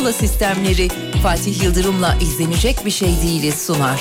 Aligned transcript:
Pergola 0.00 0.12
sistemleri 0.12 0.88
Fatih 1.22 1.62
Yıldırım'la 1.62 2.16
izlenecek 2.20 2.84
bir 2.84 2.90
şey 2.90 3.22
değiliz 3.22 3.54
sunar. 3.66 4.00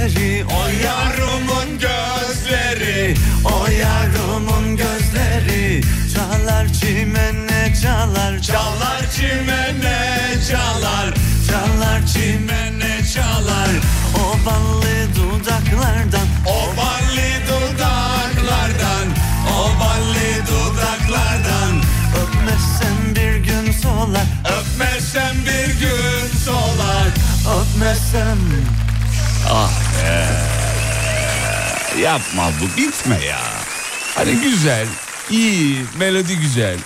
Gözleri 0.00 0.44
O 0.44 0.68
yarımın 0.84 1.78
gözleri 1.78 3.14
O 3.44 3.66
yarımın 3.70 4.76
gözleri. 4.76 5.80
Çalar 6.14 6.68
çimene 6.72 7.74
çalar 7.82 8.38
Çalar 8.42 9.10
çimene 9.16 10.34
çalar 10.50 11.14
Çalar 11.48 12.06
çimene 12.06 13.04
çalar. 13.14 13.70
O 14.14 14.46
ballı 14.46 15.14
dudaklardan 15.16 16.26
O 16.46 16.76
balli 16.76 17.32
dudaklardan 17.48 19.08
O 19.48 19.80
balli 19.80 20.42
dudaklardan. 20.46 21.82
Öpmezsen 22.22 23.14
bir 23.16 23.36
gün 23.36 23.72
solar 23.72 24.26
Öpmezsem 24.44 25.36
bir 25.46 25.80
gün 25.80 26.38
solar 26.44 27.08
Öpmezsem 27.60 28.38
Yapma 32.00 32.50
bu 32.60 32.80
bitme 32.80 33.24
ya. 33.24 33.40
Hani 34.14 34.32
güzel, 34.32 34.86
iyi, 35.30 35.84
melodi 35.98 36.36
güzel. 36.36 36.76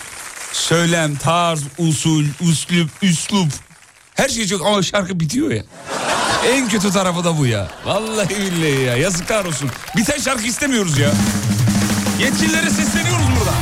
Söylem, 0.52 1.16
tarz, 1.16 1.60
usul, 1.78 2.24
üslup, 2.40 2.90
üslup. 3.02 3.52
Her 4.14 4.28
şey 4.28 4.46
çok 4.46 4.66
ama 4.66 4.82
şarkı 4.82 5.20
bitiyor 5.20 5.50
ya. 5.50 5.62
En 6.48 6.68
kötü 6.68 6.92
tarafı 6.92 7.24
da 7.24 7.38
bu 7.38 7.46
ya. 7.46 7.68
Vallahi 7.84 8.28
billahi 8.28 8.82
ya. 8.82 8.96
Yazıklar 8.96 9.44
olsun. 9.44 9.70
Biten 9.96 10.18
şarkı 10.18 10.42
istemiyoruz 10.42 10.98
ya. 10.98 11.10
Yetkililere 12.20 12.70
sesleniyoruz 12.70 13.26
burada. 13.38 13.52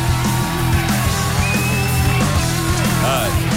Hay. 3.07 3.52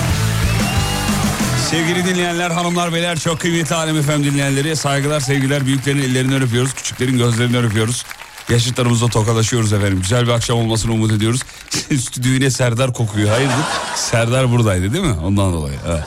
Sevgili 1.69 2.05
dinleyenler, 2.05 2.51
hanımlar, 2.51 2.93
beyler, 2.93 3.19
çok 3.19 3.39
kıymetli 3.39 3.75
Alem 3.75 4.01
FM 4.01 4.23
dinleyenleri 4.23 4.75
saygılar, 4.75 5.19
sevgiler, 5.19 5.65
büyüklerin 5.65 6.01
ellerinden 6.01 6.41
öpüyoruz, 6.41 6.73
küçüklerin 6.73 7.17
gözlerinden 7.17 7.65
öpüyoruz. 7.65 8.05
Yaşıtlarımızla 8.49 9.07
tokalaşıyoruz 9.07 9.73
efendim. 9.73 10.01
Güzel 10.01 10.27
bir 10.27 10.31
akşam 10.31 10.57
olmasını 10.57 10.91
umut 10.91 11.11
ediyoruz. 11.11 11.41
Yine 12.23 12.51
Serdar 12.51 12.93
kokuyor. 12.93 13.29
Hayırdır? 13.29 13.55
Serdar 13.95 14.51
buradaydı 14.51 14.93
değil 14.93 15.03
mi? 15.03 15.13
Ondan 15.23 15.53
dolayı. 15.53 15.75
Evet. 15.87 16.03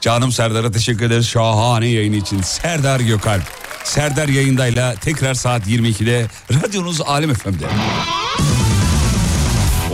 Canım 0.00 0.32
Serdar'a 0.32 0.70
teşekkür 0.70 1.04
ederiz. 1.04 1.28
Şahane 1.28 1.88
yayın 1.88 2.12
için. 2.12 2.42
Serdar 2.42 3.00
Gökalp. 3.00 3.42
Serdar 3.84 4.28
yayındayla 4.28 4.94
tekrar 4.94 5.34
saat 5.34 5.66
22'de 5.66 6.26
radyonuz 6.52 7.00
Alem 7.00 7.34
FM'de. 7.34 7.66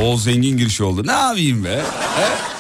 O 0.03 0.17
zengin 0.17 0.57
girişi 0.57 0.85
oldu. 0.85 1.07
Ne 1.07 1.13
yapayım 1.13 1.65
be? 1.65 1.83
He? 2.17 2.58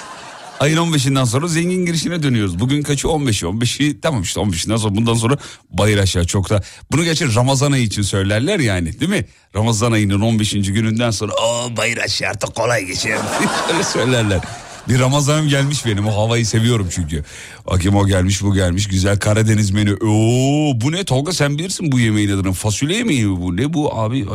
Ayın 0.60 0.76
15'inden 0.76 1.26
sonra 1.26 1.48
zengin 1.48 1.86
girişine 1.86 2.22
dönüyoruz. 2.22 2.60
Bugün 2.60 2.82
kaçı 2.82 3.06
15'i 3.08 3.48
15'i 3.48 4.00
tamam 4.00 4.22
işte 4.22 4.40
15'inden 4.40 4.76
sonra 4.78 4.94
bundan 4.94 5.14
sonra 5.14 5.38
bayır 5.70 5.98
aşağı 5.98 6.26
çok 6.26 6.50
da. 6.50 6.62
Bunu 6.92 7.04
gerçi 7.04 7.34
Ramazan 7.34 7.72
ayı 7.72 7.84
için 7.84 8.02
söylerler 8.02 8.58
yani 8.58 9.00
değil 9.00 9.10
mi? 9.10 9.26
Ramazan 9.56 9.92
ayının 9.92 10.20
15. 10.20 10.52
gününden 10.52 11.10
sonra 11.10 11.32
o 11.32 11.76
bayır 11.76 11.98
aşağı 11.98 12.30
artık 12.30 12.54
kolay 12.54 12.84
geçer. 12.84 13.18
Öyle 13.72 13.84
söylerler. 13.84 14.40
Bir 14.88 14.98
Ramazanım 14.98 15.48
gelmiş 15.48 15.86
benim 15.86 16.06
o 16.06 16.16
havayı 16.16 16.46
seviyorum 16.46 16.88
çünkü. 16.90 17.24
Bakayım 17.66 17.96
o 17.96 18.06
gelmiş 18.06 18.42
bu 18.42 18.54
gelmiş 18.54 18.88
güzel 18.88 19.18
Karadeniz 19.18 19.70
menü. 19.70 19.94
Oo 19.94 20.80
bu 20.80 20.92
ne 20.92 21.04
Tolga 21.04 21.32
sen 21.32 21.58
bilirsin 21.58 21.92
bu 21.92 22.00
yemeğin 22.00 22.30
adını. 22.30 22.52
Fasulye 22.52 22.96
yemeği 22.96 23.26
mi 23.26 23.40
bu? 23.40 23.56
Ne 23.56 23.72
bu 23.72 23.94
abi 24.00 24.26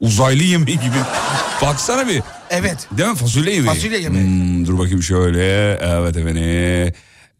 uzaylı 0.00 0.42
yemeği 0.42 0.78
gibi. 0.80 0.96
Baksana 1.62 2.08
bir. 2.08 2.22
Evet. 2.50 2.86
Değil 2.98 3.08
mi 3.08 3.16
fasulye 3.16 3.54
yemeği? 3.54 3.74
Fasulye 3.74 3.98
yemeği. 4.00 4.24
Hmm, 4.24 4.66
dur 4.66 4.78
bakayım 4.78 5.02
şöyle. 5.02 5.78
Evet 5.82 6.16
efendim. 6.16 6.94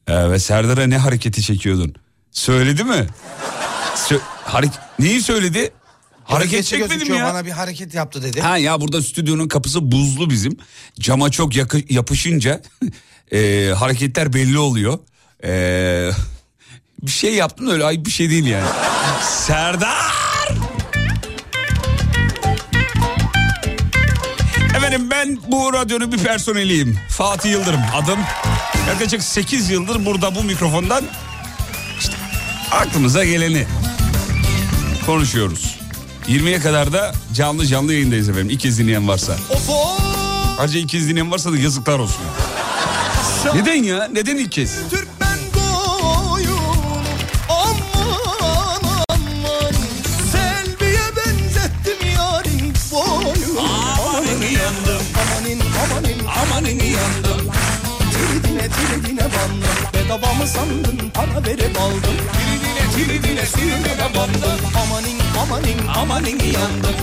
Evet 0.08 0.42
Serdar'a 0.42 0.86
ne 0.86 0.98
hareketi 0.98 1.42
çekiyordun? 1.42 1.94
Söyledi 2.30 2.84
mi? 2.84 3.06
Sö- 3.96 4.20
hareket 4.44 4.78
Neyi 4.98 5.22
söyledi? 5.22 5.70
Hareket 6.32 6.64
çekmedim 6.64 7.14
ya. 7.14 7.24
Bana 7.24 7.44
bir 7.44 7.50
hareket 7.50 7.94
yaptı 7.94 8.22
dedi. 8.22 8.40
Ha 8.40 8.58
ya 8.58 8.80
burada 8.80 9.02
stüdyonun 9.02 9.48
kapısı 9.48 9.92
buzlu 9.92 10.30
bizim. 10.30 10.56
Cama 11.00 11.30
çok 11.30 11.56
yakı- 11.56 11.92
yapışınca 11.94 12.62
e, 13.32 13.70
hareketler 13.76 14.32
belli 14.32 14.58
oluyor. 14.58 14.98
E, 15.44 16.10
bir 17.02 17.10
şey 17.10 17.34
yaptın 17.34 17.66
öyle 17.66 17.84
ay 17.84 18.04
bir 18.04 18.10
şey 18.10 18.30
değil 18.30 18.44
yani. 18.46 18.68
Serdar! 19.22 20.12
Efendim 24.76 25.10
ben 25.10 25.38
bu 25.48 25.72
radyonun 25.72 26.12
bir 26.12 26.18
personeliyim. 26.18 26.98
Fatih 27.08 27.50
Yıldırım 27.50 27.80
adım. 27.94 28.18
Yaklaşık 28.88 29.22
8 29.22 29.70
yıldır 29.70 30.06
burada 30.06 30.34
bu 30.34 30.42
mikrofondan 30.42 31.04
işte 32.00 32.12
aklımıza 32.70 33.24
geleni 33.24 33.66
konuşuyoruz. 35.06 35.71
20'ye 36.28 36.58
kadar 36.60 36.92
da 36.92 37.12
canlı 37.34 37.66
canlı 37.66 37.92
yayındayız 37.92 38.28
efendim. 38.28 38.50
İkiz 38.50 38.78
dinleyen 38.78 39.08
varsa. 39.08 39.36
Ayrıca 40.58 40.78
ikiz 40.78 41.08
dinleyen 41.08 41.30
varsa 41.30 41.52
da 41.52 41.56
yazıklar 41.56 41.98
olsun. 41.98 42.22
Neden 43.54 43.82
ya? 43.82 44.08
Neden 44.12 44.36
Tiridine 58.12 58.68
tiridine 58.68 59.20
bandım. 59.20 59.76
Bedava 59.94 60.32
mı 60.34 60.46
sandın 60.46 61.10
para 61.14 61.46
verip 61.46 61.80
aldım. 61.80 62.16
Tiridine 62.32 62.81
tiridine 62.96 63.46
suyuna 63.46 63.84
da 63.84 64.14
bandım 64.18 64.60
Amanin 64.84 65.20
amanin 65.42 65.86
amanin 65.86 66.52
yandım 66.52 66.94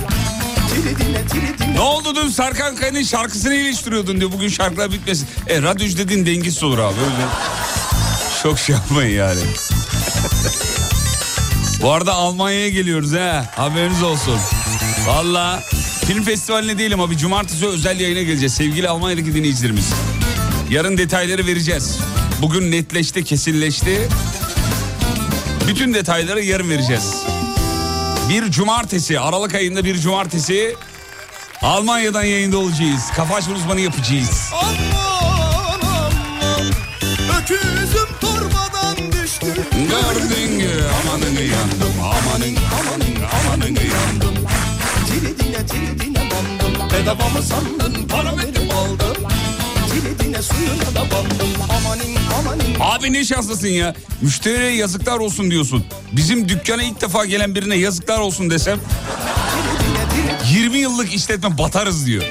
Ne 1.74 1.80
oldu 1.80 2.15
dün 2.15 2.30
Serkan 2.30 2.75
Kaya'nın 2.75 3.03
şarkısını 3.03 3.56
iliştiriyordun 3.56 4.19
diyor. 4.19 4.31
Bugün 4.31 4.50
şarkılar 4.50 4.91
bitmesin. 4.91 5.27
E 5.47 5.62
radyocu 5.62 5.97
dediğin 5.97 6.25
dengesiz 6.25 6.63
olur 6.63 6.77
abi 6.80 7.00
öyle. 7.00 7.25
Çok 8.44 8.59
şey 8.59 8.75
yapmayın 8.75 9.18
yani. 9.18 9.39
Bu 11.81 11.92
arada 11.92 12.13
Almanya'ya 12.13 12.69
geliyoruz 12.69 13.13
ha. 13.13 13.45
Haberiniz 13.56 14.03
olsun. 14.03 14.39
Valla 15.07 15.63
film 16.06 16.24
festivaline 16.24 16.77
değilim 16.77 17.00
abi. 17.01 17.18
Cumartesi 17.18 17.68
özel 17.68 18.00
yayına 18.00 18.21
geleceğiz. 18.21 18.53
Sevgili 18.53 18.89
Almanya'daki 18.89 19.33
dinleyicilerimiz. 19.33 19.89
Yarın 20.69 20.97
detayları 20.97 21.47
vereceğiz. 21.47 21.97
Bugün 22.42 22.71
netleşti, 22.71 23.24
kesinleşti. 23.24 24.07
Bütün 25.69 25.94
detayları 25.94 26.42
yarın 26.42 26.69
vereceğiz. 26.69 27.24
Bir 28.30 28.51
cumartesi, 28.51 29.19
Aralık 29.19 29.56
ayında 29.56 29.83
bir 29.83 29.98
cumartesi 30.00 30.75
Almanya'dan 31.62 32.24
yayında 32.24 32.57
olacağız. 32.57 33.01
Kafa 33.16 33.36
açma 33.36 33.56
uzmanı 33.56 33.80
yapacağız. 33.81 34.51
Aman 34.54 35.80
aman 35.81 36.66
Öküzüm 37.42 38.07
torbadan 38.21 39.12
düştü 39.12 39.48
Gördün 39.71 40.51
mü? 40.51 40.69
Amanın 41.01 41.31
yandım, 41.31 42.01
amanın, 42.04 42.56
amanın, 42.80 43.16
amanın 43.33 43.75
yandım. 43.75 44.45
Tiridine 45.07 45.66
tiridine 45.66 46.19
bandım 46.19 46.89
Bedava 46.94 47.30
mı 47.30 47.44
sandın 47.44 48.07
para 48.07 48.38
verip 48.38 48.74
aldım 48.75 49.27
Tiridine 49.89 50.41
suyuna 50.41 50.95
da 50.95 51.12
bandım 51.12 51.62
Amanin 51.69 52.15
amanin 52.39 52.75
Abi 52.80 53.13
ne 53.13 53.25
şanslısın 53.25 53.68
ya. 53.68 53.95
Müşteriye 54.21 54.71
yazıklar 54.75 55.19
olsun 55.19 55.51
diyorsun. 55.51 55.86
Bizim 56.12 56.50
dükkana 56.50 56.83
ilk 56.83 57.01
defa 57.01 57.25
gelen 57.25 57.56
birine 57.56 57.75
yazıklar 57.75 58.19
olsun 58.19 58.50
desem 58.50 58.80
tiridine 58.80 60.09
tiridine 60.09 60.62
20 60.62 60.77
yıllık 60.77 61.13
işletme 61.13 61.57
batarız 61.57 62.06
diyor. 62.06 62.24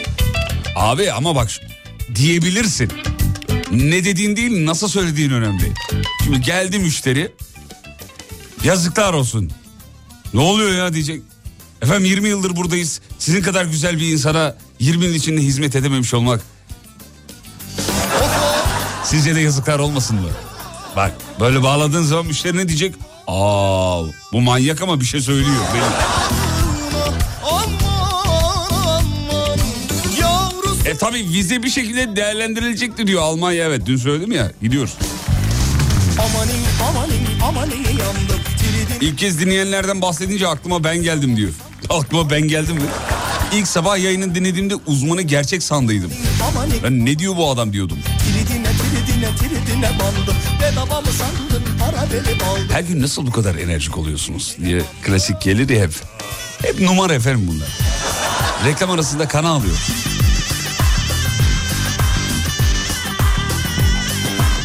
Abi 0.76 1.12
ama 1.12 1.34
bak 1.34 1.50
diyebilirsin. 2.14 2.92
Ne 3.72 4.04
dediğin 4.04 4.36
değil 4.36 4.66
nasıl 4.66 4.88
söylediğin 4.88 5.30
önemli. 5.30 5.72
Şimdi 6.24 6.40
geldi 6.40 6.78
müşteri 6.78 7.32
yazıklar 8.64 9.12
olsun. 9.12 9.50
Ne 10.34 10.40
oluyor 10.40 10.70
ya 10.78 10.92
diyecek. 10.92 11.22
Efendim 11.82 12.04
20 12.04 12.28
yıldır 12.28 12.56
buradayız. 12.56 13.00
Sizin 13.18 13.42
kadar 13.42 13.64
güzel 13.64 14.00
bir 14.00 14.12
insana 14.12 14.56
20 14.80 15.04
yıl 15.04 15.14
içinde 15.14 15.40
hizmet 15.40 15.76
edememiş 15.76 16.14
olmak. 16.14 16.40
Sizce 19.10 19.34
de 19.34 19.40
yazıklar 19.40 19.78
olmasın 19.78 20.16
mı? 20.16 20.28
Bak 20.96 21.12
böyle 21.40 21.62
bağladığın 21.62 22.02
zaman 22.02 22.26
müşteri 22.26 22.56
ne 22.56 22.68
diyecek? 22.68 22.94
Aa 23.26 24.02
bu 24.32 24.40
manyak 24.40 24.82
ama 24.82 25.00
bir 25.00 25.04
şey 25.04 25.20
söylüyor. 25.20 25.56
Benim. 25.74 26.18
E 30.84 30.96
tabi 30.96 31.18
vize 31.18 31.62
bir 31.62 31.70
şekilde 31.70 32.16
değerlendirilecekti 32.16 33.06
diyor 33.06 33.22
Almanya 33.22 33.64
evet 33.64 33.86
dün 33.86 33.96
söyledim 33.96 34.32
ya 34.32 34.52
gidiyoruz. 34.62 34.94
Amanin 36.18 36.64
amanin 36.88 37.40
amanin 37.40 37.84
yandım 37.84 38.40
Tiridine 38.58 39.08
İlk 39.08 39.18
kez 39.18 39.40
dinleyenlerden 39.40 40.02
bahsedince 40.02 40.48
aklıma 40.48 40.84
ben 40.84 41.02
geldim 41.02 41.36
diyor. 41.36 41.50
Aklıma 41.90 42.30
ben 42.30 42.40
geldim 42.40 42.76
mi? 42.76 42.82
İlk 43.52 43.68
sabah 43.68 43.98
yayını 43.98 44.34
dinlediğimde 44.34 44.74
uzmanı 44.86 45.22
gerçek 45.22 45.62
sandıydım. 45.62 46.12
Ben 46.82 47.06
ne 47.06 47.18
diyor 47.18 47.36
bu 47.36 47.50
adam 47.50 47.72
diyordum. 47.72 47.98
Tiridine 49.18 49.36
tiridine 49.36 49.90
bandım 49.98 50.36
Bedava 50.62 51.00
mı 51.00 51.06
sandın 51.06 51.64
para 51.78 52.12
verip 52.12 52.42
aldım 52.42 52.68
Her 52.72 52.80
gün 52.80 53.02
nasıl 53.02 53.26
bu 53.26 53.30
kadar 53.30 53.54
enerjik 53.54 53.98
oluyorsunuz 53.98 54.56
diye 54.64 54.82
klasik 55.02 55.40
gelir 55.40 55.68
ya 55.68 55.82
hep. 55.82 55.92
Hep 56.62 56.80
numara 56.80 57.14
efendim 57.14 57.48
bunlar. 57.48 57.68
Reklam 58.64 58.90
arasında 58.90 59.28
kana 59.28 59.48
alıyor. 59.48 59.76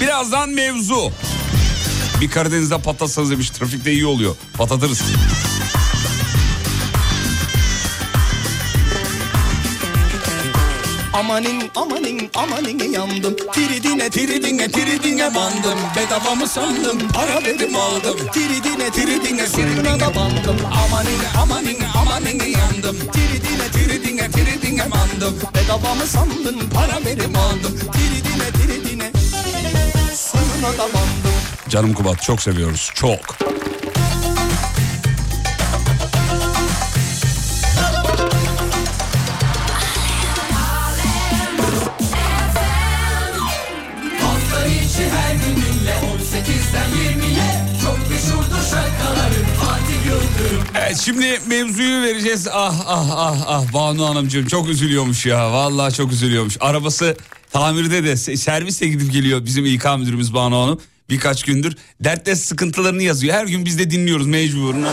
Birazdan 0.01 0.49
mevzu. 0.49 1.11
Bir 2.21 2.29
Karadeniz'de 2.29 2.77
patlatsanız 2.77 3.31
demiş 3.31 3.49
trafikte 3.49 3.91
iyi 3.91 4.05
oluyor. 4.05 4.35
Patlatırız. 4.57 5.01
Amanin 11.13 11.71
amanin 11.75 12.29
amanin 12.35 12.91
yandım. 12.93 13.35
Tiridine 13.53 14.09
tiridine 14.09 14.71
tiridine 14.71 15.35
bandım. 15.35 15.79
Bedava 15.95 16.35
mı 16.35 16.47
sandım 16.47 17.07
para 17.13 17.43
verip 17.43 17.75
aldım. 17.75 18.17
Tiridine 18.33 18.91
tiridine 18.91 19.47
suyuna 19.47 19.99
da 19.99 20.15
bandım. 20.15 20.57
Amanin 20.85 21.19
amanin 21.41 21.79
amanin 22.01 22.43
yandım. 22.43 22.97
Tiridine 23.11 23.71
tiridine 23.73 24.31
tiridine 24.31 24.85
bandım. 24.91 25.35
Bedava 25.55 25.95
mı 25.95 26.07
sandın 26.07 26.69
para 26.69 27.05
verip 27.05 27.37
aldım. 27.37 27.79
Tiridine 27.93 28.51
tiridine 28.51 29.11
suyuna 30.15 30.73
da 30.73 30.83
bandım. 30.83 31.33
Canım 31.69 31.93
Kubat 31.93 32.21
çok 32.21 32.41
seviyoruz 32.41 32.91
çok. 32.95 33.52
Evet 50.87 50.97
şimdi 50.97 51.39
mevzuyu 51.47 52.01
vereceğiz. 52.01 52.47
Ah 52.51 52.83
ah 52.87 53.09
ah 53.11 53.37
ah 53.47 53.73
Banu 53.73 54.05
Hanımcığım 54.09 54.47
çok 54.47 54.69
üzülüyormuş 54.69 55.25
ya. 55.25 55.51
Vallahi 55.51 55.93
çok 55.93 56.11
üzülüyormuş. 56.11 56.57
Arabası 56.59 57.17
tamirde 57.53 58.03
de 58.03 58.11
se- 58.11 58.37
serviste 58.37 58.87
gidip 58.87 59.11
geliyor 59.11 59.45
bizim 59.45 59.65
İK 59.65 59.85
müdürümüz 59.99 60.33
Banu 60.33 60.57
Hanım. 60.63 60.81
Birkaç 61.09 61.43
gündür 61.43 61.75
dertle 61.99 62.35
sıkıntılarını 62.35 63.03
yazıyor. 63.03 63.35
Her 63.35 63.45
gün 63.45 63.65
biz 63.65 63.79
de 63.79 63.91
dinliyoruz 63.91 64.27
mecburunu. 64.27 64.87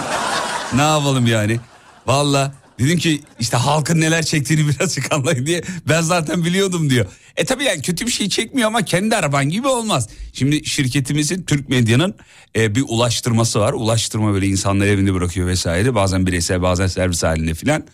ne 0.75 0.83
yapalım 0.83 1.27
yani. 1.27 1.61
Vallahi 2.07 2.53
dedim 2.81 2.99
ki 2.99 3.21
işte 3.41 3.57
halkın 3.57 4.01
neler 4.01 4.23
çektiğini 4.23 4.69
birazcık 4.79 5.13
anlayın 5.13 5.47
diye. 5.47 5.63
Ben 5.89 6.01
zaten 6.01 6.45
biliyordum 6.45 6.91
diyor. 6.91 7.07
E 7.37 7.45
tabii 7.45 7.65
yani 7.65 7.83
kötü 7.83 8.07
bir 8.07 8.11
şey 8.11 8.29
çekmiyor 8.29 8.69
ama 8.69 8.85
kendi 8.85 9.17
araban 9.17 9.49
gibi 9.49 9.69
olmaz. 9.69 10.09
Şimdi 10.33 10.67
şirketimizin 10.67 11.43
Türk 11.43 11.69
Medya'nın 11.69 12.15
e, 12.57 12.75
bir 12.75 12.85
ulaştırması 12.89 13.61
var. 13.61 13.73
Ulaştırma 13.73 14.33
böyle 14.33 14.47
insanları 14.47 14.89
evinde 14.89 15.15
bırakıyor 15.15 15.47
vesaire. 15.47 15.95
Bazen 15.95 16.27
bireysel 16.27 16.63
bazen 16.63 16.87
servis 16.87 17.23
halinde 17.23 17.55
filan. 17.55 17.85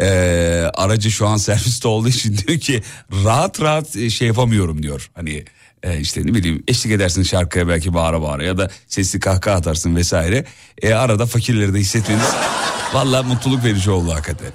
E, 0.00 0.06
aracı 0.74 1.10
şu 1.10 1.26
an 1.26 1.36
serviste 1.48 1.88
olduğu 1.88 2.08
için 2.08 2.36
diyor 2.36 2.60
ki 2.60 2.82
rahat 3.24 3.60
rahat 3.60 3.96
e, 3.96 4.10
şey 4.10 4.28
yapamıyorum 4.28 4.82
diyor. 4.82 5.10
Hani 5.14 5.44
e, 5.84 6.00
işte 6.00 6.26
ne 6.26 6.34
bileyim 6.34 6.64
eşlik 6.68 6.92
edersin 6.92 7.22
şarkıya 7.22 7.68
belki 7.68 7.94
bağıra 7.94 8.22
bağıra 8.22 8.44
ya 8.44 8.58
da 8.58 8.70
sesli 8.86 9.20
kahkaha 9.20 9.54
atarsın 9.54 9.96
vesaire. 9.96 10.44
E, 10.82 10.94
arada 10.94 11.26
fakirleri 11.26 11.74
de 11.74 11.78
hissetmeniz 11.78 12.28
valla 12.94 13.22
mutluluk 13.22 13.64
verici 13.64 13.90
oldu 13.90 14.12
hakikaten. 14.12 14.52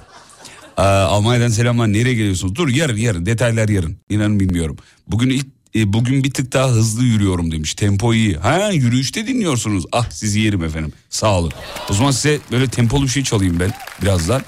Aa, 0.76 1.04
Almanya'dan 1.04 1.48
selamlar. 1.48 1.92
Nereye 1.92 2.14
geliyorsunuz? 2.14 2.54
Dur 2.54 2.68
yarın 2.68 2.96
yarın 2.96 3.26
detaylar 3.26 3.68
yarın. 3.68 3.96
İnanın 4.08 4.40
bilmiyorum. 4.40 4.76
Bugün 5.08 5.30
ilk 5.30 5.46
e, 5.74 5.92
bugün 5.92 6.24
bir 6.24 6.30
tık 6.30 6.52
daha 6.52 6.68
hızlı 6.68 7.04
yürüyorum 7.04 7.52
demiş. 7.52 7.74
Tempo 7.74 8.14
iyi. 8.14 8.36
Ha 8.36 8.70
yürüyüşte 8.72 9.26
dinliyorsunuz. 9.26 9.84
Ah 9.92 10.10
sizi 10.10 10.40
yerim 10.40 10.64
efendim. 10.64 10.92
Sağ 11.10 11.38
olun. 11.38 11.52
O 11.90 11.94
zaman 11.94 12.10
size 12.10 12.38
böyle 12.50 12.68
tempolu 12.68 13.02
bir 13.02 13.08
şey 13.08 13.24
çalayım 13.24 13.60
ben 13.60 13.72
birazdan. 14.02 14.42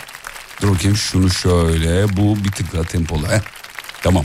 Dur 0.62 0.68
bakayım 0.74 0.96
şunu 0.96 1.30
şöyle. 1.30 2.16
Bu 2.16 2.36
bir 2.44 2.52
tık 2.52 2.72
daha 2.74 2.82
tempolu. 2.82 3.28
Heh. 3.28 3.40
Tamam. 4.02 4.24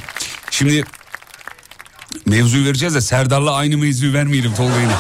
Şimdi 0.52 0.84
mevzuyu 2.26 2.66
vereceğiz 2.66 2.96
de 2.96 3.02
Serdar'la 3.02 3.54
aynı 3.54 3.78
mevzuyu 3.78 4.14
vermeyelim 4.14 4.54
Tolga 4.54 4.82
yine. 4.82 4.96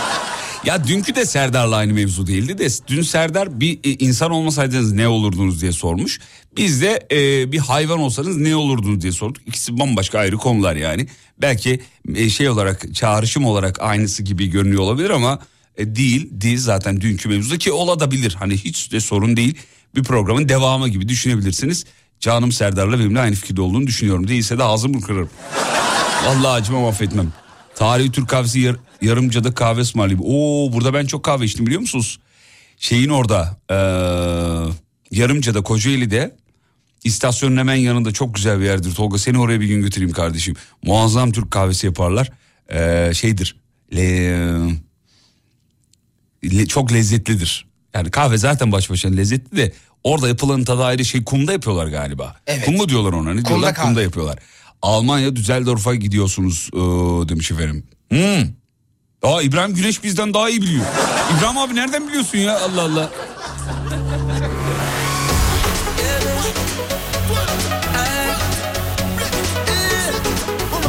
Ya 0.65 0.87
dünkü 0.87 1.15
de 1.15 1.25
Serdar'la 1.25 1.75
aynı 1.75 1.93
mevzu 1.93 2.27
değildi 2.27 2.57
de 2.57 2.67
dün 2.87 3.01
Serdar 3.01 3.59
bir 3.59 3.79
e, 3.83 3.89
insan 3.89 4.31
olmasaydınız 4.31 4.93
ne 4.93 5.07
olurdunuz 5.07 5.61
diye 5.61 5.71
sormuş. 5.71 6.19
Biz 6.57 6.81
de 6.81 7.07
e, 7.11 7.51
bir 7.51 7.57
hayvan 7.57 7.99
olsanız 7.99 8.37
ne 8.37 8.55
olurdunuz 8.55 9.01
diye 9.01 9.11
sorduk. 9.11 9.47
İkisi 9.47 9.79
bambaşka 9.79 10.19
ayrı 10.19 10.37
konular 10.37 10.75
yani. 10.75 11.07
Belki 11.41 11.79
e, 12.15 12.29
şey 12.29 12.49
olarak 12.49 12.95
çağrışım 12.95 13.45
olarak 13.45 13.81
aynısı 13.81 14.23
gibi 14.23 14.47
görünüyor 14.47 14.81
olabilir 14.81 15.09
ama 15.09 15.39
e, 15.77 15.95
değil 15.95 16.27
değil 16.31 16.57
zaten 16.57 17.01
dünkü 17.01 17.29
mevzuda 17.29 17.57
ki 17.57 17.71
olabilir. 17.71 18.35
Hani 18.39 18.57
hiç 18.57 18.91
de 18.91 18.99
sorun 18.99 19.37
değil. 19.37 19.57
Bir 19.95 20.03
programın 20.03 20.49
devamı 20.49 20.89
gibi 20.89 21.09
düşünebilirsiniz. 21.09 21.85
Canım 22.19 22.51
Serdar'la 22.51 22.99
benimle 22.99 23.19
aynı 23.19 23.35
fikirde 23.35 23.61
olduğunu 23.61 23.87
düşünüyorum. 23.87 24.27
Değilse 24.27 24.57
de 24.57 24.63
ağzımı 24.63 25.01
kırarım. 25.01 25.29
Vallahi 26.25 26.61
acımam 26.61 26.85
affetmem. 26.85 27.33
Tarihi 27.75 28.11
Türk 28.11 28.29
kahvesi 28.29 28.59
yar, 28.59 28.75
yarımcada 29.01 29.53
kahve 29.53 29.81
ısmarlayayım. 29.81 30.23
Oo 30.25 30.73
burada 30.73 30.93
ben 30.93 31.05
çok 31.05 31.23
kahve 31.23 31.45
içtim 31.45 31.65
biliyor 31.65 31.81
musunuz? 31.81 32.19
Şeyin 32.77 33.09
orada 33.09 33.57
ee, 33.69 33.75
yarımcada 35.11 35.61
Kocaeli'de 35.61 36.35
istasyonun 37.03 37.57
hemen 37.57 37.75
yanında 37.75 38.11
çok 38.11 38.35
güzel 38.35 38.59
bir 38.59 38.65
yerdir. 38.65 38.95
Tolga 38.95 39.17
seni 39.17 39.39
oraya 39.39 39.61
bir 39.61 39.67
gün 39.67 39.81
götüreyim 39.81 40.13
kardeşim. 40.13 40.55
Muazzam 40.83 41.31
Türk 41.31 41.51
kahvesi 41.51 41.87
yaparlar. 41.87 42.31
Ee, 42.71 43.11
şeydir. 43.13 43.55
Le, 43.95 44.37
le, 46.43 46.65
çok 46.65 46.93
lezzetlidir. 46.93 47.67
Yani 47.93 48.11
kahve 48.11 48.37
zaten 48.37 48.71
baş 48.71 48.89
başına 48.89 49.15
lezzetli 49.15 49.57
de 49.57 49.73
orada 50.03 50.27
yapılan 50.27 50.63
tadı 50.63 50.83
ayrı 50.83 51.05
şey 51.05 51.23
kumda 51.23 51.51
yapıyorlar 51.51 51.87
galiba. 51.87 52.35
Evet. 52.47 52.65
Kum 52.65 52.77
mu 52.77 52.89
diyorlar 52.89 53.13
ona 53.13 53.33
ne 53.33 53.45
diyorlar 53.45 53.73
kahve. 53.73 53.85
kumda 53.87 54.01
yapıyorlar. 54.01 54.39
Almanya 54.81 55.35
Düsseldorf'a 55.35 55.95
gidiyorsunuz 55.95 56.69
ee, 56.73 56.77
demiş 57.29 57.51
efendim. 57.51 57.83
Hmm. 58.09 58.49
Aa 59.23 59.41
İbrahim 59.41 59.75
Güneş 59.75 60.03
bizden 60.03 60.33
daha 60.33 60.49
iyi 60.49 60.61
biliyor. 60.61 60.85
İbrahim 61.37 61.57
abi 61.57 61.75
nereden 61.75 62.07
biliyorsun 62.07 62.37
ya 62.37 62.59
Allah 62.59 62.81
Allah. 62.81 63.09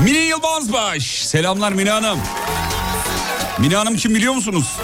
Mine 0.04 0.18
Yılmazbaş. 0.18 1.04
Selamlar 1.24 1.72
Mine 1.72 1.90
Hanım. 1.90 2.18
Mine 3.58 3.76
Hanım 3.76 3.96
kim 3.96 4.14
biliyor 4.14 4.32
musunuz? 4.34 4.76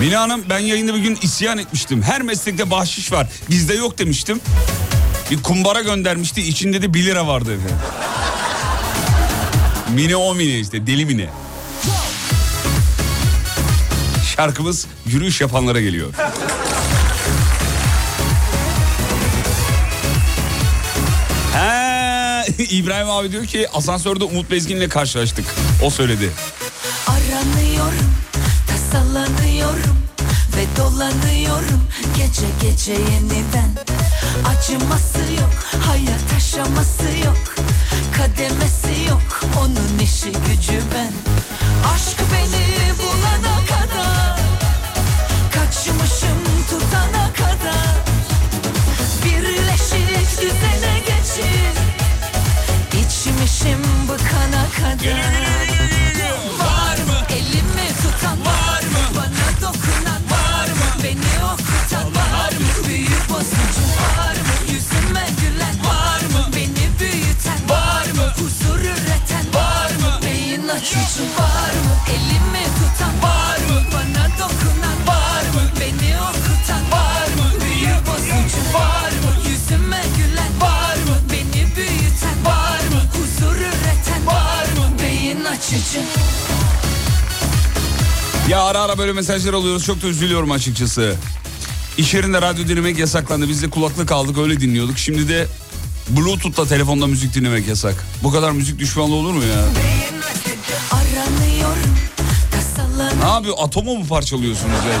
Mine 0.00 0.16
Hanım 0.16 0.44
ben 0.50 0.58
yayında 0.58 0.94
bir 0.94 0.98
gün 1.00 1.18
isyan 1.22 1.58
etmiştim. 1.58 2.02
Her 2.02 2.22
meslekte 2.22 2.70
bahşiş 2.70 3.12
var. 3.12 3.26
Bizde 3.50 3.74
yok 3.74 3.98
demiştim. 3.98 4.40
Bir 5.30 5.42
kumbara 5.42 5.80
göndermişti. 5.80 6.42
İçinde 6.42 6.82
de 6.82 6.94
1 6.94 7.04
lira 7.04 7.26
vardı 7.26 7.54
efendim. 7.54 7.76
Mine 9.94 10.16
o 10.16 10.34
Mine 10.34 10.58
işte 10.58 10.86
deli 10.86 11.06
Mine. 11.06 11.28
Şarkımız 14.36 14.86
yürüyüş 15.06 15.40
yapanlara 15.40 15.80
geliyor. 15.80 16.14
He, 21.54 22.46
İbrahim 22.64 23.10
abi 23.10 23.32
diyor 23.32 23.46
ki 23.46 23.68
asansörde 23.72 24.24
Umut 24.24 24.50
Bezgin'le 24.50 24.88
karşılaştık. 24.88 25.44
O 25.82 25.90
söyledi. 25.90 26.30
Aranıyorum, 27.06 28.14
tasalanıyorum 28.66 29.47
dolanıyorum 30.78 31.82
gece 32.16 32.46
gece 32.62 32.92
yeniden. 32.92 33.70
Acıması 34.48 35.18
yok, 35.18 35.50
hayat 35.86 36.32
aşaması 36.36 37.18
yok, 37.24 37.54
kademesi 38.16 39.08
yok, 39.08 39.40
onun 39.58 39.98
işi 40.02 40.32
gücü 40.32 40.82
ben. 40.94 41.12
Aşk 41.94 42.18
beni 42.32 42.98
bulana 42.98 43.56
kadar, 43.66 44.40
kaçmışım 45.54 46.38
tutana 46.70 47.32
kadar. 47.32 47.94
Birleşik 49.24 50.40
düzene 50.40 50.98
geçir, 50.98 51.74
içmişim 52.92 53.82
bıkana 54.08 54.66
kadar. 54.76 55.67
Var 63.42 64.34
mı? 64.34 64.72
Yüzüme 64.72 65.26
gülen 65.40 65.76
var 65.84 66.20
mı? 66.20 66.52
Beni 66.56 66.86
büyüten 67.00 67.60
var 67.68 68.06
mı? 68.16 68.32
Huzur 68.38 68.80
üreten 68.80 69.46
var 69.54 69.90
mı? 69.90 70.20
Beyin 70.24 70.68
açıcı 70.68 71.22
var 71.38 71.72
mı? 71.84 71.92
Elimi 72.10 72.64
tutan 72.78 73.22
var 73.30 73.58
mı? 73.58 73.80
Bana 73.94 74.24
dokunan 74.38 74.98
var 75.06 75.42
mı? 75.54 75.62
Beni 75.80 76.14
okutan 76.20 76.84
var 76.92 77.26
mı? 77.38 77.60
Büyük 77.60 78.06
bozucu 78.06 78.74
var 78.74 79.10
mı? 79.10 79.50
Yüzüme 79.50 80.02
gülen 80.16 80.60
var 80.60 80.96
mı? 80.96 81.16
Beni 81.32 81.76
büyüten 81.76 82.44
var 82.44 82.78
mı? 82.92 83.00
Huzur 83.14 83.56
üreten 83.56 84.26
var 84.26 84.64
mı? 84.64 84.98
Beyin 85.02 85.44
açıcı 85.44 86.00
Ya 88.48 88.62
ara 88.62 88.80
ara 88.80 88.98
böyle 88.98 89.12
mesajlar 89.12 89.52
alıyoruz 89.54 89.84
çok 89.84 90.02
da 90.02 90.06
üzülüyorum 90.06 90.50
açıkçası. 90.50 91.16
İş 91.98 92.14
yerinde 92.14 92.42
radyo 92.42 92.68
dinlemek 92.68 92.98
yasaklandı. 92.98 93.48
Biz 93.48 93.62
de 93.62 93.70
kulaklık 93.70 94.12
aldık 94.12 94.38
öyle 94.38 94.60
dinliyorduk. 94.60 94.98
Şimdi 94.98 95.28
de 95.28 95.46
Bluetooth'la 96.08 96.66
telefonda 96.66 97.06
müzik 97.06 97.34
dinlemek 97.34 97.68
yasak. 97.68 98.04
Bu 98.22 98.32
kadar 98.32 98.50
müzik 98.50 98.78
düşmanlığı 98.78 99.14
olur 99.14 99.32
mu 99.32 99.42
ya? 99.44 99.64
Ne 103.22 103.28
yapıyor? 103.28 103.54
Atomu 103.58 103.96
mu 103.96 104.06
parçalıyorsunuz 104.06 104.72
ya? 104.72 104.98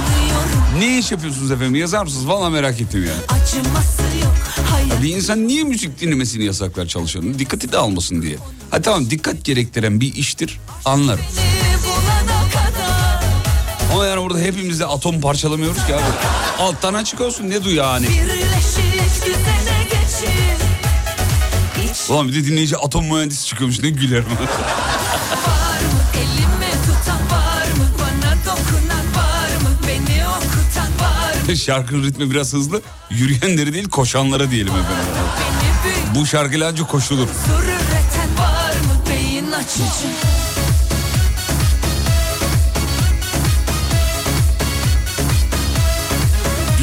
Ne 0.78 0.98
iş 0.98 1.12
yapıyorsunuz 1.12 1.50
efendim? 1.50 1.74
Yazar 1.74 2.02
mısınız? 2.04 2.28
Valla 2.28 2.50
merak 2.50 2.80
ettim 2.80 3.04
ya. 3.04 3.12
Acıması 3.36 4.02
yok, 4.24 4.34
Bir 5.02 5.16
insan 5.16 5.48
niye 5.48 5.64
müzik 5.64 6.00
dinlemesini 6.00 6.44
yasaklar 6.44 6.86
çalışanın? 6.86 7.38
Dikkati 7.38 7.72
de 7.72 7.76
almasın 7.78 8.22
diye. 8.22 8.36
Ha 8.70 8.82
tamam 8.82 9.10
dikkat 9.10 9.44
gerektiren 9.44 10.00
bir 10.00 10.14
iştir 10.14 10.60
anlarım. 10.84 11.24
Ama 13.98 14.06
yani 14.06 14.22
burada 14.22 14.38
hepimiz 14.38 14.80
de 14.80 14.86
atom 14.86 15.20
parçalamıyoruz 15.20 15.86
ki 15.86 15.94
abi. 15.94 16.02
Alttan 16.58 16.94
açık 16.94 17.20
olsun 17.20 17.50
ne 17.50 17.64
duyu 17.64 17.76
yani. 17.76 18.06
Ulan 22.08 22.28
bir 22.28 22.34
de 22.34 22.44
dinleyici 22.44 22.76
atom 22.76 23.04
mühendisi 23.04 23.46
çıkıyormuş 23.46 23.82
ne 23.82 23.90
gülerim. 23.90 24.26
Şarkının 31.56 32.04
ritmi 32.04 32.30
biraz 32.30 32.52
hızlı. 32.52 32.82
Yürüyenleri 33.10 33.74
değil 33.74 33.88
koşanlara 33.88 34.50
diyelim 34.50 34.72
efendim. 34.72 35.14
Bu 36.14 36.26
şarkıyla 36.26 36.68
ancak 36.68 36.88
koşulur. 36.88 37.28
huzur 37.28 37.62
üreten 37.64 38.38
var 38.38 38.72
mı? 38.72 39.10
Beyin 39.10 39.52
açıcı 39.52 40.37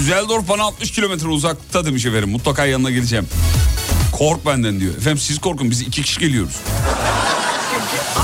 Düsseldorf 0.05 0.49
bana 0.49 0.63
60 0.63 0.91
kilometre 0.91 1.27
uzakta 1.27 1.85
demiş 1.85 2.05
efendim. 2.05 2.29
Mutlaka 2.29 2.65
yanına 2.65 2.91
geleceğim. 2.91 3.27
Kork 4.11 4.45
benden 4.45 4.79
diyor. 4.79 4.97
Efendim 4.97 5.17
siz 5.17 5.39
korkun 5.39 5.71
biz 5.71 5.81
iki 5.81 6.01
kişi 6.03 6.19
geliyoruz. 6.19 6.55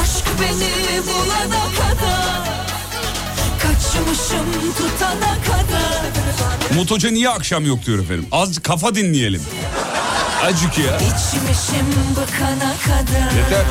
Aşk 0.01 0.25
beni 0.41 1.01
bulana 1.03 1.63
kadar 1.77 2.65
Kaçmışım 3.61 4.73
tutana 4.77 5.38
kadar 5.43 6.89
Hoca 6.89 7.11
niye 7.11 7.29
akşam 7.29 7.65
yok 7.65 7.85
diyor 7.85 8.00
efendim. 8.00 8.27
Az 8.31 8.59
kafa 8.59 8.95
dinleyelim. 8.95 9.41
Acık 10.43 10.77
ya. 10.77 10.97
İçmişim 10.97 11.88
bıkana 12.11 12.73
kadar 12.85 13.35
Yeter. 13.38 13.65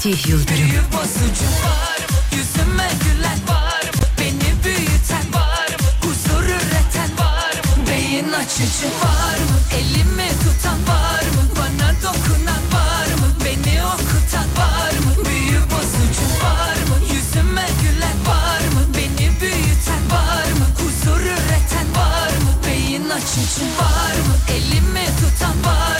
Fatih 0.00 0.28
Yıldırım. 0.28 0.70
Var? 0.92 1.98
Yüzüme 2.32 2.88
gülen 3.04 3.38
var 3.48 3.84
mı? 3.84 4.04
Beni 4.20 4.64
büyüten 4.64 5.26
var 5.32 5.68
mı? 5.80 5.88
Huzur 6.02 6.44
üreten 6.44 7.10
var 7.18 7.54
mı? 7.54 7.86
Beyin 7.90 8.32
açıcı 8.32 8.86
var 8.86 9.38
mı? 9.48 9.56
Elimi 9.78 10.28
tutan 10.28 10.78
var 10.88 11.22
mı? 11.34 11.42
Bana 11.58 11.88
dokunan 12.02 12.64
var 12.72 13.06
mı? 13.20 13.28
Beni 13.44 13.82
okutan 13.84 14.48
var 14.58 14.92
mı? 15.04 15.24
Büyük 15.24 15.64
bozucu 15.70 16.44
var 16.44 16.76
mı? 16.88 16.96
Yüzüme 17.14 17.66
gülen 17.82 18.18
var 18.26 18.60
mı? 18.74 18.82
Beni 18.96 19.40
büyüten 19.40 20.04
var 20.10 20.48
mı? 20.58 20.66
Huzur 20.78 21.20
üreten 21.20 21.88
var 21.96 22.30
mı? 22.44 22.52
Beyin 22.66 23.10
açıcı 23.10 23.64
var 23.80 24.16
mı? 24.26 24.34
Elimi 24.54 25.06
tutan 25.20 25.64
var 25.64 25.99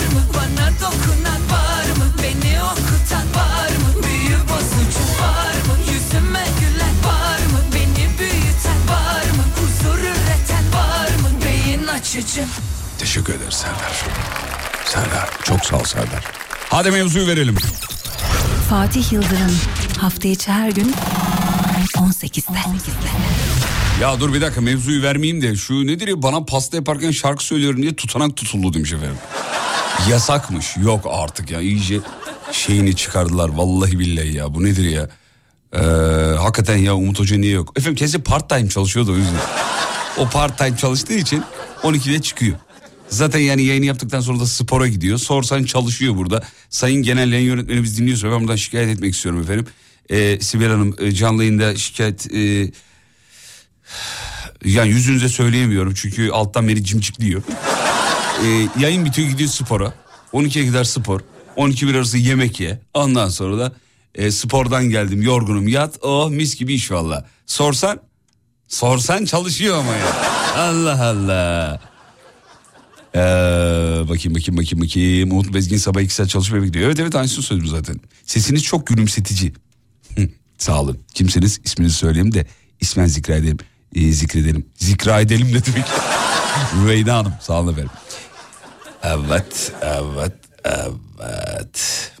Basıncı. 12.17 12.45
Teşekkür 12.97 13.33
ederiz 13.33 13.53
Serdar. 13.53 14.05
Serdar 14.85 15.29
çok 15.43 15.65
sağ 15.65 15.77
ol 15.77 15.83
Serdar. 15.83 16.23
Hadi 16.69 16.91
mevzuyu 16.91 17.27
verelim. 17.27 17.55
Fatih 18.69 19.11
Yıldırım 19.11 19.57
hafta 19.97 20.27
içi 20.27 20.51
her 20.51 20.69
gün 20.69 20.93
18'de. 21.95 22.57
Ya 24.01 24.19
dur 24.19 24.33
bir 24.33 24.41
dakika 24.41 24.61
mevzuyu 24.61 25.03
vermeyeyim 25.03 25.41
de 25.41 25.55
şu 25.55 25.87
nedir 25.87 26.07
ya 26.07 26.21
bana 26.21 26.45
pasta 26.45 26.77
yaparken 26.77 27.11
şarkı 27.11 27.43
söylüyorum 27.43 27.81
diye 27.81 27.95
tutanak 27.95 28.37
tutuldu 28.37 28.73
demiş 28.73 28.93
efendim. 28.93 29.17
Yasakmış 30.09 30.77
yok 30.77 31.07
artık 31.09 31.51
ya 31.51 31.61
iyice 31.61 31.99
şeyini 32.51 32.95
çıkardılar 32.95 33.49
vallahi 33.49 33.99
billahi 33.99 34.37
ya 34.37 34.53
bu 34.53 34.63
nedir 34.63 34.89
ya. 34.89 35.09
Ee, 35.73 35.77
hakikaten 36.37 36.77
ya 36.77 36.95
Umut 36.95 37.19
Hoca 37.19 37.37
niye 37.37 37.51
yok? 37.51 37.73
Efendim 37.75 37.95
kesin 37.95 38.21
part 38.21 38.49
time 38.49 38.69
çalışıyordu 38.69 39.13
o 39.13 39.15
yüzden. 39.15 39.41
O 40.17 40.29
part 40.29 40.57
time 40.57 40.77
çalıştığı 40.77 41.13
için 41.13 41.43
12'de 41.83 42.21
çıkıyor. 42.21 42.57
Zaten 43.09 43.39
yani 43.39 43.63
yayını 43.63 43.85
yaptıktan 43.85 44.19
sonra 44.19 44.39
da 44.39 44.45
spora 44.45 44.87
gidiyor. 44.87 45.17
Sorsan 45.17 45.63
çalışıyor 45.63 46.17
burada. 46.17 46.43
Sayın 46.69 47.03
Genel 47.03 47.31
Yayın 47.31 47.47
Yönetmenimiz 47.47 47.97
dinliyorsa 47.97 48.31
ben 48.31 48.41
buradan 48.41 48.55
şikayet 48.55 48.89
etmek 48.89 49.13
istiyorum 49.13 49.41
efendim. 49.41 49.65
Ee, 50.09 50.39
Sibel 50.41 50.69
Hanım 50.69 50.95
e, 50.99 51.11
canlı 51.11 51.43
yayında 51.43 51.75
şikayet... 51.75 52.33
E, 52.33 52.71
yani 54.65 54.89
yüzünüze 54.89 55.29
söyleyemiyorum 55.29 55.93
çünkü 55.93 56.29
alttan 56.29 56.67
beni 56.67 56.83
cimcikliyor. 56.83 57.43
Ee, 58.45 58.67
yayın 58.79 59.05
bitiyor 59.05 59.29
gidiyor 59.29 59.49
spora. 59.49 59.93
12'ye 60.33 60.65
gider 60.65 60.83
spor. 60.83 61.21
12 61.55 61.87
bir 61.87 61.95
arası 61.95 62.17
yemek 62.17 62.59
ye. 62.59 62.81
Ondan 62.93 63.29
sonra 63.29 63.57
da 63.57 63.71
e, 64.15 64.31
spordan 64.31 64.89
geldim 64.89 65.21
yorgunum 65.21 65.67
yat. 65.67 65.97
Oh 66.01 66.29
mis 66.29 66.55
gibi 66.55 66.73
iş 66.73 66.91
valla. 66.91 67.27
Sorsan 67.45 67.99
sorsan 68.71 69.25
çalışıyor 69.25 69.77
ama 69.77 69.93
ya. 69.93 70.07
Allah 70.57 71.05
Allah. 71.05 71.79
Ee, 73.15 73.19
bakayım 74.09 74.35
bakayım 74.35 74.57
bakayım 74.57 74.81
bakayım. 74.81 75.31
Umut 75.31 75.53
Bezgin 75.53 75.77
sabah 75.77 76.01
2 76.01 76.13
saat 76.13 76.29
çalışmaya 76.29 76.65
gidiyor. 76.65 76.85
Evet 76.85 76.99
evet 76.99 77.15
aynısını 77.15 77.43
söyledim 77.43 77.69
zaten. 77.69 77.95
Sesiniz 78.25 78.63
çok 78.63 78.87
gülümsetici. 78.87 79.53
Sağ 80.57 80.81
olun. 80.81 80.99
Kimseniz 81.13 81.59
isminizi 81.63 81.95
söyleyeyim 81.95 82.33
de 82.33 82.45
ismen 82.81 83.05
zikredelim. 83.05 83.57
Ee, 83.95 84.11
zikredelim. 84.11 84.65
Zikra 84.75 85.21
edelim 85.21 85.47
ne 85.47 85.65
demek? 85.65 85.85
Rüveyda 86.75 87.17
Hanım 87.17 87.33
sağ 87.41 87.59
olun 87.61 87.71
efendim. 87.71 87.91
Evet, 89.03 89.71
evet, 89.81 90.33
evet. 91.19 92.11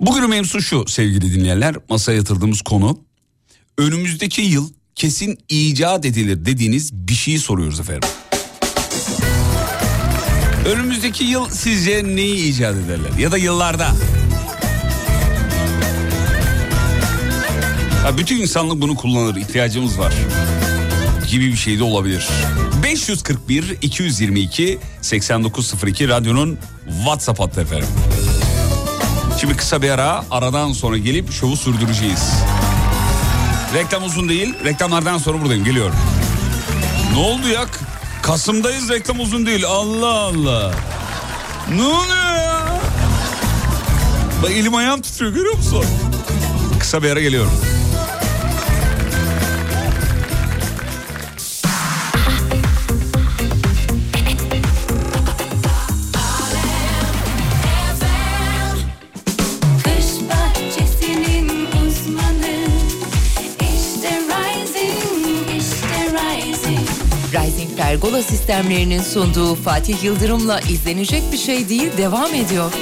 Bugünün 0.00 0.30
mevzusu 0.30 0.62
şu 0.62 0.84
sevgili 0.88 1.34
dinleyenler. 1.34 1.74
Masaya 1.88 2.16
yatırdığımız 2.16 2.62
konu. 2.62 3.00
Önümüzdeki 3.78 4.42
yıl 4.42 4.70
kesin 4.98 5.38
icat 5.48 6.04
edilir 6.04 6.44
dediğiniz 6.44 6.92
bir 6.92 7.14
şeyi 7.14 7.38
soruyoruz 7.38 7.80
efendim. 7.80 8.08
Önümüzdeki 10.66 11.24
yıl 11.24 11.50
sizce 11.50 12.04
neyi 12.04 12.48
icat 12.48 12.76
ederler? 12.76 13.10
Ya 13.18 13.32
da 13.32 13.38
yıllarda? 13.38 13.88
Ya 18.04 18.18
bütün 18.18 18.36
insanlık 18.36 18.82
bunu 18.82 18.94
kullanır. 18.94 19.36
ihtiyacımız 19.36 19.98
var. 19.98 20.12
Gibi 21.30 21.46
bir 21.46 21.56
şey 21.56 21.78
de 21.78 21.82
olabilir. 21.82 22.28
541 22.82 23.76
222 23.82 24.78
8902 25.02 26.08
radyonun 26.08 26.58
WhatsApp 26.88 27.40
hattı 27.40 27.60
efendim. 27.60 27.88
Şimdi 29.40 29.56
kısa 29.56 29.82
bir 29.82 29.90
ara 29.90 30.24
aradan 30.30 30.72
sonra 30.72 30.98
gelip 30.98 31.32
şovu 31.32 31.56
sürdüreceğiz. 31.56 32.32
Reklam 33.74 34.04
uzun 34.04 34.28
değil. 34.28 34.54
Reklamlardan 34.64 35.18
sonra 35.18 35.40
buradayım. 35.40 35.64
Geliyorum. 35.64 35.94
Ne 37.12 37.18
oldu 37.18 37.48
ya? 37.48 37.66
Kasım'dayız 38.22 38.90
reklam 38.90 39.20
uzun 39.20 39.46
değil. 39.46 39.64
Allah 39.66 40.14
Allah. 40.18 40.72
Ne 41.74 41.82
oluyor 41.82 42.36
ya? 42.36 42.80
Bak 44.42 44.50
elim 44.50 44.74
ayağım 44.74 45.00
titriyor 45.00 45.32
görüyor 45.32 45.56
musun? 45.56 45.84
Kısa 46.80 47.02
bir 47.02 47.10
ara 47.10 47.20
geliyorum. 47.20 47.52
Pergola 68.18 68.36
sistemlerinin 68.36 69.02
sunduğu 69.02 69.54
Fatih 69.54 70.04
Yıldırım'la 70.04 70.60
izlenecek 70.60 71.32
bir 71.32 71.38
şey 71.38 71.68
değil 71.68 71.96
devam 71.96 72.34
ediyor. 72.34 72.72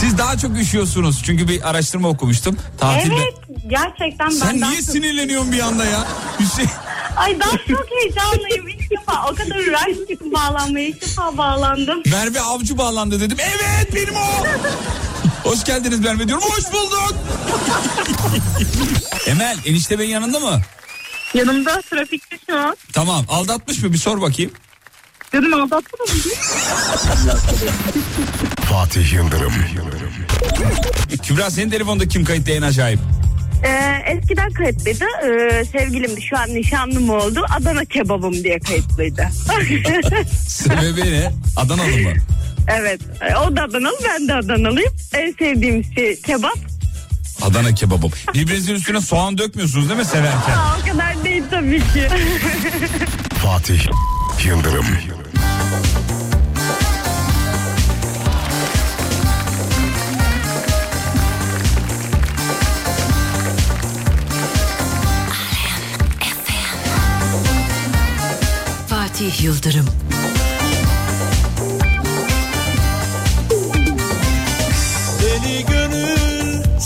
Siz 0.00 0.18
daha 0.18 0.38
çok 0.38 0.58
üşüyorsunuz. 0.58 1.22
Çünkü 1.24 1.48
bir 1.48 1.70
araştırma 1.70 2.08
okumuştum. 2.08 2.56
Tatilde. 2.78 3.14
Evet 3.14 3.34
gerçekten 3.68 4.28
Sen 4.28 4.48
ben 4.54 4.60
daha 4.60 4.70
niye 4.70 4.82
çok- 4.82 4.90
sinirleniyorsun 4.90 5.52
bir 5.52 5.60
anda 5.60 5.84
ya? 5.84 6.04
Hüseyin. 6.40 6.70
Ay 7.16 7.36
ben 7.40 7.74
çok 7.74 7.86
heyecanlıyım 7.90 8.68
ilk 8.68 8.90
defa 8.90 9.30
o 9.30 9.34
kadar 9.34 9.56
uğraştım 9.56 10.32
bağlanmaya 10.32 10.88
ilk 10.88 11.02
defa 11.02 11.36
bağlandım. 11.36 12.02
Merve 12.06 12.40
Avcı 12.40 12.78
bağlandı 12.78 13.20
dedim. 13.20 13.36
Evet 13.40 13.94
benim 13.94 14.16
o. 14.16 14.46
Hoş 15.50 15.64
geldiniz 15.64 16.00
Merve 16.00 16.28
diyorum. 16.28 16.44
Hoş 16.48 16.72
bulduk. 16.72 17.14
Emel 19.26 19.56
enişte 19.66 19.98
beyin 19.98 20.10
yanında 20.10 20.40
mı? 20.40 20.60
Yanımda 21.34 21.82
trafikte 21.90 22.38
şu 22.46 22.58
an. 22.58 22.76
Tamam 22.92 23.24
aldatmış 23.28 23.82
mı 23.82 23.92
bir 23.92 23.98
sor 23.98 24.20
bakayım. 24.20 24.50
Dedim 25.32 25.54
aldattın 25.54 26.00
mı? 26.00 26.06
Fatih 28.70 29.12
Yıldırım. 29.12 29.52
Kübra 31.22 31.50
senin 31.50 31.70
telefonda 31.70 32.08
kim 32.08 32.24
kayıtlı 32.24 32.52
en 32.52 32.62
acayip? 32.62 33.00
Ee, 33.64 34.02
eskiden 34.06 34.50
kayıtlıydı. 34.52 35.04
Ee, 35.24 35.64
sevgilimdi 35.64 36.22
şu 36.22 36.38
an 36.38 36.48
nişanlım 36.54 37.10
oldu. 37.10 37.44
Adana 37.56 37.84
kebabım 37.84 38.34
diye 38.44 38.58
kayıtlıydı. 38.58 39.28
Sebebi 40.48 41.12
ne? 41.12 41.32
Adanalı 41.56 41.86
mı? 41.98 42.12
evet. 42.68 43.00
Ee, 43.20 43.36
O 43.36 43.56
da 43.56 43.62
Adanalı 43.62 43.96
ben 44.08 44.28
de 44.28 44.34
Adanalıyım. 44.34 44.92
En 45.14 45.32
sevdiğim 45.38 45.84
şey 45.94 46.20
kebap. 46.20 46.58
Adana 47.48 47.74
kebabım. 47.74 48.10
Birbirinizin 48.34 48.74
üstüne 48.74 49.00
soğan 49.00 49.38
dökmüyorsunuz 49.38 49.88
değil 49.88 49.98
mi 50.00 50.04
severken? 50.04 50.56
Aa, 50.58 50.76
o 50.82 50.92
kadar 50.92 51.24
değil 51.24 51.42
tabii 51.50 51.78
ki. 51.78 52.08
Fatih 53.44 53.80
Yıldırım. 54.46 54.86
Fatih 68.88 69.42
Yıldırım. 69.44 69.86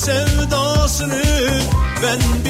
Sevdasını 0.02 1.22
ben 2.02 2.41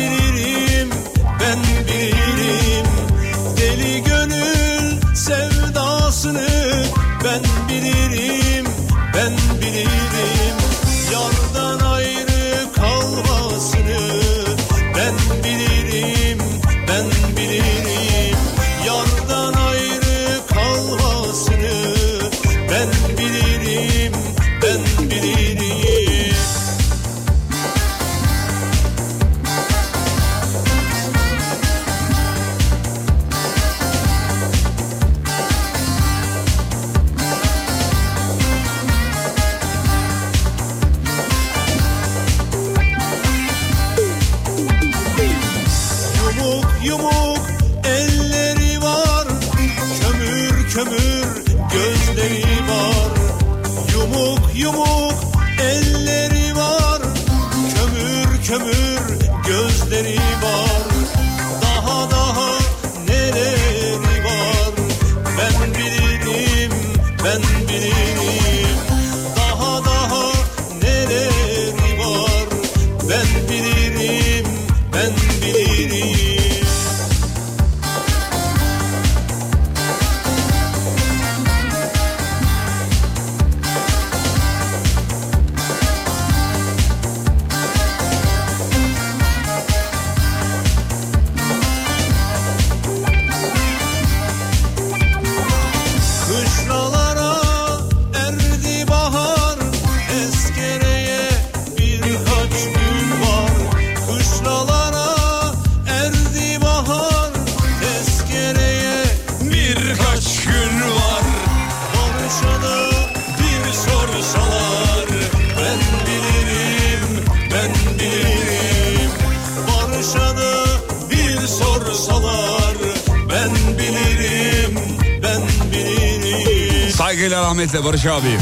Saygıyla 127.22 127.42
rahmetle 127.42 127.84
Barış 127.84 128.06
abi. 128.06 128.38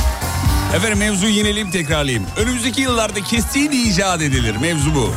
Efendim 0.76 0.98
mevzu 0.98 1.26
yineleyip 1.26 1.72
tekrarlayayım. 1.72 2.26
Önümüzdeki 2.36 2.80
yıllarda 2.80 3.20
kesin 3.22 3.70
icat 3.70 4.22
edilir. 4.22 4.56
Mevzu 4.56 4.94
bu. 4.94 5.14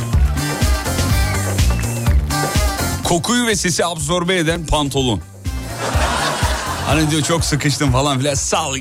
Kokuyu 3.04 3.46
ve 3.46 3.56
sesi 3.56 3.84
absorbe 3.84 4.36
eden 4.36 4.66
pantolon. 4.66 5.20
Hani 6.86 7.10
diyor 7.10 7.22
çok 7.22 7.44
sıkıştım 7.44 7.92
falan 7.92 8.18
filan. 8.18 8.34
Sal. 8.34 8.74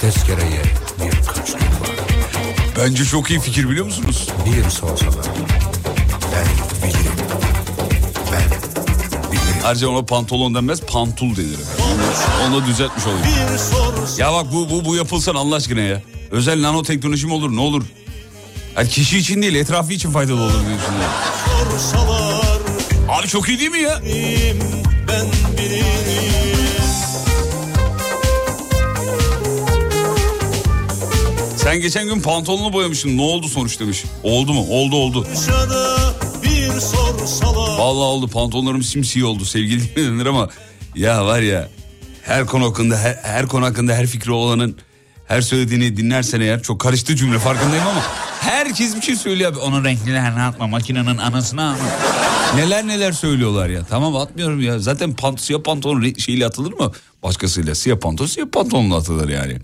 Tezkereye 0.00 0.62
birkaç 1.00 1.52
gün 1.52 1.60
var. 1.60 1.90
Bence 2.78 3.04
çok 3.04 3.30
iyi 3.30 3.40
fikir 3.40 3.70
biliyor 3.70 3.86
musunuz? 3.86 4.28
Bir 4.46 4.70
sorsalar. 4.70 5.23
Ayrıca 9.64 9.88
ona 9.88 10.02
pantolon 10.02 10.54
denmez 10.54 10.80
pantul 10.80 11.36
denir. 11.36 11.58
Onu 12.46 12.62
da 12.62 12.66
düzeltmiş 12.66 13.04
olayım. 13.06 13.26
Ya 14.18 14.32
bak 14.32 14.46
bu, 14.52 14.70
bu, 14.70 14.84
bu 14.84 14.96
yapılsan 14.96 15.34
Allah 15.34 15.54
aşkına 15.54 15.80
ya. 15.80 16.02
Özel 16.30 16.62
nanoteknoloji 16.62 17.26
mi 17.26 17.32
olur 17.32 17.56
ne 17.56 17.60
olur? 17.60 17.82
Yani 18.76 18.88
kişi 18.88 19.18
için 19.18 19.42
değil 19.42 19.54
etrafı 19.54 19.92
için 19.92 20.10
faydalı 20.10 20.42
olur 20.42 20.50
düşünüyorum. 20.50 20.80
sorsalar 21.70 22.44
Abi 23.08 23.28
çok 23.28 23.48
iyi 23.48 23.58
değil 23.58 23.70
mi 23.70 23.78
ya? 23.80 24.00
Ben 25.08 25.26
Sen 31.56 31.80
geçen 31.80 32.06
gün 32.06 32.20
pantolonunu 32.20 32.72
boyamışsın. 32.72 33.16
Ne 33.16 33.22
oldu 33.22 33.48
sonuç 33.48 33.80
demiş. 33.80 34.04
Oldu 34.22 34.52
mu? 34.52 34.66
Oldu 34.70 34.96
oldu. 34.96 35.26
Sorsalar 35.34 35.93
Vallahi 37.78 38.04
oldu. 38.04 38.28
Pantolonlarım 38.28 38.82
simsiyah 38.82 39.26
oldu. 39.28 39.44
Sevgili 39.44 39.96
denir 39.96 40.26
ama 40.26 40.48
ya 40.94 41.26
var 41.26 41.40
ya 41.40 41.68
her 42.22 42.46
konu 42.46 42.64
hakkında 42.64 42.98
her, 42.98 43.14
her 43.22 43.46
konu 43.46 43.64
hakkında 43.64 43.94
her 43.94 44.06
fikri 44.06 44.32
olanın 44.32 44.76
her 45.26 45.40
söylediğini 45.40 45.96
dinlersen 45.96 46.40
eğer 46.40 46.62
çok 46.62 46.80
karıştı 46.80 47.16
cümle 47.16 47.38
farkındayım 47.38 47.86
ama 47.86 48.02
herkes 48.40 48.96
bir 48.96 49.00
şey 49.00 49.16
söylüyor 49.16 49.52
abi. 49.52 49.58
Onun 49.58 49.84
renklilerini 49.84 50.42
atma 50.42 50.66
makinenin 50.66 51.18
anasını 51.18 51.70
atma. 51.70 51.86
Neler 52.56 52.86
neler 52.86 53.12
söylüyorlar 53.12 53.68
ya. 53.68 53.84
Tamam 53.84 54.16
atmıyorum 54.16 54.60
ya. 54.60 54.78
Zaten 54.78 55.14
pant, 55.14 55.40
siyah 55.40 55.62
pantolon 55.62 56.12
şeyle 56.18 56.46
atılır 56.46 56.72
mı? 56.72 56.92
Başkasıyla 57.22 57.74
siyah 57.74 57.96
pantolon 57.96 58.28
siyah 58.28 58.46
pantolonla 58.46 58.96
atılır 58.96 59.28
yani. 59.28 59.58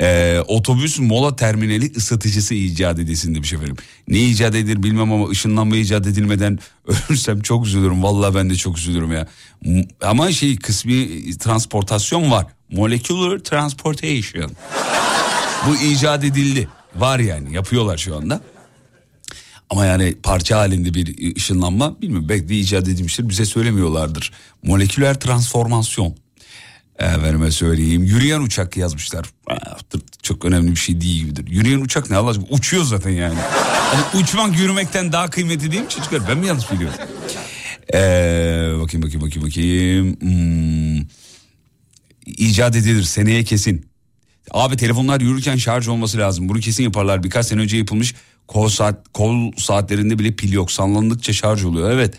Ee, 0.00 0.40
otobüs 0.48 0.98
mola 0.98 1.36
terminali 1.36 1.92
ısıtıcısı 1.96 2.54
icat 2.54 2.98
edilsin 2.98 3.34
demiş 3.34 3.52
efendim. 3.52 3.76
Ne 4.08 4.18
icat 4.18 4.54
edilir 4.54 4.82
bilmem 4.82 5.12
ama 5.12 5.28
ışınlanma 5.28 5.76
icat 5.76 6.06
edilmeden 6.06 6.58
ölürsem 6.86 7.40
çok 7.40 7.66
üzülürüm. 7.66 8.02
Vallahi 8.02 8.34
ben 8.34 8.50
de 8.50 8.54
çok 8.54 8.78
üzülürüm 8.78 9.12
ya. 9.12 9.28
Ama 10.02 10.32
şey 10.32 10.56
kısmi 10.56 11.08
transportasyon 11.38 12.30
var. 12.30 12.46
Molecular 12.72 13.38
transportation. 13.38 14.50
Bu 15.68 15.76
icat 15.76 16.24
edildi. 16.24 16.68
Var 16.96 17.18
yani 17.18 17.54
yapıyorlar 17.54 17.98
şu 17.98 18.16
anda. 18.16 18.40
Ama 19.70 19.86
yani 19.86 20.14
parça 20.22 20.58
halinde 20.58 20.94
bir 20.94 21.36
ışınlanma 21.36 22.00
bilmiyorum 22.02 22.28
belki 22.28 22.48
de 22.48 22.54
icat 22.58 22.88
edilmiştir 22.88 23.28
bize 23.28 23.44
söylemiyorlardır. 23.44 24.32
Moleküler 24.62 25.20
transformasyon. 25.20 26.16
Efendime 27.02 27.50
söyleyeyim. 27.50 28.04
Yürüyen 28.04 28.40
uçak 28.40 28.76
yazmışlar. 28.76 29.26
Çok 30.22 30.44
önemli 30.44 30.70
bir 30.70 30.76
şey 30.76 31.00
değil 31.00 31.24
gibidir. 31.24 31.46
Yürüyen 31.50 31.80
uçak 31.80 32.10
ne 32.10 32.16
Allah 32.16 32.30
aşkına? 32.30 32.46
Uçuyor 32.50 32.84
zaten 32.84 33.10
yani. 33.10 33.38
Hani 33.92 34.22
uçmak 34.22 34.58
yürümekten 34.58 35.12
daha 35.12 35.30
kıymetli 35.30 35.70
değil 35.70 35.82
mi 35.82 35.88
çocuklar? 35.88 36.20
Ben 36.28 36.38
mi 36.38 36.46
yanlış 36.46 36.72
biliyorum? 36.72 36.96
Ee, 37.94 37.98
bakayım 38.80 39.02
bakayım 39.02 39.20
bakayım 39.20 39.48
bakayım. 39.48 40.16
Hmm. 40.20 41.06
İcat 42.26 42.76
edilir 42.76 43.02
seneye 43.02 43.44
kesin. 43.44 43.86
Abi 44.50 44.76
telefonlar 44.76 45.20
yürürken 45.20 45.56
şarj 45.56 45.88
olması 45.88 46.18
lazım. 46.18 46.48
Bunu 46.48 46.60
kesin 46.60 46.84
yaparlar. 46.84 47.22
Birkaç 47.22 47.46
sene 47.46 47.60
önce 47.60 47.76
yapılmış 47.76 48.14
kol 48.48 48.68
saat 48.68 49.08
kol 49.12 49.52
saatlerinde 49.56 50.18
bile 50.18 50.32
pil 50.32 50.52
yok. 50.52 50.72
Sallandıkça 50.72 51.32
şarj 51.32 51.64
oluyor. 51.64 51.90
Evet. 51.90 52.14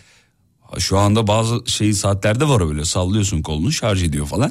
Şu 0.78 0.98
anda 0.98 1.26
bazı 1.26 1.62
şey 1.66 1.92
saatlerde 1.92 2.48
var 2.48 2.68
öyle. 2.68 2.84
Sallıyorsun 2.84 3.42
kolunu 3.42 3.72
şarj 3.72 4.02
ediyor 4.02 4.26
falan. 4.26 4.50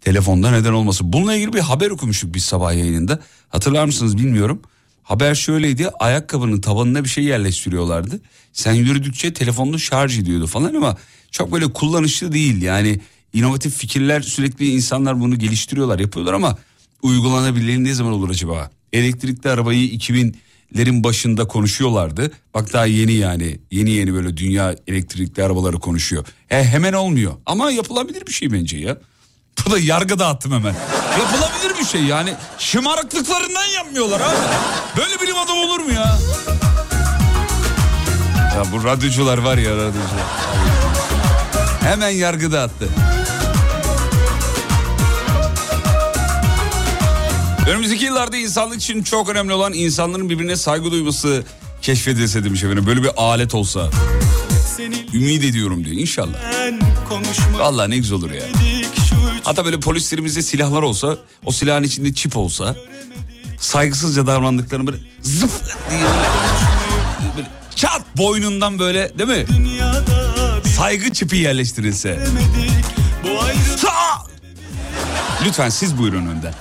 Telefonda 0.00 0.50
neden 0.50 0.72
olmasın. 0.72 1.12
Bununla 1.12 1.34
ilgili 1.34 1.52
bir 1.52 1.60
haber 1.60 1.90
okumuştuk 1.90 2.34
biz 2.34 2.44
sabah 2.44 2.74
yayınında. 2.74 3.20
Hatırlar 3.48 3.84
mısınız 3.84 4.18
bilmiyorum. 4.18 4.62
Haber 5.02 5.34
şöyleydi. 5.34 5.88
Ayakkabının 5.88 6.60
tabanına 6.60 7.04
bir 7.04 7.08
şey 7.08 7.24
yerleştiriyorlardı. 7.24 8.20
Sen 8.52 8.72
yürüdükçe 8.72 9.34
telefonunu 9.34 9.78
şarj 9.78 10.18
ediyordu 10.18 10.46
falan 10.46 10.74
ama 10.74 10.96
çok 11.30 11.52
böyle 11.52 11.72
kullanışlı 11.72 12.32
değil. 12.32 12.62
Yani 12.62 13.00
inovatif 13.32 13.76
fikirler 13.76 14.20
sürekli 14.20 14.70
insanlar 14.70 15.20
bunu 15.20 15.38
geliştiriyorlar, 15.38 15.98
yapıyorlar 15.98 16.34
ama 16.34 16.58
uygulanabilir 17.02 17.84
ne 17.84 17.94
zaman 17.94 18.12
olur 18.12 18.30
acaba? 18.30 18.70
Elektrikli 18.92 19.48
arabayı 19.48 19.90
2000'lerin 20.74 21.04
başında 21.04 21.48
konuşuyorlardı. 21.48 22.30
Bak 22.54 22.72
daha 22.72 22.86
yeni 22.86 23.12
yani 23.12 23.60
yeni 23.70 23.90
yeni 23.90 24.14
böyle 24.14 24.36
dünya 24.36 24.74
elektrikli 24.86 25.42
arabaları 25.42 25.78
konuşuyor. 25.78 26.26
E, 26.50 26.64
hemen 26.64 26.92
olmuyor 26.92 27.32
ama 27.46 27.70
yapılabilir 27.70 28.26
bir 28.26 28.32
şey 28.32 28.52
bence 28.52 28.78
ya. 28.78 28.96
Burada 29.66 29.78
yargı 29.78 30.18
dağıttım 30.18 30.52
hemen. 30.52 30.74
Yapılabilir 31.18 31.78
bir 31.80 31.84
şey 31.84 32.02
yani. 32.02 32.34
Şımarıklıklarından 32.58 33.66
yapmıyorlar 33.66 34.20
abi. 34.20 34.36
Böyle 34.96 35.20
bilim 35.20 35.38
adamı 35.38 35.60
olur 35.60 35.80
mu 35.80 35.92
ya? 35.92 36.18
Ya 38.54 38.62
bu 38.72 38.84
radyocular 38.84 39.38
var 39.38 39.58
ya 39.58 39.70
radyocular. 39.70 40.26
Hemen 41.80 42.10
yargı 42.10 42.52
dağıttı. 42.52 42.88
Önümüzdeki 47.66 48.04
yıllarda 48.04 48.36
insanlık 48.36 48.76
için 48.80 49.02
çok 49.02 49.28
önemli 49.28 49.52
olan 49.52 49.72
insanların 49.72 50.30
birbirine 50.30 50.56
saygı 50.56 50.90
duyması 50.90 51.44
keşfedilse 51.82 52.44
demiş 52.44 52.62
efendim. 52.62 52.86
Böyle 52.86 53.02
bir 53.02 53.10
alet 53.16 53.54
olsa. 53.54 53.90
Ümit 55.14 55.44
ediyorum 55.44 55.84
diyor 55.84 55.96
inşallah. 55.96 56.34
Vallahi 57.58 57.90
ne 57.90 57.96
güzel 57.96 58.18
olur 58.18 58.30
ya. 58.30 58.42
Hatta 59.44 59.64
böyle 59.64 59.80
polislerimizde 59.80 60.42
silahlar 60.42 60.82
olsa, 60.82 61.16
o 61.44 61.52
silahın 61.52 61.82
içinde 61.82 62.14
çip 62.14 62.36
olsa, 62.36 62.76
saygısızca 63.60 64.26
davrandıklarını 64.26 64.86
böyle 64.86 64.98
zıp 65.22 65.50
diye 65.90 66.00
böyle, 66.00 67.36
böyle 67.36 67.48
çat 67.76 68.02
boynundan 68.16 68.78
böyle 68.78 69.18
değil 69.18 69.28
mi? 69.28 69.46
Saygı 70.76 71.12
çipi 71.12 71.36
yerleştirilse. 71.36 72.26
Lütfen 75.44 75.68
siz 75.68 75.98
buyurun 75.98 76.26
önden. 76.26 76.54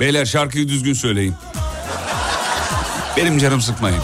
Beyler 0.00 0.24
şarkıyı 0.26 0.68
düzgün 0.68 0.92
söyleyin. 0.92 1.34
Benim 3.16 3.38
canım 3.38 3.60
sıkmayın. 3.60 3.98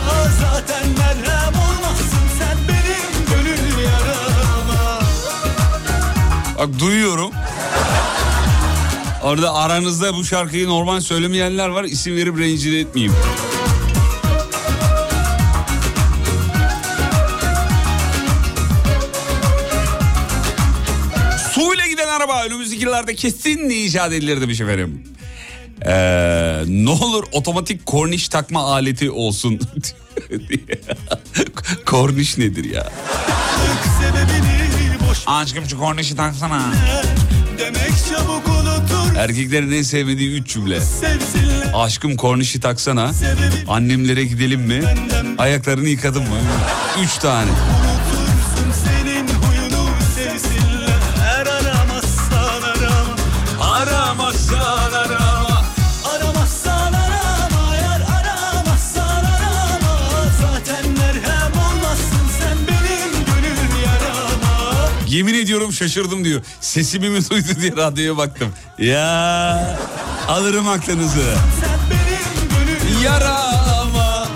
Bak 6.59 6.81
duyuyorum. 6.81 7.31
Orada 9.23 9.55
aranızda 9.55 10.15
bu 10.15 10.25
şarkıyı 10.25 10.69
normal 10.69 11.01
söylemeyenler 11.01 11.69
var. 11.69 11.85
İsim 11.85 12.17
verip 12.17 12.39
rencide 12.39 12.81
etmeyeyim. 12.81 13.15
Suyla 21.53 21.87
giden 21.87 22.09
araba 22.09 22.45
önümüzdeki 22.45 22.83
yıllarda 22.83 23.15
kesin 23.15 23.71
icat 23.71 24.13
edilir 24.13 24.41
demiş 24.41 24.61
efendim. 24.61 25.17
Ee, 25.87 26.63
ne 26.67 26.91
olur 26.91 27.25
otomatik 27.33 27.87
korniş 27.87 28.29
takma 28.29 28.61
aleti 28.73 29.11
olsun. 29.11 29.61
korniş 31.87 32.39
nedir 32.39 32.65
ya? 32.65 32.93
Aşkım 35.27 35.69
şu 35.69 35.79
kornişi 35.79 36.17
taksana. 36.17 36.63
demek 37.59 37.91
çabuk 38.11 38.49
unutur 38.49 39.17
Erkeklerin 39.17 39.73
en 39.73 39.83
sevmediği 39.83 40.31
üç 40.41 40.49
cümle. 40.53 40.81
Sevsinler 40.81 41.71
Aşkım 41.75 42.17
kornişi 42.17 42.61
taksana. 42.61 43.13
sebebi 43.13 43.69
Annemlere 43.69 44.25
gidelim 44.25 44.61
mi? 44.61 44.83
Ayaklarını 45.39 45.89
yıkadın 45.89 46.23
mı? 46.23 46.37
Üç 47.05 47.15
tane. 47.19 47.51
Yemin 65.17 65.35
ediyorum 65.35 65.73
şaşırdım 65.73 66.25
diyor. 66.25 66.43
Sesimi 66.61 67.11
mi 67.11 67.31
duydu 67.31 67.47
diye 67.61 67.73
radyoya 67.77 68.17
baktım. 68.17 68.49
Ya 68.79 69.79
alırım 70.29 70.69
aklınızı. 70.69 71.35
Yarama. 73.05 74.29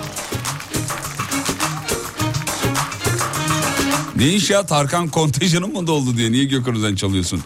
Ne 4.16 4.28
iş 4.28 4.50
ya 4.50 4.66
Tarkan 4.66 5.08
kontenjanın 5.08 5.72
mı 5.72 5.86
doldu 5.86 6.16
diye 6.16 6.32
niye 6.32 6.44
Gökhan'dan 6.44 6.94
çalıyorsun? 6.94 7.42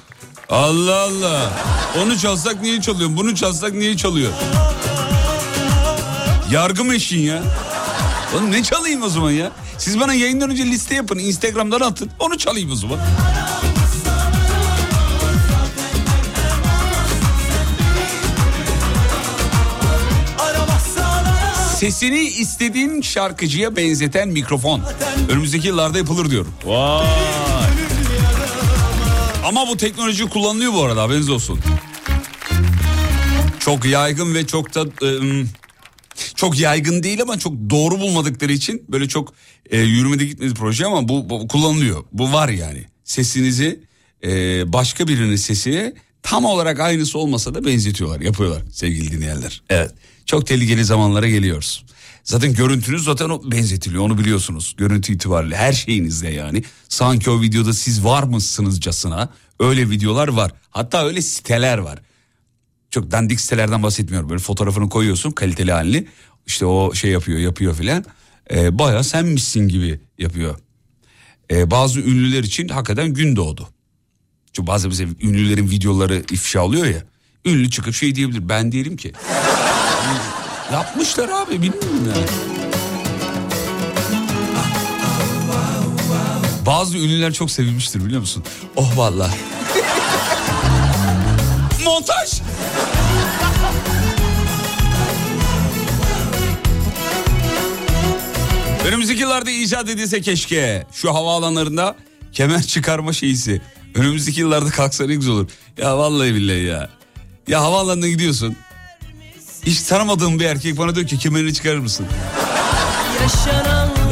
Allah 0.48 1.00
Allah. 1.00 1.52
Onu 1.98 2.18
çalsak 2.18 2.62
niye 2.62 2.80
çalıyorsun? 2.80 3.16
Bunu 3.16 3.34
çalsak 3.34 3.72
niye 3.72 3.96
çalıyor? 3.96 4.32
Yargı 6.50 6.84
mı 6.84 6.94
eşin 6.94 7.20
ya? 7.20 7.42
Oğlum 8.34 8.52
ne 8.52 8.62
çalayım 8.62 9.02
o 9.02 9.08
zaman 9.08 9.30
ya? 9.30 9.52
Siz 9.78 10.00
bana 10.00 10.14
yayından 10.14 10.50
önce 10.50 10.66
liste 10.66 10.94
yapın. 10.94 11.18
Instagram'dan 11.18 11.80
atın. 11.80 12.10
Onu 12.18 12.38
çalayım 12.38 12.72
o 12.72 12.74
zaman. 12.74 12.98
Sesini 21.76 22.20
istediğin 22.20 23.02
şarkıcıya 23.02 23.76
benzeten 23.76 24.28
mikrofon. 24.28 24.82
Önümüzdeki 25.28 25.68
yıllarda 25.68 25.98
yapılır 25.98 26.30
diyor. 26.30 26.46
Vay. 26.64 27.06
Ama 29.44 29.68
bu 29.68 29.76
teknoloji 29.76 30.28
kullanılıyor 30.28 30.72
bu 30.72 30.82
arada 30.82 31.02
haberiniz 31.02 31.30
olsun. 31.30 31.60
Çok 33.60 33.84
yaygın 33.84 34.34
ve 34.34 34.46
çok 34.46 34.74
da 34.74 34.80
ım, 35.06 35.48
çok 36.35 36.59
yaygın 36.61 37.03
değil 37.03 37.22
ama 37.22 37.38
çok 37.38 37.53
doğru 37.70 38.00
bulmadıkları 38.00 38.53
için 38.53 38.85
böyle 38.88 39.09
çok 39.09 39.33
e, 39.70 39.81
yürümede 39.81 40.24
gitmedi 40.24 40.55
proje 40.55 40.87
ama 40.87 41.09
bu, 41.09 41.31
bu 41.31 41.48
kullanılıyor. 41.48 42.05
Bu 42.12 42.33
var 42.33 42.48
yani. 42.48 42.85
Sesinizi 43.05 43.81
e, 44.24 44.72
başka 44.72 45.09
birinin 45.09 45.37
sesine 45.37 45.94
tam 46.22 46.44
olarak 46.44 46.81
aynısı 46.81 47.18
olmasa 47.18 47.55
da 47.55 47.64
benzetiyorlar, 47.64 48.20
yapıyorlar 48.20 48.62
sevgili 48.72 49.12
dinleyenler. 49.12 49.62
Evet. 49.70 49.90
Çok 50.27 50.46
tehlikeli 50.46 50.85
zamanlara 50.85 51.29
geliyoruz. 51.29 51.85
Zaten 52.24 52.55
görüntünüz 52.55 53.05
zaten 53.05 53.31
o 53.31 53.50
benzetiliyor 53.50 54.03
onu 54.03 54.18
biliyorsunuz. 54.18 54.74
Görüntü 54.77 55.14
itibariyle 55.14 55.57
her 55.57 55.72
şeyinizde 55.72 56.29
yani. 56.29 56.64
Sanki 56.88 57.31
o 57.31 57.42
videoda 57.42 57.72
siz 57.72 58.05
var 58.05 58.22
mısınızcasına 58.22 59.29
öyle 59.61 59.90
videolar 59.90 60.29
var. 60.29 60.53
Hatta 60.70 61.07
öyle 61.07 61.22
siteler 61.22 61.79
var 61.79 61.98
çok 62.94 63.11
dandik 63.11 63.40
sitelerden 63.40 63.83
bahsetmiyorum. 63.83 64.30
Böyle 64.30 64.40
fotoğrafını 64.40 64.88
koyuyorsun 64.88 65.30
kaliteli 65.30 65.72
halini. 65.72 66.07
İşte 66.46 66.66
o 66.66 66.94
şey 66.94 67.11
yapıyor 67.11 67.38
yapıyor 67.38 67.74
filan. 67.74 68.04
Ee, 68.50 68.78
Baya 68.78 69.02
senmişsin 69.02 69.68
gibi 69.68 70.00
yapıyor. 70.18 70.59
Ee, 71.50 71.70
bazı 71.70 72.00
ünlüler 72.00 72.44
için 72.44 72.68
hakikaten 72.68 73.14
gün 73.14 73.37
doğdu. 73.37 73.68
Çünkü 74.52 74.66
bazı 74.66 74.90
bize 74.90 75.07
ünlülerin 75.22 75.70
videoları 75.70 76.22
ifşa 76.30 76.64
oluyor 76.64 76.87
ya. 76.87 77.02
Ünlü 77.44 77.70
çıkıp 77.70 77.94
şey 77.94 78.14
diyebilir 78.14 78.48
ben 78.48 78.72
diyelim 78.72 78.96
ki. 78.96 79.12
Yapmışlar 80.72 81.28
abi 81.28 81.52
bilmiyorum 81.52 82.12
yani. 82.16 82.26
Bazı 86.66 86.98
ünlüler 86.98 87.33
çok 87.33 87.50
sevilmiştir 87.50 88.04
biliyor 88.04 88.20
musun? 88.20 88.44
Oh 88.76 88.96
vallahi. 88.96 89.35
Montaj. 91.85 92.43
Önümüzdeki 98.87 99.20
yıllarda 99.20 99.50
icat 99.50 99.88
edilse 99.88 100.20
keşke 100.20 100.87
şu 100.92 101.14
havaalanlarında 101.14 101.96
kemer 102.33 102.62
çıkarma 102.62 103.12
şeysi. 103.12 103.61
Önümüzdeki 103.94 104.40
yıllarda 104.40 104.70
kalksa 104.70 105.07
ne 105.07 105.14
güzel 105.14 105.33
olur. 105.35 105.48
Ya 105.79 105.98
vallahi 105.98 106.35
billahi 106.35 106.62
ya. 106.64 106.88
Ya 107.48 107.61
havaalanına 107.62 108.09
gidiyorsun. 108.09 108.57
Hiç 109.66 109.81
tanımadığım 109.83 110.40
bir 110.40 110.44
erkek 110.44 110.79
bana 110.79 110.94
diyor 110.94 111.07
ki 111.07 111.18
kemerini 111.18 111.55
çıkarır 111.55 111.79
mısın? 111.79 112.07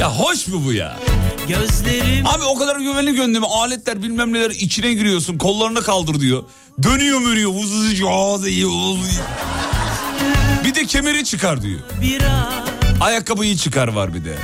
Ya 0.01 0.11
hoş 0.19 0.47
mu 0.49 0.62
bu 0.67 0.73
ya? 0.73 0.99
Gözlerim 1.48 2.26
Abi 2.26 2.44
o 2.44 2.59
kadar 2.59 2.76
güvenli 2.76 3.14
gönlüme 3.14 3.46
aletler 3.46 4.02
bilmem 4.02 4.33
neler 4.33 4.50
içine 4.50 4.94
giriyorsun 4.94 5.38
kollarını 5.38 5.83
kaldır 5.83 6.20
diyor. 6.20 6.42
Dönüyor 6.83 7.20
ağzı 8.09 8.48
iyi 8.48 8.66
Bir 10.64 10.74
de 10.74 10.87
kemeri 10.87 11.24
çıkar 11.24 11.62
diyor. 11.62 11.81
Ayakkabıyı 13.00 13.57
çıkar 13.57 13.88
var 13.88 14.14
bir 14.14 14.24
de. 14.24 14.35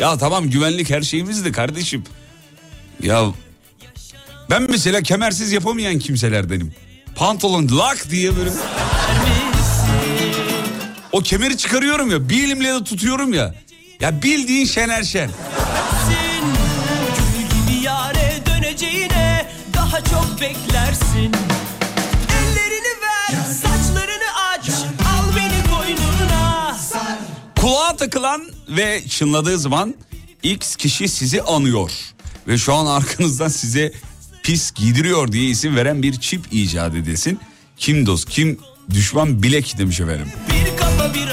Ya 0.00 0.18
tamam 0.18 0.50
güvenlik 0.50 0.90
her 0.90 1.02
şeyimizdi 1.02 1.52
kardeşim. 1.52 2.04
Ya 3.02 3.24
ben 4.50 4.62
mesela 4.70 5.02
kemersiz 5.02 5.52
yapamayan 5.52 5.98
kimselerdenim. 5.98 6.74
Pantolon 7.16 7.68
lak 7.78 8.10
diye 8.10 8.36
böyle. 8.36 8.50
O 11.12 11.20
kemeri 11.20 11.56
çıkarıyorum 11.56 12.10
ya 12.10 12.28
bir 12.28 12.44
elimle 12.44 12.68
de 12.68 12.84
tutuyorum 12.84 13.34
ya. 13.34 13.54
Ya 14.00 14.22
bildiğin 14.22 14.66
Şener 14.66 15.02
Şen. 15.02 15.30
Beklersin 20.40 21.32
Ellerini 22.32 22.94
ver 23.02 23.44
saçlarını 23.44 24.30
aç 24.52 24.68
al 25.08 25.36
beni 25.36 25.76
koynuna 25.76 26.76
Kulağa 27.60 27.96
takılan 27.96 28.42
ve 28.68 29.02
çınladığı 29.08 29.58
zaman 29.58 29.94
X 30.42 30.76
kişi 30.76 31.08
sizi 31.08 31.42
anıyor. 31.42 31.90
Ve 32.48 32.58
şu 32.58 32.74
an 32.74 32.86
arkanızdan 32.86 33.48
size 33.48 33.92
pis 34.42 34.72
giydiriyor 34.72 35.32
diye 35.32 35.44
isim 35.44 35.76
veren 35.76 36.02
bir 36.02 36.20
çip 36.20 36.52
icat 36.52 36.94
edilsin. 36.94 37.40
Kim 37.76 38.06
dost 38.06 38.30
kim 38.30 38.58
düşman 38.90 39.42
bilek 39.42 39.78
demiş 39.78 40.00
efendim. 40.00 40.26
Bir 40.48 40.68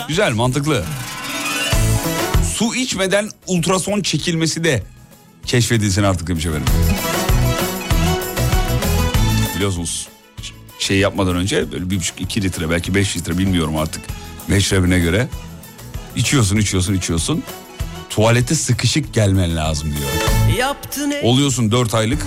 Güzel 0.08 0.34
mantıklı. 0.34 0.86
Su 2.56 2.76
içmeden 2.76 3.30
ultrason 3.48 4.02
çekilmesi 4.02 4.64
de 4.64 4.84
keşfedilsin 5.46 6.04
artık 6.04 6.28
demiş 6.28 6.46
efendim. 6.46 6.68
Biliyorsunuz 9.56 10.08
şey 10.80 10.98
yapmadan 10.98 11.36
önce 11.36 11.72
böyle 11.72 11.90
bir 11.90 11.98
buçuk 12.00 12.22
iki 12.22 12.42
litre 12.42 12.70
belki 12.70 12.96
beş 12.96 13.18
litre 13.18 13.38
bilmiyorum 13.38 13.78
artık 13.78 14.02
meşrebine 14.48 15.00
göre. 15.00 15.28
içiyorsun 16.16 16.58
içiyorsun 16.58 16.94
içiyorsun. 16.94 17.44
Tuvalete 18.10 18.56
sıkışık 18.56 19.14
gelmen 19.14 19.56
lazım 19.56 19.94
diyor. 19.98 20.58
yaptın 20.60 21.14
Oluyorsun 21.24 21.72
dört 21.72 21.94
aylık. 21.94 22.26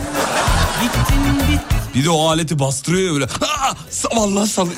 gittin 0.82 1.24
bit 1.52 1.94
Bir 1.94 2.04
de 2.04 2.10
o 2.10 2.28
aleti 2.28 2.58
bastırıyor 2.58 3.06
ya 3.08 3.14
böyle. 3.14 3.24
Aa, 3.24 3.74
vallahi 4.16 4.48
sal. 4.48 4.68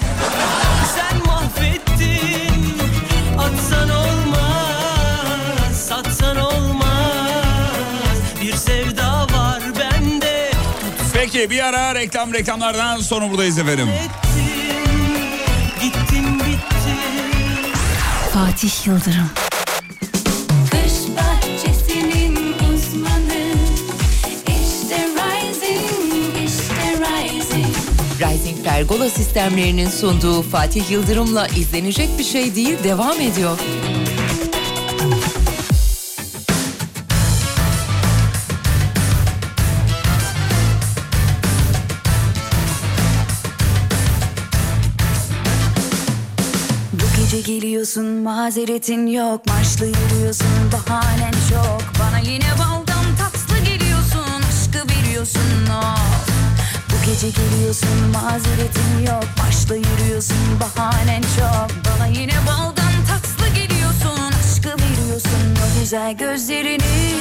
Peki 11.41 11.51
bir 11.51 11.65
ara 11.65 11.95
reklam 11.95 12.35
reklamlardan 12.35 13.01
sonra 13.01 13.31
buradayız 13.31 13.59
efendim. 13.59 13.89
ettin 13.89 14.11
Gittim 15.83 16.39
bitti 16.39 16.95
Fatih 18.33 18.87
Yıldırım 18.87 19.31
uzmanı 22.75 23.55
İşte 24.47 25.07
Rising, 25.17 26.49
işte 26.49 26.99
Rising 26.99 27.77
Rising 28.21 28.65
Pergola 28.65 29.11
sistemlerinin 29.11 29.89
sunduğu 29.89 30.43
Fatih 30.43 30.91
Yıldırım'la 30.91 31.47
izlenecek 31.47 32.19
bir 32.19 32.25
şey 32.25 32.55
değil 32.55 32.77
devam 32.85 33.21
ediyor. 33.21 33.59
Mazeretin 48.21 49.07
yok. 49.07 49.47
Marşlı 49.47 49.87
yürüyorsun 49.87 50.73
bahanen 50.73 51.33
çok. 51.51 51.83
Bana 52.01 52.19
yine 52.19 52.51
baldan 52.59 53.07
tatlı 53.19 53.59
geliyorsun 53.65 54.43
Aşkı 54.51 54.89
veriyorsun 54.89 55.67
of 55.71 56.31
Bu 56.91 57.07
gece 57.07 57.31
geliyorsun 57.31 57.99
mazeretin 58.13 59.07
yok. 59.07 59.25
Marşlı 59.39 59.77
yürüyorsun 59.77 60.61
bahanen 60.61 61.23
çok. 61.23 61.71
Bana 61.85 62.07
yine 62.07 62.35
baldan 62.47 62.95
tatlı 63.09 63.49
geliyorsun 63.55 64.33
Aşkı 64.41 64.69
veriyorsun. 64.69 65.57
O 65.65 65.81
güzel 65.81 66.17
gözlerini 66.17 67.15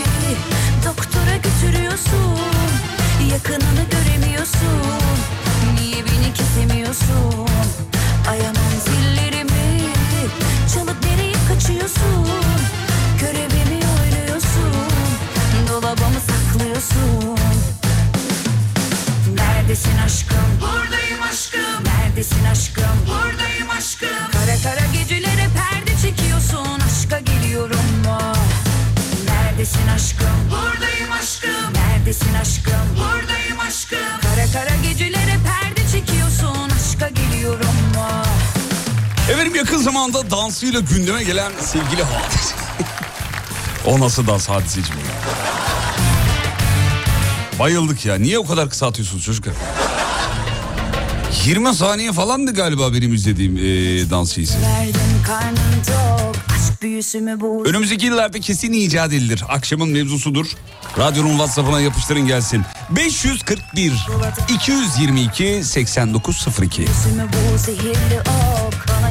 Doktora 0.85 1.35
götürüyorsun. 1.35 2.39
Yakınını 3.31 3.83
göremiyorsun. 3.91 4.81
Niye 5.75 6.03
beni 6.05 6.33
kesemiyorsun? 6.33 7.49
Ayamam 8.29 8.73
zillerimi 8.85 9.48
Çalıp 10.73 11.05
nereye 11.05 11.33
kaçıyorsun 11.47 12.27
Görevimi 13.19 13.79
oynuyorsun 14.01 14.73
Dolabımı 15.69 16.19
saklıyorsun 16.19 17.39
Neredesin 19.35 19.97
aşkım? 20.05 20.37
Buradayım 20.61 21.21
aşkım. 21.31 21.83
Neredesin 21.85 22.45
aşkım? 22.51 22.83
Buradayım 23.07 23.69
aşkım. 23.77 24.31
Kara 24.31 24.55
kara 24.63 24.85
gecelere 24.93 25.47
perde 25.55 26.01
çekiyorsun. 26.01 26.79
Aşka 26.87 27.19
geliyorum 27.19 27.89
mu? 28.05 28.19
Neredesin 29.27 29.87
aşkım? 29.95 30.37
Buradayım 30.51 31.11
aşkım. 31.11 31.73
Neredesin 31.73 32.33
aşkım? 32.33 32.85
Buradayım 32.97 33.59
aşkım. 33.67 34.19
Kara 34.21 34.45
kara 34.53 34.75
gecelere 34.83 35.35
perde 35.45 35.91
çekiyorsun. 35.91 36.69
Aşka 36.77 37.09
geliyorum 37.09 37.75
mu? 37.95 38.28
Efendim 39.29 39.55
yakın 39.55 39.77
zamanda 39.77 40.31
dansıyla 40.31 40.79
gündeme 40.79 41.23
gelen 41.23 41.51
sevgili 41.61 42.03
hadise. 42.03 42.55
o 43.85 43.99
nasıl 43.99 44.27
dans 44.27 44.49
hadiseci 44.49 44.93
mi? 44.93 44.99
Bayıldık 47.59 48.05
ya. 48.05 48.15
Niye 48.15 48.39
o 48.39 48.45
kadar 48.45 48.69
kısa 48.69 48.87
atıyorsunuz 48.87 49.23
çocuklar? 49.23 49.53
20 51.45 51.75
saniye 51.75 52.11
falandı 52.11 52.53
galiba 52.53 52.93
benim 52.93 53.13
izlediğim 53.13 53.57
ee, 53.57 54.09
dans 54.09 54.37
bu? 57.41 57.65
Önümüzdeki 57.65 58.05
yıllarda 58.05 58.39
kesin 58.39 58.73
icat 58.73 59.13
edilir. 59.13 59.43
Akşamın 59.49 59.89
mevzusudur. 59.89 60.47
Radyonun 60.97 61.29
WhatsApp'ına 61.29 61.81
yapıştırın 61.81 62.27
gelsin. 62.27 62.61
541 62.89 63.93
222 64.49 65.61
8902. 65.63 66.85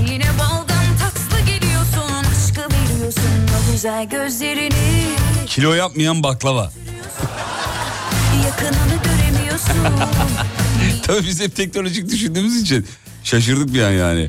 yine 0.07 0.25
baldan 0.39 0.87
tatlı 1.01 1.41
geliyorsun. 1.47 2.25
Aşkı 2.33 2.61
veriyorsun 2.61 3.23
o 3.69 3.73
güzel 3.73 4.09
gözlerini. 4.09 5.15
Kilo 5.47 5.75
yapmayan 5.75 6.23
baklava. 6.23 6.63
Yakınını 8.45 9.03
göremiyorsun. 9.05 9.77
Tabii 11.03 11.27
biz 11.27 11.41
hep 11.41 11.57
teknolojik 11.57 12.11
düşündüğümüz 12.11 12.63
için 12.63 12.87
şaşırdık 13.25 13.75
bir 13.75 13.83
an 13.83 13.91
yani. 13.91 14.29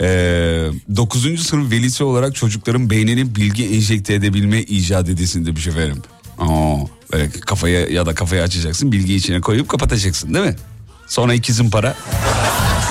Ee, 0.00 0.68
9. 0.96 1.46
sınıf 1.46 1.70
velisi 1.70 2.04
olarak 2.04 2.34
çocukların 2.34 2.90
beynine 2.90 3.34
bilgi 3.34 3.66
enjekte 3.76 4.14
edebilme 4.14 4.60
icat 4.60 5.08
edilsin 5.08 5.46
demiş 5.46 5.66
efendim. 5.66 6.02
Aa, 6.38 6.76
böyle 7.12 7.30
kafaya 7.30 7.86
ya 7.86 8.06
da 8.06 8.14
kafayı 8.14 8.42
açacaksın 8.42 8.92
bilgiyi 8.92 9.18
içine 9.18 9.40
koyup 9.40 9.68
kapatacaksın 9.68 10.34
değil 10.34 10.46
mi? 10.46 10.56
Sonra 11.06 11.34
ikizin 11.34 11.70
para 11.70 11.94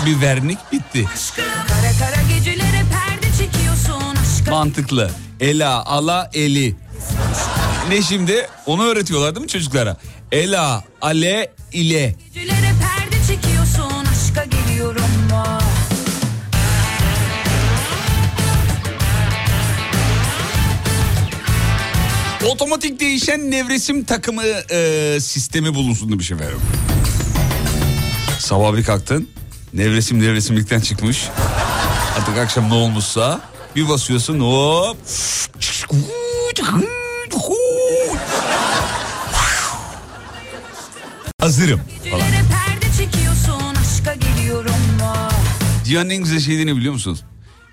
bir 0.05 0.21
vernik 0.21 0.57
bitti. 0.71 1.05
kara 1.35 1.50
Mantıklı. 4.51 5.11
Ela, 5.39 5.85
ala, 5.85 6.29
eli. 6.33 6.75
Ne 7.89 8.01
şimdi? 8.01 8.47
Onu 8.65 8.83
öğretiyorlar 8.83 9.35
değil 9.35 9.43
mi 9.43 9.49
çocuklara? 9.49 9.97
Ela, 10.31 10.83
ale, 11.01 11.51
ile. 11.71 12.15
gecelere 12.33 12.71
perde 12.81 13.15
çekiyorsun. 13.27 14.05
Aşka 14.05 14.45
geliyorum 14.45 15.11
mu? 15.29 15.43
Otomatik 22.45 22.99
değişen 22.99 23.51
nevresim 23.51 24.03
takımı 24.03 24.43
e, 24.71 25.17
sistemi 25.21 25.73
bulunsun 25.73 26.11
demiş 26.11 26.31
efendim. 26.31 26.59
Sabah 28.39 28.77
bir 28.77 28.83
kalktın. 28.83 29.29
Nevresim 29.73 30.19
nevresimlikten 30.19 30.79
çıkmış. 30.79 31.27
Artık 32.17 32.37
akşam 32.37 32.69
ne 32.69 32.73
olmuşsa 32.73 33.41
bir 33.75 33.89
basıyorsun 33.89 34.39
hop. 34.39 34.97
Hazırım 41.41 41.81
falan. 42.11 42.25
Dünyanın 45.85 46.09
en 46.09 46.23
güzel 46.23 46.39
şeyi 46.39 46.67
ne 46.67 46.75
biliyor 46.75 46.93
musunuz? 46.93 47.23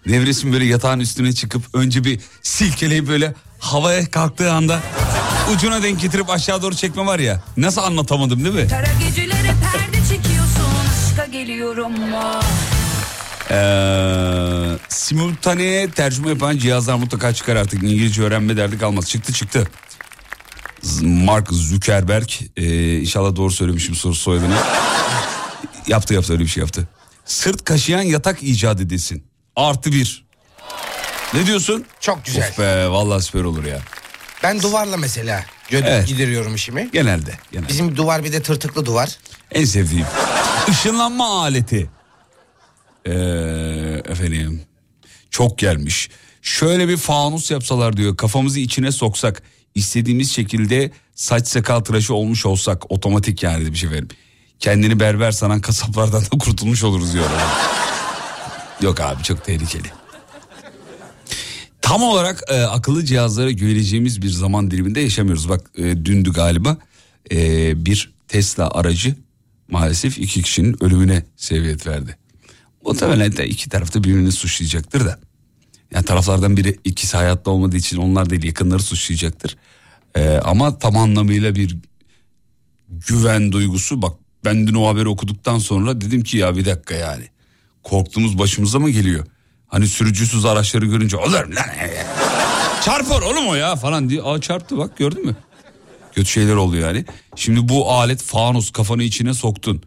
Nevresim 0.07 0.53
böyle 0.53 0.65
yatağın 0.65 1.01
üstüne 1.01 1.33
çıkıp 1.33 1.63
önce 1.75 2.05
bir 2.05 2.21
silkeleyip 2.43 3.09
böyle 3.09 3.35
havaya 3.59 4.11
kalktığı 4.11 4.53
anda 4.53 4.81
ucuna 5.55 5.83
denk 5.83 6.01
getirip 6.01 6.31
aşağı 6.31 6.63
doğru 6.63 6.75
çekme 6.77 7.07
var 7.07 7.19
ya. 7.19 7.41
Nasıl 7.57 7.81
anlatamadım 7.83 8.45
değil 8.45 8.55
mi? 8.55 8.69
Kara 8.69 8.87
gecelere 9.09 9.55
perde 9.73 9.99
çekiyorsun. 10.09 10.65
Aşka 11.11 11.27
geliyorum 11.27 11.93
mu? 11.93 12.41
Ee, 13.51 14.79
simultane 14.89 15.91
tercüme 15.91 16.29
yapan 16.29 16.59
cihazlar 16.59 16.95
mutlaka 16.95 17.35
çıkar 17.35 17.57
artık. 17.57 17.83
İngilizce 17.83 18.23
öğrenme 18.23 18.57
derdi 18.57 18.79
kalmaz. 18.79 19.09
Çıktı 19.09 19.33
çıktı. 19.33 19.69
Mark 21.03 21.49
Zuckerberg 21.53 22.29
ee, 22.57 22.99
inşallah 22.99 23.37
doğru 23.37 23.51
söylemişim 23.53 23.95
soru 23.95 24.15
soyadını. 24.15 24.57
yaptı 25.87 26.15
yaptı 26.15 26.33
öyle 26.33 26.43
bir 26.43 26.49
şey 26.49 26.61
yaptı. 26.61 26.89
Sırt 27.25 27.65
kaşıyan 27.65 28.03
yatak 28.03 28.43
icat 28.43 28.81
edilsin. 28.81 29.25
Artı 29.57 29.93
bir. 29.93 30.25
Ne 31.35 31.47
diyorsun? 31.47 31.85
Çok 32.01 32.25
güzel. 32.25 32.51
Of 32.51 32.59
be 32.59 32.89
vallahi 32.89 33.23
süper 33.23 33.43
olur 33.45 33.65
ya. 33.65 33.79
Ben 34.43 34.63
duvarla 34.63 34.97
mesela 34.97 35.45
Evet. 35.73 36.09
gideriyorum 36.09 36.55
işimi. 36.55 36.89
Genelde. 36.93 37.33
genelde. 37.53 37.69
Bizim 37.69 37.97
duvar 37.97 38.25
bir 38.25 38.33
de 38.33 38.43
tırtıklı 38.43 38.87
duvar. 38.87 39.11
En 39.53 39.65
sevdiğim. 39.65 40.07
Işınlanma 40.69 41.43
aleti. 41.43 41.91
Ee, 43.09 44.03
efendim. 44.13 44.61
Çok 45.31 45.59
gelmiş. 45.59 46.11
Şöyle 46.43 46.89
bir 46.89 46.97
fanus 46.97 47.51
yapsalar 47.51 47.97
diyor. 47.97 48.17
Kafamızı 48.17 48.61
içine 48.61 48.93
soksak. 48.93 49.43
istediğimiz 49.75 50.31
şekilde 50.31 50.91
saç 51.15 51.49
sakal 51.49 51.81
tıraşı 51.81 52.15
olmuş 52.15 52.47
olsak. 52.47 52.91
Otomatik 52.93 53.43
yani 53.43 53.73
bir 53.73 53.77
şey 53.77 53.91
verim. 53.91 54.09
Kendini 54.59 55.01
berber 55.01 55.31
sanan 55.31 55.61
kasaplardan 55.61 56.23
da 56.23 56.39
kurtulmuş 56.39 56.85
oluruz 56.85 57.13
diyor. 57.13 57.25
Yok 58.83 59.01
abi 59.01 59.23
çok 59.23 59.45
tehlikeli. 59.45 59.89
Tam 61.83 62.03
olarak 62.03 62.43
e, 62.49 62.63
akıllı 62.63 63.05
cihazlara 63.05 63.51
güveneceğimiz 63.51 64.23
bir 64.23 64.31
zaman 64.31 64.71
diliminde 64.71 65.01
yaşamıyoruz. 65.01 65.49
Bak 65.49 65.71
e, 65.77 65.83
dündü 65.83 66.33
galiba 66.33 66.77
e, 67.33 67.37
bir 67.87 68.13
Tesla 68.29 68.71
aracı 68.71 69.15
maalesef 69.69 70.19
iki 70.19 70.43
kişinin 70.43 70.85
ölümüne 70.85 71.23
sebebiyet 71.37 71.87
verdi. 71.87 72.17
Muhtemelen 72.89 73.37
de 73.37 73.49
iki 73.49 73.69
tarafta 73.69 74.05
birbirini 74.05 74.33
suçlayacaktır 74.33 75.05
da. 75.07 75.19
Yani 75.95 76.05
taraflardan 76.05 76.57
biri 76.57 76.79
ikisi 76.85 77.17
hayatta 77.17 77.51
olmadığı 77.51 77.77
için 77.77 77.97
onlar 77.97 78.31
değil 78.31 78.45
yakınları 78.45 78.83
suçlayacaktır. 78.83 79.57
E, 80.15 80.37
ama 80.45 80.79
tam 80.79 80.97
anlamıyla 80.97 81.55
bir 81.55 81.77
güven 82.89 83.53
duygusu 83.53 84.03
bak 84.03 84.13
ben 84.45 84.67
dün 84.67 84.75
o 84.75 84.89
haberi 84.89 85.09
okuduktan 85.09 85.59
sonra 85.59 86.01
dedim 86.01 86.23
ki 86.23 86.37
ya 86.37 86.57
bir 86.57 86.65
dakika 86.65 86.95
yani. 86.95 87.25
Korktuğumuz 87.83 88.39
başımıza 88.39 88.79
mı 88.79 88.91
geliyor? 88.91 89.27
Hani 89.67 89.89
sürücüsüz 89.89 90.45
araçları 90.45 90.87
görünce 90.87 91.17
olur 91.17 91.33
lan. 91.33 91.53
Çarpar 92.85 93.23
oğlum 93.23 93.49
o 93.49 93.55
ya 93.55 93.77
falan 93.77 94.09
diye. 94.11 94.23
Aa 94.23 94.41
çarptı 94.41 94.79
bak 94.79 94.99
gördün 94.99 95.27
mü? 95.27 95.37
Kötü 96.13 96.31
şeyler 96.31 96.55
oluyor 96.55 96.89
yani. 96.89 97.05
Şimdi 97.37 97.69
bu 97.69 97.93
alet 97.93 98.23
fanus 98.23 98.71
kafanı 98.71 99.03
içine 99.03 99.35
soktun. 99.35 99.83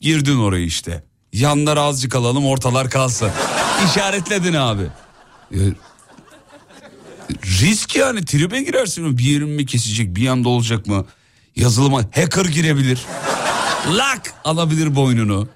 Girdin 0.00 0.36
oraya 0.36 0.64
işte. 0.64 1.04
Yanlar 1.34 1.76
azıcık 1.76 2.14
alalım 2.14 2.46
ortalar 2.46 2.90
kalsın. 2.90 3.30
İşaretledin 3.86 4.54
abi. 4.54 4.82
E, 5.52 5.58
risk 7.44 7.96
yani 7.96 8.24
tribe 8.24 8.62
girersin. 8.62 9.18
Bir 9.18 9.24
yerim 9.24 9.50
mi 9.50 9.66
kesecek 9.66 10.16
bir 10.16 10.22
yanda 10.22 10.48
olacak 10.48 10.86
mı? 10.86 11.06
Yazılıma 11.56 11.98
hacker 11.98 12.44
girebilir. 12.44 13.06
Lak 13.88 14.34
alabilir 14.44 14.96
boynunu. 14.96 15.48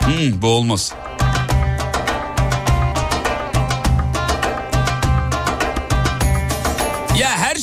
Hmm, 0.00 0.42
bu 0.42 0.46
olmaz. 0.46 0.92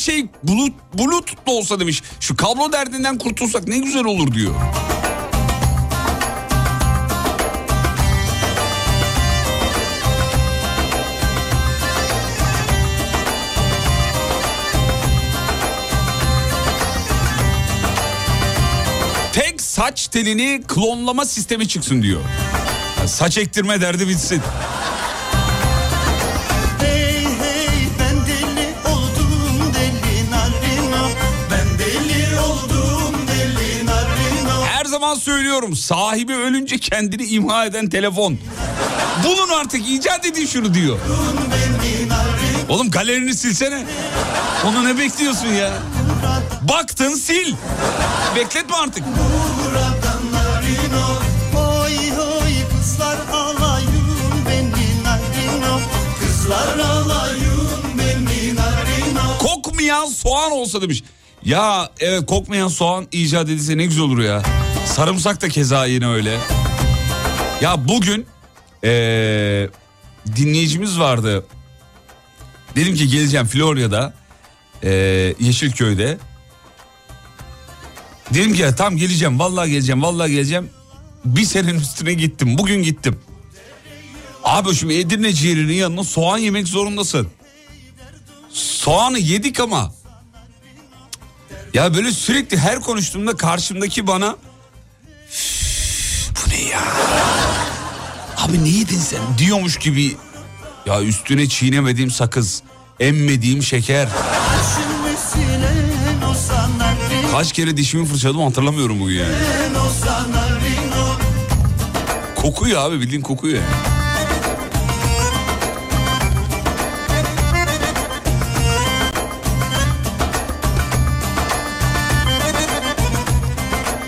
Şey 0.01 0.25
bulut, 0.43 0.73
bluetooth'lu 0.97 1.51
olsa 1.51 1.79
demiş. 1.79 2.03
Şu 2.19 2.35
kablo 2.35 2.71
derdinden 2.71 3.17
kurtulsak 3.17 3.67
ne 3.67 3.77
güzel 3.77 4.05
olur 4.05 4.33
diyor. 4.33 4.53
Tek 19.33 19.61
saç 19.61 20.07
telini 20.07 20.61
klonlama 20.67 21.25
sistemi 21.25 21.67
çıksın 21.67 22.01
diyor. 22.01 22.21
Saç 23.05 23.37
ektirme 23.37 23.81
derdi 23.81 24.07
bitsin. 24.07 24.41
Zaman 35.01 35.15
söylüyorum 35.15 35.75
sahibi 35.75 36.33
ölünce 36.33 36.77
kendini 36.77 37.23
imha 37.23 37.65
eden 37.65 37.89
telefon. 37.89 38.37
Bulun 39.23 39.49
artık 39.59 39.89
icat 39.89 40.25
edin 40.25 40.45
şunu 40.45 40.73
diyor. 40.73 40.99
Oğlum 42.69 42.91
galerini 42.91 43.35
silsene. 43.35 43.85
Onu 44.65 44.85
ne 44.85 44.97
bekliyorsun 44.97 45.47
ya? 45.47 45.73
Baktın 46.61 47.15
sil. 47.25 47.49
Bekletme 48.35 48.75
artık. 48.75 49.03
Kokmayan 59.39 60.05
soğan 60.05 60.51
olsa 60.51 60.81
demiş. 60.81 61.03
Ya 61.45 61.89
evet 61.99 62.25
kokmayan 62.25 62.67
soğan 62.67 63.07
icat 63.11 63.45
edilse 63.45 63.77
ne 63.77 63.85
güzel 63.85 64.03
olur 64.03 64.19
ya. 64.19 64.43
Sarımsak 64.86 65.41
da 65.41 65.49
keza 65.49 65.86
yine 65.86 66.07
öyle. 66.07 66.38
Ya 67.61 67.88
bugün 67.88 68.25
eee, 68.84 69.69
dinleyicimiz 70.36 70.99
vardı. 70.99 71.45
Dedim 72.75 72.95
ki 72.95 73.07
geleceğim 73.07 73.45
Florya'da 73.47 74.13
eee, 74.84 75.36
Yeşilköy'de. 75.39 76.17
Dedim 78.34 78.53
ki 78.53 78.65
tam 78.77 78.97
geleceğim 78.97 79.39
vallahi 79.39 79.71
geleceğim 79.71 80.01
vallahi 80.03 80.32
geleceğim. 80.32 80.69
Bir 81.25 81.43
senenin 81.45 81.79
üstüne 81.79 82.13
gittim 82.13 82.57
bugün 82.57 82.84
gittim. 82.84 83.19
Abi 84.43 84.75
şimdi 84.75 84.93
Edirne 84.93 85.34
ciğerinin 85.34 85.73
yanına 85.73 86.03
soğan 86.03 86.38
yemek 86.38 86.67
zorundasın. 86.67 87.27
Soğanı 88.49 89.19
yedik 89.19 89.59
ama. 89.59 89.93
Ya 91.73 91.93
böyle 91.93 92.11
sürekli 92.11 92.57
her 92.57 92.79
konuştuğumda 92.79 93.36
karşımdaki 93.38 94.07
bana 94.07 94.27
"Üf, 94.32 94.36
bu 94.36 94.38
ne 94.38 94.50
ya? 96.72 96.82
Abi 98.38 98.63
ne 98.63 98.69
yedin 98.69 98.99
sen? 98.99 99.19
Diyormuş 99.38 99.78
gibi. 99.78 100.17
Ya 100.86 101.01
üstüne 101.01 101.49
çiğnemediğim 101.49 102.11
sakız, 102.11 102.63
emmediğim 102.99 103.63
şeker. 103.63 104.09
Kaç 107.32 107.51
kere 107.51 107.78
dişimi 107.78 108.05
fırçaladım 108.05 108.41
hatırlamıyorum 108.41 108.99
bugün 108.99 109.15
yani. 109.15 109.34
Kokuyor 112.36 112.82
abi 112.82 113.01
bildiğin 113.01 113.22
kokuyor. 113.22 113.61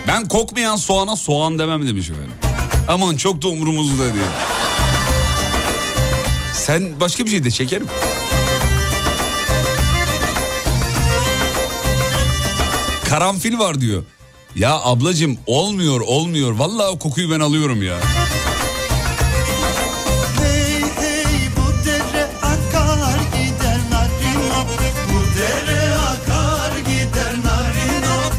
Ben 0.07 0.27
kokmayan 0.27 0.75
soğana 0.75 1.15
soğan 1.15 1.59
demem 1.59 1.87
demiş 1.87 2.09
efendim. 2.09 2.31
Aman 2.87 3.15
çok 3.17 3.41
da 3.41 3.47
umurumuzda 3.47 4.13
diyor. 4.13 4.25
Sen 6.53 6.99
başka 6.99 7.25
bir 7.25 7.29
şey 7.29 7.43
de 7.43 7.51
çekerim. 7.51 7.87
Karanfil 13.09 13.59
var 13.59 13.81
diyor. 13.81 14.03
Ya 14.55 14.79
ablacım 14.83 15.37
olmuyor 15.45 16.01
olmuyor. 16.01 16.51
Vallahi 16.51 16.87
o 16.87 16.99
kokuyu 16.99 17.31
ben 17.31 17.39
alıyorum 17.39 17.83
ya. 17.83 17.97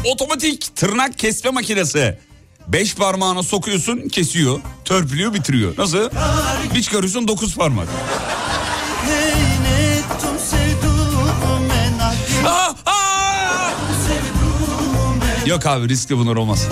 Otomatik 0.05 0.75
tırnak 0.75 1.17
kesme 1.17 1.49
makinesi. 1.51 2.17
Beş 2.67 2.95
parmağına 2.95 3.43
sokuyorsun 3.43 4.07
kesiyor. 4.09 4.59
Törpülüyor 4.85 5.33
bitiriyor. 5.33 5.73
Nasıl? 5.77 6.09
Bir 6.75 6.81
çıkarıyorsun 6.81 7.27
dokuz 7.27 7.55
parmak. 7.55 7.87
Ah, 12.45 12.75
ah! 12.85 13.71
Yok 15.45 15.65
abi 15.65 15.89
riskli 15.89 16.17
bunlar 16.17 16.35
olmaz. 16.35 16.67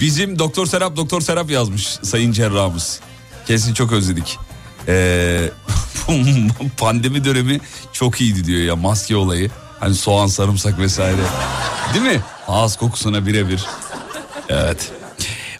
Bizim 0.00 0.38
Doktor 0.38 0.66
Serap 0.66 0.96
Doktor 0.96 1.20
Serap 1.20 1.50
yazmış 1.50 1.86
sayın 2.02 2.32
cerrahımız. 2.32 3.00
Kesin 3.46 3.74
çok 3.74 3.92
özledik. 3.92 4.38
Ee, 4.88 5.50
pandemi 6.76 7.24
dönemi 7.24 7.60
çok 7.92 8.20
iyiydi 8.20 8.44
diyor 8.44 8.60
ya 8.60 8.76
maske 8.76 9.16
olayı. 9.16 9.50
Hani 9.80 9.94
soğan 9.94 10.26
sarımsak 10.26 10.78
vesaire. 10.78 11.20
Değil 11.94 12.04
mi? 12.04 12.20
Ağız 12.48 12.76
kokusuna 12.76 13.26
birebir. 13.26 13.64
Evet. 14.48 14.92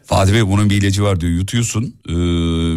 Fatih 0.05 0.33
Bey 0.33 0.47
bunun 0.47 0.71
bir 0.71 0.83
ilacı 0.83 1.03
var 1.03 1.21
diyor. 1.21 1.33
Yutuyorsun 1.33 1.95
ee, 2.09 2.13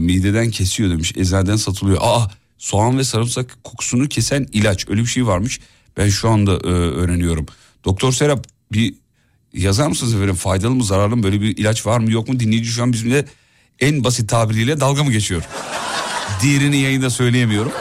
mideden 0.05 0.51
kesiyor 0.51 0.89
demiş. 0.89 1.13
Eczaneden 1.17 1.55
satılıyor. 1.55 1.97
Aa 2.01 2.27
soğan 2.57 2.97
ve 2.97 3.03
sarımsak 3.03 3.57
kokusunu 3.63 4.07
kesen 4.07 4.47
ilaç. 4.53 4.89
Öyle 4.89 5.01
bir 5.01 5.07
şey 5.07 5.27
varmış. 5.27 5.59
Ben 5.97 6.09
şu 6.09 6.29
anda 6.29 6.51
e, 6.51 6.71
öğreniyorum. 6.71 7.45
Doktor 7.85 8.11
Serap 8.11 8.47
bir 8.71 8.93
yazar 9.53 9.87
mısınız 9.87 10.13
efendim 10.13 10.35
faydalı 10.35 10.75
mı 10.75 10.83
zararlı 10.83 11.17
mı 11.17 11.23
böyle 11.23 11.41
bir 11.41 11.57
ilaç 11.57 11.85
var 11.85 11.99
mı 11.99 12.11
yok 12.11 12.27
mu 12.27 12.39
dinleyici 12.39 12.69
şu 12.69 12.83
an 12.83 12.93
bizimle 12.93 13.25
en 13.79 14.03
basit 14.03 14.29
tabiriyle 14.29 14.79
dalga 14.79 15.03
mı 15.03 15.11
geçiyor? 15.11 15.43
Diğerini 16.41 16.77
yayında 16.77 17.09
söyleyemiyorum. 17.09 17.71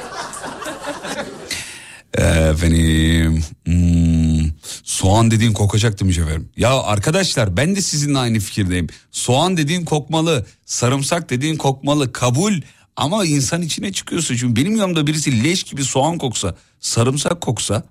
Efendim 2.15 3.45
hmm, 3.65 4.51
soğan 4.85 5.31
dediğin 5.31 5.53
kokacak 5.53 6.01
demiş 6.01 6.19
efendim. 6.19 6.49
Ya 6.57 6.83
arkadaşlar 6.83 7.57
ben 7.57 7.77
de 7.77 7.83
sizinle 7.83 8.19
aynı 8.19 8.39
fikirdeyim. 8.39 8.87
Soğan 9.11 9.57
dediğin 9.57 9.85
kokmalı, 9.85 10.47
sarımsak 10.65 11.31
dediğin 11.31 11.57
kokmalı 11.57 12.13
kabul 12.13 12.53
ama 12.97 13.25
insan 13.25 13.63
içine 13.63 13.93
çıkıyorsun. 13.93 14.37
Çünkü 14.37 14.57
benim 14.57 14.77
yanımda 14.77 15.07
birisi 15.07 15.45
leş 15.45 15.63
gibi 15.63 15.85
soğan 15.85 16.19
koksa, 16.19 16.57
sarımsak 16.81 17.41
koksa 17.41 17.83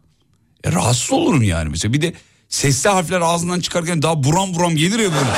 e, 0.64 0.72
rahatsız 0.72 1.12
olurum 1.12 1.44
yani 1.44 1.70
mesela. 1.70 1.94
Bir 1.94 2.02
de 2.02 2.14
sesli 2.50 2.90
harfler 2.90 3.22
ağzından 3.22 3.60
çıkarken 3.60 4.02
daha 4.02 4.24
buram 4.24 4.56
buram 4.56 4.76
gelir 4.76 5.00
ya 5.00 5.10
böyle. 5.12 5.32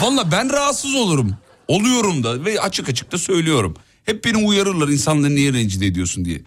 Valla 0.00 0.32
ben 0.32 0.52
rahatsız 0.52 0.94
olurum. 0.94 1.36
Oluyorum 1.68 2.24
da 2.24 2.44
ve 2.44 2.60
açık 2.60 2.88
açık 2.88 3.12
da 3.12 3.18
söylüyorum. 3.18 3.76
Hep 4.04 4.24
beni 4.24 4.36
uyarırlar 4.36 4.88
insanları 4.88 5.34
niye 5.34 5.52
rencide 5.52 5.86
ediyorsun 5.86 6.24
diye. 6.24 6.42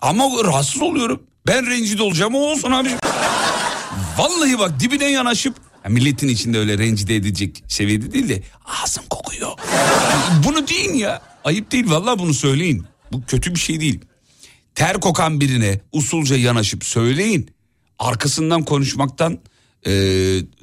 Ama 0.00 0.24
rahatsız 0.44 0.82
oluyorum. 0.82 1.22
Ben 1.46 1.66
rencide 1.66 2.02
olacağım 2.02 2.34
o 2.34 2.38
olsun 2.38 2.70
abi. 2.70 2.88
Vallahi 4.18 4.58
bak 4.58 4.80
dibine 4.80 5.10
yanaşıp 5.10 5.56
ya 5.84 5.90
milletin 5.90 6.28
içinde 6.28 6.58
öyle 6.58 6.78
rencide 6.78 7.16
edecek 7.16 7.64
seviyede 7.68 8.12
değil 8.12 8.28
de 8.28 8.42
ağzım 8.64 9.04
kokuyor. 9.10 9.50
Bunu 10.46 10.68
deyin 10.68 10.94
ya. 10.94 11.22
Ayıp 11.44 11.72
değil 11.72 11.90
vallahi 11.90 12.18
bunu 12.18 12.34
söyleyin. 12.34 12.84
Bu 13.12 13.22
kötü 13.26 13.54
bir 13.54 13.60
şey 13.60 13.80
değil. 13.80 14.00
Ter 14.74 15.00
kokan 15.00 15.40
birine 15.40 15.80
usulca 15.92 16.36
yanaşıp 16.36 16.84
söyleyin. 16.84 17.50
Arkasından 17.98 18.62
konuşmaktan 18.64 19.38
eee, 19.86 19.92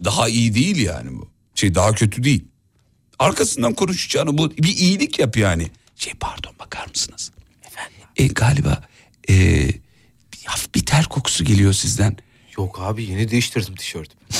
daha 0.03 0.29
iyi 0.29 0.55
değil 0.55 0.77
yani 0.77 1.17
bu. 1.17 1.29
Şey 1.55 1.75
daha 1.75 1.91
kötü 1.93 2.23
değil. 2.23 2.43
Arkasından 3.19 3.73
konuşacağını 3.73 4.37
bu 4.37 4.51
bir 4.51 4.77
iyilik 4.77 5.19
yap 5.19 5.37
yani. 5.37 5.67
Şey 5.99 6.13
pardon 6.13 6.51
bakar 6.59 6.87
mısınız? 6.87 7.31
Efendim? 7.67 7.97
E, 8.17 8.27
galiba 8.27 8.81
e, 9.29 9.33
bir, 10.33 10.45
hafif 10.45 10.75
bir 10.75 10.85
ter 10.85 11.05
kokusu 11.05 11.43
geliyor 11.43 11.73
sizden. 11.73 12.17
Yok 12.57 12.79
abi 12.81 13.03
yeni 13.03 13.31
değiştirdim 13.31 13.75
tişörtümü. 13.75 14.21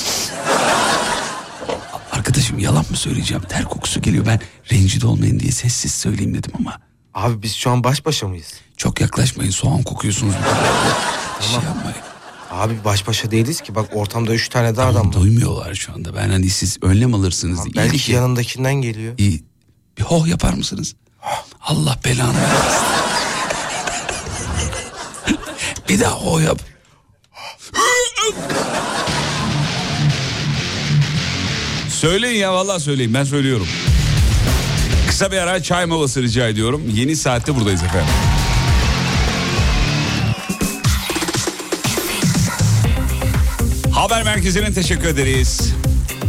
Arkadaşım 2.12 2.60
yalan 2.60 2.86
mı 2.90 2.98
söyleyeceğim? 2.98 3.44
Ter 3.50 3.64
kokusu 3.64 4.02
geliyor. 4.02 4.26
Ben 4.26 4.40
rencide 4.72 5.08
olmayın 5.08 5.40
diye 5.40 5.52
sessiz 5.52 5.92
söyleyeyim 5.92 6.34
dedim 6.34 6.52
ama. 6.60 6.80
Abi 7.14 7.44
biz 7.44 7.54
şu 7.56 7.70
an 7.70 7.84
baş 7.84 8.06
başa 8.06 8.28
mıyız? 8.28 8.54
Çok 8.78 9.02
yaklaşmayın 9.02 9.52
soğan 9.52 9.84
kokuyorsunuz. 9.84 10.34
Bir 11.40 11.46
şey 11.46 11.54
yapmayın. 11.56 11.98
Abi 12.52 12.74
baş 12.86 13.08
başa 13.08 13.32
değiliz 13.32 13.62
ki. 13.62 13.76
Bak 13.76 13.90
ortamda 13.94 14.34
üç 14.34 14.50
tane 14.50 14.76
daha 14.76 14.90
adam 14.90 15.08
var. 15.08 15.14
Duymuyorlar 15.14 15.76
şu 15.76 15.94
anda. 15.94 16.16
Ben 16.16 16.30
hani 16.30 16.50
siz 16.50 16.78
önlem 16.82 17.14
alırsınız. 17.14 17.66
İyi 17.68 17.76
belki 17.76 17.98
ki- 17.98 18.12
yanındakinden 18.12 18.74
geliyor. 18.76 19.14
İyi. 19.18 19.44
Bir 19.98 20.04
hoh 20.04 20.28
yapar 20.28 20.54
mısınız? 20.54 20.96
Allah 21.62 21.98
belanı 22.06 22.34
versin. 22.34 22.86
bir 25.90 26.00
daha 26.00 26.12
hoh 26.12 26.42
yap. 26.42 26.60
Söyleyin 31.90 32.40
ya 32.40 32.54
vallahi 32.54 32.80
söyleyin 32.82 33.14
ben 33.14 33.24
söylüyorum. 33.24 33.68
Kısa 35.08 35.32
bir 35.32 35.38
ara 35.38 35.64
çay 35.64 35.86
molası 35.86 36.24
rica 36.24 36.48
ediyorum. 36.48 36.82
Yeni 36.94 37.16
saatte 37.16 37.56
buradayız 37.56 37.84
efendim. 37.84 38.14
Haber 43.92 44.24
merkezine 44.24 44.74
teşekkür 44.74 45.08
ederiz. 45.08 45.74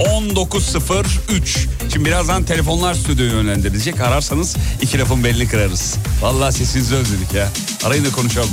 19.03 0.00 1.66
Şimdi 1.92 2.04
birazdan 2.04 2.44
telefonlar 2.44 2.94
stüdyoya 2.94 3.32
yönlendirilecek. 3.32 4.00
Ararsanız 4.00 4.56
iki 4.82 4.98
lafın 4.98 5.24
belini 5.24 5.48
kırarız. 5.48 5.96
Vallahi 6.22 6.52
sesinizi 6.52 6.94
özledik 6.94 7.34
ya. 7.34 7.48
Arayın 7.84 8.04
da 8.04 8.10
konuşalım. 8.10 8.50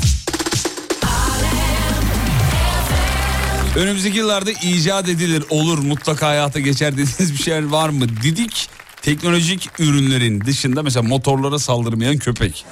Önümüzdeki 3.75 4.17
yıllarda 4.17 4.51
icat 4.51 5.09
edilir, 5.09 5.43
olur, 5.49 5.77
mutlaka 5.77 6.27
hayata 6.27 6.59
geçer 6.59 6.93
dediğiniz 6.93 7.33
bir 7.33 7.37
şey 7.37 7.71
var 7.71 7.89
mı? 7.89 8.09
Didik 8.23 8.69
teknolojik 9.01 9.69
ürünlerin 9.79 10.41
dışında 10.41 10.83
mesela 10.83 11.03
motorlara 11.03 11.59
saldırmayan 11.59 12.17
köpek. 12.17 12.65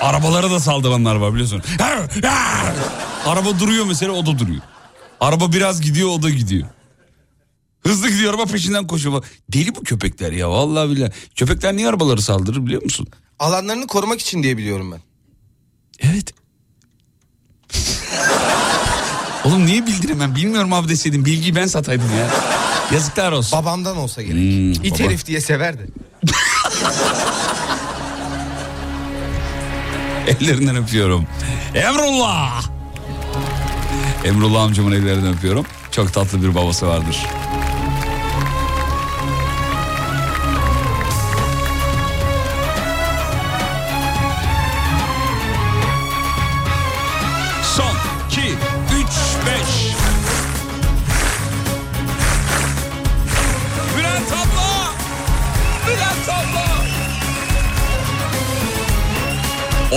Arabalara 0.00 0.50
da 0.50 0.60
saldıranlar 0.60 1.16
var 1.16 1.32
biliyorsun. 1.32 1.62
Araba 3.26 3.60
duruyor 3.60 3.84
mesela 3.84 4.12
o 4.12 4.26
da 4.26 4.38
duruyor. 4.38 4.60
Araba 5.20 5.52
biraz 5.52 5.80
gidiyor 5.80 6.08
o 6.08 6.22
da 6.22 6.30
gidiyor. 6.30 6.66
Hızlı 7.88 8.08
gidiyor 8.10 8.30
araba 8.34 8.46
peşinden 8.46 8.86
koşuyor. 8.86 9.24
Deli 9.52 9.74
bu 9.74 9.82
köpekler 9.84 10.32
ya 10.32 10.50
vallahi 10.50 10.90
billahi. 10.90 11.12
Köpekler 11.36 11.76
niye 11.76 11.88
arabaları 11.88 12.22
saldırır 12.22 12.66
biliyor 12.66 12.82
musun? 12.82 13.06
Alanlarını 13.38 13.86
korumak 13.86 14.20
için 14.20 14.42
diye 14.42 14.56
biliyorum 14.58 14.92
ben. 14.92 15.00
Evet. 16.10 16.34
Oğlum 19.44 19.66
niye 19.66 19.86
bildiremem 19.86 20.34
bilmiyorum 20.34 20.72
abi 20.72 20.88
deseydin 20.88 21.24
bilgiyi 21.24 21.54
ben 21.54 21.66
sataydım 21.66 22.10
ya. 22.18 22.30
Yazıklar 22.92 23.32
olsun. 23.32 23.58
Babamdan 23.58 23.96
olsa 23.96 24.22
gerek. 24.22 24.34
Hmm, 24.36 24.72
İt 24.72 24.92
baba. 24.94 24.98
herif 24.98 25.26
diye 25.26 25.40
severdi. 25.40 25.86
Ellerinden 30.26 30.76
öpüyorum. 30.76 31.26
Emrullah. 31.74 32.62
Emrullah 34.24 34.62
amcamın 34.62 34.92
ellerinden 34.92 35.34
öpüyorum. 35.34 35.66
Çok 35.90 36.12
tatlı 36.12 36.42
bir 36.42 36.54
babası 36.54 36.86
vardır. 36.86 37.16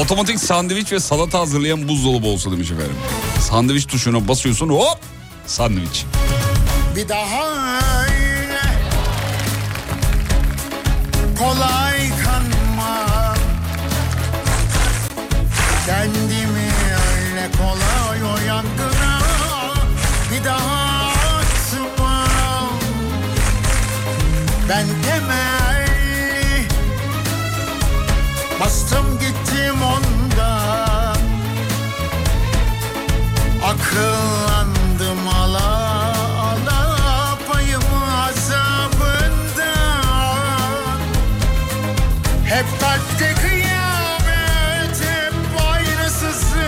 Otomatik 0.02 0.40
sandviç 0.40 0.92
ve 0.92 1.00
salata 1.00 1.40
hazırlayan 1.40 1.88
buzdolabı 1.88 2.28
olsa 2.28 2.52
demiş 2.52 2.72
efendim. 2.72 2.96
Sandviç 3.40 3.86
tuşuna 3.86 4.28
basıyorsun 4.28 4.70
hop! 4.70 4.98
Sandviç. 5.48 6.06
Bir 6.96 7.10
daha 7.10 7.44
öyle. 8.04 8.62
Kolay 11.40 12.10
kanma 12.10 13.36
Kendimi 15.86 16.72
öyle 17.08 17.50
kolay 17.58 18.24
o 18.24 18.48
yangına 18.48 19.20
bir 20.32 20.46
daha 20.46 21.08
atmam 21.38 22.70
Ben 24.70 24.86
temelli 25.04 25.71
bastım 28.62 29.20
gittim 29.20 29.76
ondan. 29.84 31.18
Akıllandım 33.64 35.28
ala 35.28 35.72
ala 36.40 37.38
payımı 37.52 38.24
azabından. 38.24 39.70
Hep 42.46 42.66
kalpte 42.82 43.34
kıyamet 43.42 45.02
hep 45.02 45.34
aynısızı 45.72 46.68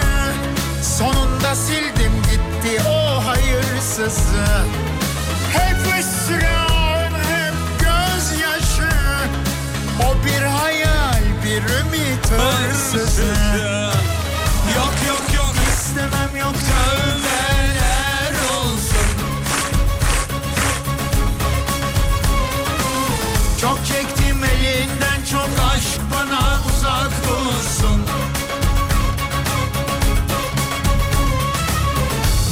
Sonunda 0.97 1.55
sildim 1.55 2.13
gitti 2.31 2.81
o 2.89 3.25
hayırsızı. 3.25 4.45
Hep 5.53 5.77
hüsran 5.93 6.72
bir 11.53 11.63
ümit 11.63 12.31
hırsızı 12.31 13.33
Yok 14.75 14.93
yok 15.07 15.35
yok. 15.35 15.53
İstemem 15.73 16.35
yok. 16.39 16.53
Tövbeler 16.53 18.33
olsun. 18.55 19.07
Çok 23.61 23.85
çektim 23.85 24.43
elinden 24.43 25.25
çok 25.31 25.49
aşk 25.75 26.01
bana 26.13 26.59
uzak 26.69 27.11
dursun. 27.27 28.01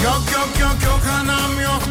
Yok 0.04 0.24
yok 0.34 0.50
yok 0.60 0.84
yok. 0.84 1.02
Anam 1.22 1.62
yok 1.62 1.84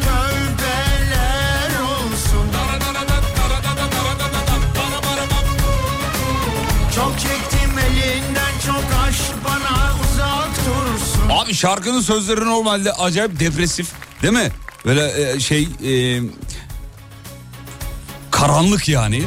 Abi 11.51 11.57
şarkının 11.57 12.01
sözleri 12.01 12.40
normalde 12.40 12.92
acayip 12.92 13.40
depresif 13.40 13.92
değil 14.22 14.32
mi? 14.32 14.48
Böyle 14.84 15.32
e, 15.32 15.40
şey 15.40 15.62
e, 15.62 16.20
karanlık 18.30 18.88
yani. 18.88 19.22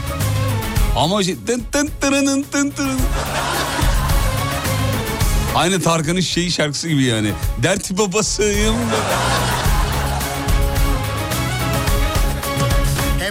Ama 0.96 1.24
şey, 1.24 1.36
tın 1.48 1.64
tın 1.72 1.90
tırının 2.02 2.46
tın 2.52 2.70
tırın. 2.70 3.00
Aynı 5.56 5.82
Tarkan'ın 5.82 6.20
şeyi 6.20 6.52
şarkısı 6.52 6.88
gibi 6.88 7.04
yani. 7.04 7.32
Dert 7.64 7.92
babasıyım. 7.92 8.76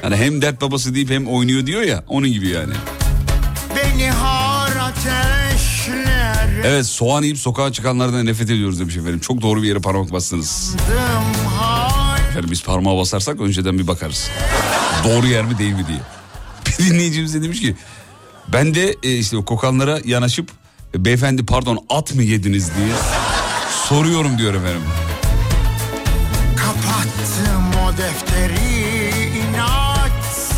Yani 0.03 0.17
hem 0.17 0.43
dert 0.43 0.61
babası 0.61 0.95
deyip 0.95 1.11
hem 1.11 1.27
oynuyor 1.27 1.67
diyor 1.67 1.83
ya 1.83 2.05
onun 2.09 2.29
gibi 2.29 2.49
yani. 2.49 2.73
Evet 6.65 6.87
soğan 6.87 7.23
yiyip 7.23 7.39
sokağa 7.39 7.73
çıkanlardan 7.73 8.27
nefret 8.27 8.51
ediyoruz 8.51 8.81
demiş 8.81 8.97
efendim. 8.97 9.21
Çok 9.21 9.43
doğru 9.43 9.63
bir 9.63 9.69
yere 9.69 9.79
parmak 9.79 10.13
bastınız. 10.13 10.77
Efendim 12.31 12.51
biz 12.51 12.63
parmağa 12.63 12.97
basarsak 12.97 13.41
önceden 13.41 13.79
bir 13.79 13.87
bakarız. 13.87 14.29
Doğru 15.05 15.27
yer 15.27 15.45
mi 15.45 15.59
değil 15.59 15.73
mi 15.73 15.87
diye. 15.89 15.99
Bir 16.79 16.85
dinleyicimiz 16.85 17.35
de 17.35 17.43
demiş 17.43 17.61
ki 17.61 17.77
ben 18.53 18.75
de 18.75 18.97
e, 19.03 19.17
işte 19.17 19.37
kokanlara 19.37 19.99
yanaşıp 20.05 20.51
e, 20.95 21.05
beyefendi 21.05 21.47
pardon 21.47 21.79
at 21.91 22.15
mı 22.15 22.23
yediniz 22.23 22.71
diye 22.77 22.95
soruyorum 23.89 24.39
diyor 24.39 24.55
efendim. 24.55 24.83
Kapattım 26.57 27.83
o 27.87 27.93
defteri 27.93 29.11
inat 29.39 30.53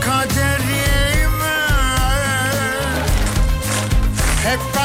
kaderime 0.00 1.58
Hep 4.44 4.77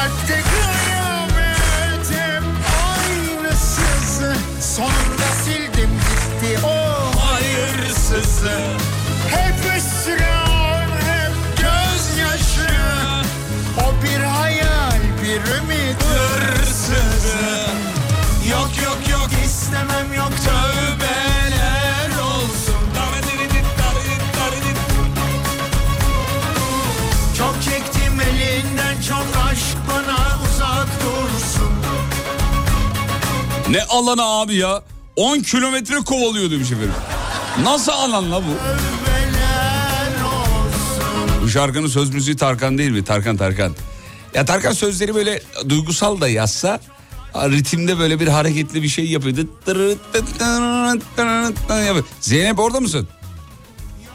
hayırsızı 8.44 8.84
Hep 9.30 9.54
hüsran 9.74 10.88
hep 10.90 11.32
gözyaşı. 11.56 12.70
Bir 15.22 15.36
ümit. 15.36 16.02
Hırsızı. 16.02 17.36
Yok 18.50 18.70
yok 18.84 18.98
yok 19.10 19.28
istemem 19.46 20.12
yok. 20.16 20.30
Tövbeler 20.44 22.18
olsun. 22.22 22.74
Çok 27.38 27.62
çektim 27.62 28.20
elinden 28.20 29.02
çok 29.08 29.26
aşk 29.50 29.76
bana 29.88 30.18
uzak 30.44 30.86
dursun. 31.00 31.72
Ne 33.70 33.82
alanı 33.82 34.24
abi 34.24 34.54
ya? 34.54 34.82
10 35.16 35.40
kilometre 35.40 35.96
kovalıyor 35.96 36.50
demiş 36.50 36.72
efendim. 36.72 36.94
Nasıl 37.62 37.92
alan 37.92 38.32
la 38.32 38.42
bu? 38.42 38.50
Bu 41.42 41.48
şarkının 41.48 41.86
söz 41.86 42.14
müziği 42.14 42.36
Tarkan 42.36 42.78
değil 42.78 42.90
mi? 42.90 43.04
Tarkan 43.04 43.36
Tarkan. 43.36 43.72
Ya 44.34 44.44
Tarkan 44.44 44.72
sözleri 44.72 45.14
böyle 45.14 45.42
duygusal 45.68 46.20
da 46.20 46.28
yazsa 46.28 46.80
ritimde 47.34 47.98
böyle 47.98 48.20
bir 48.20 48.28
hareketli 48.28 48.82
bir 48.82 48.88
şey 48.88 49.04
yapıyor. 49.06 49.36
Yapıyor. 51.86 52.04
Zeynep 52.20 52.58
orada 52.58 52.80
mısın? 52.80 53.08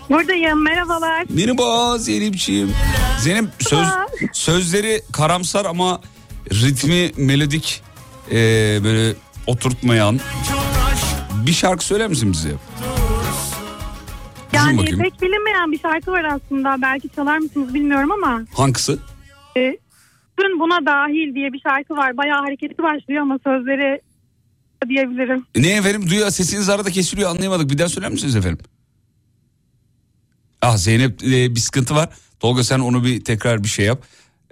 Buradayım 0.10 0.64
merhabalar. 0.64 1.26
Merhaba 1.30 1.98
Zeynep'ciğim. 1.98 2.74
Zeynep 3.20 3.46
söz, 3.60 3.88
sözleri 4.34 5.02
karamsar 5.12 5.66
ama 5.66 6.02
ritmi 6.52 7.12
melodik 7.18 7.82
ee, 8.32 8.34
böyle 8.84 9.16
oturtmayan 9.48 10.20
bir 11.46 11.54
şarkı 11.54 11.86
söyler 11.86 12.08
misin 12.08 12.32
bize? 12.32 12.50
Yani 14.54 14.78
bakayım. 14.78 15.00
pek 15.00 15.22
bilinmeyen 15.22 15.72
bir 15.72 15.80
şarkı 15.80 16.12
var 16.12 16.24
aslında. 16.24 16.78
Belki 16.82 17.10
çalar 17.10 17.38
mısınız 17.38 17.74
bilmiyorum 17.74 18.12
ama. 18.12 18.46
Hangisi? 18.54 18.98
E, 19.58 19.78
Dün 20.40 20.60
buna 20.60 20.86
dahil 20.86 21.36
diye 21.36 21.54
bir 21.54 21.60
şarkı 21.60 21.94
var. 21.96 22.18
Bayağı 22.18 22.42
hareketli 22.42 22.84
başlıyor 22.84 23.22
ama 23.22 23.40
sözleri 23.44 24.02
diyebilirim. 24.90 25.46
Ne 25.56 25.70
efendim 25.78 26.10
duyuyor 26.10 26.30
sesiniz 26.30 26.70
arada 26.70 26.92
kesiliyor 26.92 27.30
anlayamadık. 27.30 27.70
Bir 27.70 27.78
daha 27.78 27.90
söyler 27.90 28.12
misiniz 28.12 28.36
efendim? 28.36 28.66
Ah 30.62 30.78
Zeynep 30.78 31.24
e, 31.24 31.56
bir 31.56 31.60
sıkıntı 31.60 31.96
var. 31.96 32.10
Tolga 32.40 32.64
sen 32.64 32.80
onu 32.80 33.06
bir 33.06 33.24
tekrar 33.24 33.64
bir 33.64 33.68
şey 33.70 33.86
yap. 33.86 34.04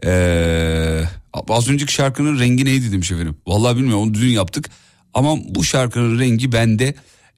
Ee, 0.06 1.04
az 1.50 1.70
önceki 1.70 1.94
şarkının 1.94 2.40
rengi 2.40 2.66
neydi 2.66 2.92
demiş 2.92 3.12
efendim. 3.12 3.38
Vallahi 3.48 3.78
bilmiyorum 3.78 4.04
onu 4.04 4.14
dün 4.14 4.28
yaptık. 4.30 4.70
Ama 5.14 5.36
bu 5.50 5.64
şarkının 5.64 6.20
rengi 6.20 6.52
bende 6.52 6.96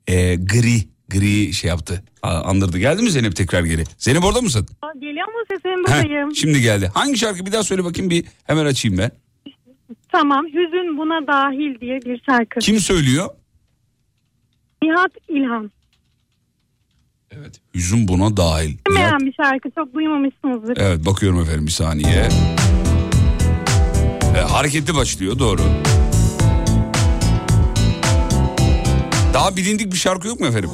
e, 0.07 0.36
gri 0.36 0.88
gri 1.10 1.53
şey 1.53 1.68
yaptı. 1.70 2.03
Andırdı. 2.22 2.78
Geldi 2.80 3.01
mi 3.01 3.12
Zeynep 3.12 3.36
tekrar 3.36 3.64
geri? 3.64 3.84
Zeynep 3.97 4.24
orada 4.26 4.41
mısın? 4.41 4.68
Aa, 4.82 4.88
Geliyor 4.99 5.28
mu 5.28 5.34
sesim 5.51 5.72
Heh, 5.88 6.03
buradayım? 6.03 6.36
şimdi 6.36 6.62
geldi. 6.62 6.91
Hangi 6.93 7.18
şarkı 7.18 7.45
bir 7.45 7.51
daha 7.51 7.64
söyle 7.64 7.84
bakayım 7.84 8.10
bir 8.10 8.26
hemen 8.43 8.66
açayım 8.66 8.97
ben. 8.97 9.12
Tamam 10.12 10.45
Hüzün 10.45 10.97
buna 10.97 11.28
dahil 11.28 11.82
diye 11.82 12.01
bir 12.01 12.22
şarkı. 12.30 12.60
Kim 12.60 12.80
söylüyor? 12.80 13.30
Nihat 14.84 15.12
İlhan. 15.30 15.72
Yüzüm 17.74 18.07
buna 18.07 18.38
dahil. 18.38 18.78
Bilmeyen 18.88 19.20
bir 19.20 19.34
şarkı 19.34 19.70
çok 19.72 19.93
duymamışsınızdır. 19.93 20.78
Evet 20.78 21.05
bakıyorum 21.05 21.41
efendim 21.41 21.66
bir 21.68 21.72
saniye. 21.72 22.30
E, 24.38 24.39
hareketli 24.39 24.95
başlıyor 24.95 25.39
doğru. 25.39 25.62
Daha 29.34 29.57
bilindik 29.57 29.91
bir 29.91 29.97
şarkı 29.97 30.27
yok 30.27 30.39
mu 30.39 30.47
efendim? 30.47 30.69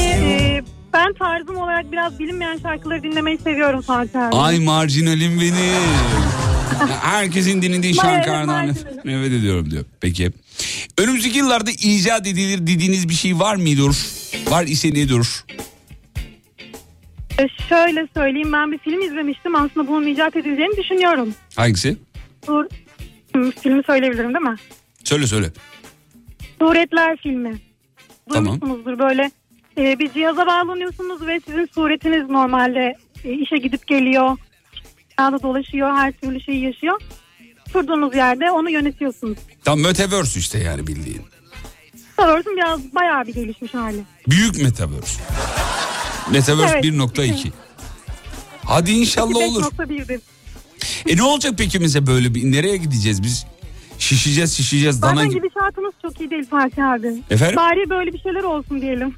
Ee, 0.00 0.62
ben 0.92 1.14
tarzım 1.14 1.56
olarak 1.56 1.92
biraz 1.92 2.18
bilinmeyen 2.18 2.58
şarkıları 2.58 3.02
dinlemeyi 3.02 3.38
seviyorum 3.38 3.80
Fatih 3.80 4.20
abi. 4.20 4.36
Ay 4.36 4.58
marjinalim 4.60 5.40
benim. 5.40 5.54
Herkesin 7.02 7.62
dinlediği 7.62 7.94
şarkılardan 7.94 8.64
evet, 8.64 9.04
nefret 9.04 9.32
ediyorum 9.32 9.70
diyor. 9.70 9.84
Peki. 10.00 10.30
Önümüzdeki 10.98 11.38
yıllarda 11.38 11.70
icat 11.70 12.26
edilir 12.26 12.58
dediğiniz 12.66 13.08
bir 13.08 13.14
şey 13.14 13.38
var 13.38 13.56
mıdır? 13.56 13.96
Var 14.50 14.64
ise 14.64 14.88
nedir? 14.88 15.44
Ee, 17.40 17.48
şöyle 17.68 18.08
söyleyeyim 18.16 18.52
ben 18.52 18.72
bir 18.72 18.78
film 18.78 19.00
izlemiştim. 19.00 19.54
Aslında 19.56 19.88
bunun 19.88 20.06
icat 20.06 20.36
edileceğini 20.36 20.76
düşünüyorum. 20.76 21.34
Hangisi? 21.56 21.96
Dur, 22.46 22.64
filmi 23.62 23.82
söyleyebilirim 23.86 24.34
değil 24.34 24.44
mi? 24.44 24.56
Söyle 25.04 25.26
söyle. 25.26 25.46
Suretler 26.58 27.16
filmi. 27.16 27.54
Tamam. 28.32 28.60
Duymuşsunuzdur 28.60 28.98
böyle. 28.98 29.30
e, 29.78 29.98
bir 29.98 30.12
cihaza 30.12 30.46
bağlanıyorsunuz 30.46 31.26
ve 31.26 31.40
sizin 31.46 31.66
suretiniz 31.74 32.30
normalde 32.30 32.94
e, 33.24 33.32
işe 33.32 33.56
gidip 33.56 33.86
geliyor. 33.86 34.36
Dünyada 35.18 35.42
dolaşıyor, 35.42 35.94
her 35.94 36.12
türlü 36.12 36.40
şeyi 36.40 36.64
yaşıyor. 36.64 37.00
Durduğunuz 37.74 38.14
yerde 38.14 38.50
onu 38.50 38.70
yönetiyorsunuz. 38.70 39.38
Tam 39.64 39.80
metaverse 39.80 40.40
işte 40.40 40.58
yani 40.58 40.86
bildiğin. 40.86 41.22
Sanırsın 42.16 42.56
biraz 42.56 42.94
bayağı 42.94 43.26
bir 43.26 43.34
gelişmiş 43.34 43.74
hali. 43.74 44.04
Büyük 44.28 44.62
metaverse. 44.62 45.20
Metaverse 46.32 46.74
Evet. 46.74 46.84
1.2. 46.84 47.50
Hadi 48.64 48.92
inşallah 48.92 49.36
olur. 49.36 49.62
5.1'dir. 49.62 50.20
E 51.08 51.16
ne 51.16 51.22
olacak 51.22 51.54
peki 51.58 51.78
mesela 51.78 52.06
böyle 52.06 52.34
bir 52.34 52.52
nereye 52.52 52.76
gideceğiz 52.76 53.22
biz? 53.22 53.46
Şişeceğiz 53.98 54.56
şişeceğiz 54.56 55.02
dana 55.02 55.14
Zaten 55.14 55.30
gibi. 55.30 55.42
gidişatımız 55.42 55.94
çok 56.02 56.20
iyi 56.20 56.30
değil 56.30 56.46
Fatih 56.50 56.90
abi. 56.90 57.22
Efendim? 57.30 57.56
Bari 57.56 57.90
böyle 57.90 58.12
bir 58.12 58.18
şeyler 58.18 58.42
olsun 58.42 58.80
diyelim. 58.80 59.14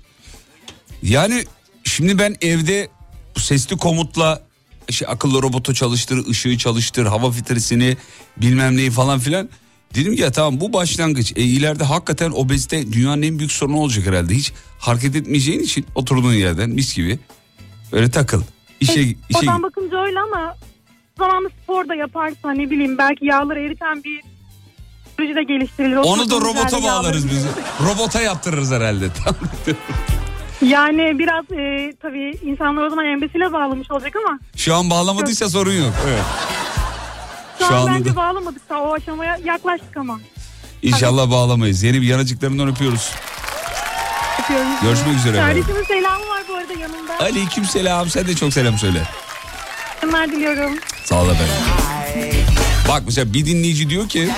Yani 1.02 1.44
şimdi 1.84 2.18
ben 2.18 2.36
evde 2.40 2.88
sesli 3.36 3.76
komutla 3.76 4.42
işte 4.88 5.06
akıllı 5.06 5.42
robotu 5.42 5.74
çalıştır, 5.74 6.26
ışığı 6.30 6.58
çalıştır, 6.58 7.06
hava 7.06 7.30
filtresini 7.30 7.96
bilmem 8.36 8.76
neyi 8.76 8.90
falan 8.90 9.18
filan. 9.18 9.48
Dedim 9.94 10.16
ki 10.16 10.22
ya 10.22 10.32
tamam 10.32 10.60
bu 10.60 10.72
başlangıç. 10.72 11.32
E 11.36 11.42
ileride 11.42 11.84
hakikaten 11.84 12.30
obezite 12.34 12.92
dünyanın 12.92 13.22
en 13.22 13.38
büyük 13.38 13.52
sorunu 13.52 13.76
olacak 13.76 14.06
herhalde. 14.06 14.34
Hiç 14.34 14.52
hareket 14.78 15.16
etmeyeceğin 15.16 15.60
için 15.60 15.86
oturduğun 15.94 16.32
yerden 16.32 16.70
mis 16.70 16.96
gibi 16.96 17.18
böyle 17.92 18.10
takıl. 18.10 18.42
İşe, 18.80 19.00
işe 19.00 19.16
Oradan 19.38 19.62
bakınca 19.62 20.02
öyle 20.02 20.20
ama 20.20 20.56
zamanlı 21.18 21.48
spor 21.62 21.88
da 21.88 21.94
yaparsa 21.94 22.52
ne 22.52 22.70
bileyim 22.70 22.98
belki 22.98 23.26
yağları 23.26 23.60
eriten 23.60 24.04
bir 24.04 24.20
teknoloji 25.16 25.34
de 25.36 25.42
geliştirilir. 25.42 25.96
onu 25.96 26.30
da 26.30 26.34
robota 26.34 26.82
bağlarız 26.82 27.30
biz. 27.30 27.44
Robota 27.88 28.20
yaptırırız 28.20 28.72
herhalde. 28.72 29.04
Yani 30.62 31.18
biraz 31.18 31.44
e, 31.52 31.92
tabii 32.02 32.38
insanlar 32.44 32.82
o 32.82 32.90
zaman 32.90 33.04
embesile 33.06 33.52
bağlamış 33.52 33.90
olacak 33.90 34.12
ama 34.26 34.38
Şu 34.56 34.74
an 34.74 34.90
bağlamadıysa 34.90 35.48
sorun 35.50 35.72
yok. 35.72 35.92
Evet. 36.08 36.22
şu, 37.58 37.64
Şu 37.66 37.74
an 37.74 37.80
anda 37.80 37.90
bence 37.90 38.10
da- 38.10 38.16
bağlamadık 38.16 38.70
da 38.70 38.80
o 38.82 38.92
aşamaya 38.94 39.38
yaklaştık 39.44 39.96
ama. 39.96 40.20
İnşallah 40.82 41.30
bağlamayız. 41.30 41.82
Yeni 41.82 42.02
bir 42.02 42.06
yanıcıklarından 42.06 42.68
öpüyoruz. 42.68 43.10
Öpüyorum. 44.42 44.68
Görüşmek 44.82 45.16
üzere. 45.16 45.36
Kardeşimin 45.36 45.84
selamı 45.84 46.28
var 46.28 46.42
bu 46.48 46.54
arada 46.54 46.72
yanımda. 46.72 47.18
Aleyküm 47.20 47.64
selam. 47.64 48.10
Sen 48.10 48.26
de 48.26 48.34
çok 48.36 48.52
selam 48.52 48.78
söyle. 48.78 49.02
Selamlar 50.00 50.28
diliyorum. 50.32 50.72
Sağ 51.04 51.22
ol 51.22 51.28
efendim. 51.30 51.54
Bak 52.88 53.02
mesela 53.06 53.32
bir 53.34 53.46
dinleyici 53.46 53.90
diyor 53.90 54.08
ki 54.08 54.28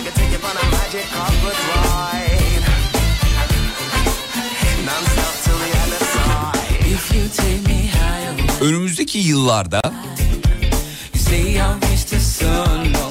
If 6.86 7.14
you 7.14 7.28
take 7.36 7.62
me 7.74 7.88
higher, 7.88 8.60
önümüzdeki 8.60 9.18
yıllarda 9.18 9.80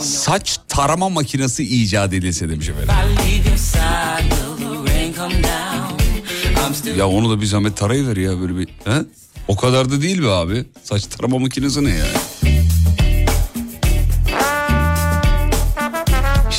saç 0.02 0.58
tarama 0.68 1.10
makinesi 1.10 1.64
icat 1.64 2.14
edilse 2.14 2.50
demiş 2.50 2.70
efendim. 2.70 2.90
Ya 6.98 7.08
onu 7.08 7.30
da 7.30 7.42
bir 7.42 7.46
zahmet 7.46 7.78
tarayıver 7.78 8.18
ya 8.18 8.42
böyle 8.42 8.58
bir. 8.58 8.68
He? 8.68 9.02
O 9.48 9.56
kadar 9.56 9.92
da 9.92 10.02
değil 10.02 10.22
be 10.22 10.30
abi. 10.30 10.66
Saç 10.84 11.06
tarama 11.06 11.38
makinesi 11.40 11.84
ne 11.84 11.90
ya? 11.90 12.06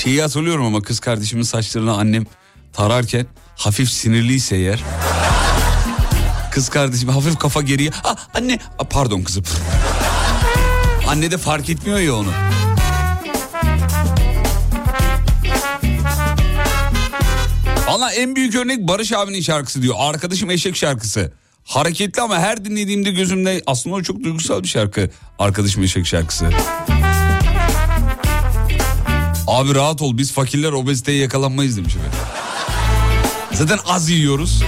Şeyi 0.09 0.23
hatırlıyorum 0.23 0.67
ama 0.67 0.83
kız 0.83 1.01
kardeşimin 1.01 1.43
saçlarını 1.43 1.95
annem 1.97 2.27
tararken 2.73 3.27
hafif 3.57 3.91
sinirliyse 3.91 4.57
eğer. 4.57 4.85
Kız 6.51 6.69
kardeşim 6.69 7.09
hafif 7.09 7.39
kafa 7.39 7.63
geriye. 7.63 7.91
Ah 8.05 8.17
anne 8.35 8.59
Ah, 8.79 8.85
pardon 8.85 9.23
kızım. 9.23 9.45
Anne 11.09 11.31
de 11.31 11.39
fark 11.39 11.71
etmiyor 11.71 11.99
ya 11.99 12.15
onu. 12.15 12.29
Valla 17.89 18.13
en 18.13 18.37
büyük 18.37 18.55
örnek 18.55 18.89
Barış 18.89 19.13
abinin 19.13 19.41
şarkısı 19.41 19.83
diyor. 19.83 19.95
Arkadaşım 19.99 20.51
eşek 20.51 20.77
şarkısı. 20.77 21.33
Hareketli 21.65 22.23
ama 22.23 22.39
her 22.39 22.65
dinlediğimde 22.65 23.11
gözümde 23.11 23.63
aslında 23.67 23.97
o 23.97 24.03
çok 24.03 24.25
duygusal 24.25 24.63
bir 24.63 24.69
şarkı. 24.69 25.11
Arkadaşım 25.39 25.83
eşek 25.83 26.07
şarkısı. 26.07 26.51
Abi 29.49 29.75
rahat 29.75 30.03
ol 30.03 30.19
biz 30.19 30.33
fakirler 30.33 30.73
obeziteye 30.73 31.19
yakalanmayız 31.19 31.77
demiş 31.77 31.97
efendim. 31.97 32.19
Zaten 33.53 33.79
az 33.87 34.11
yiyoruz. 34.11 34.63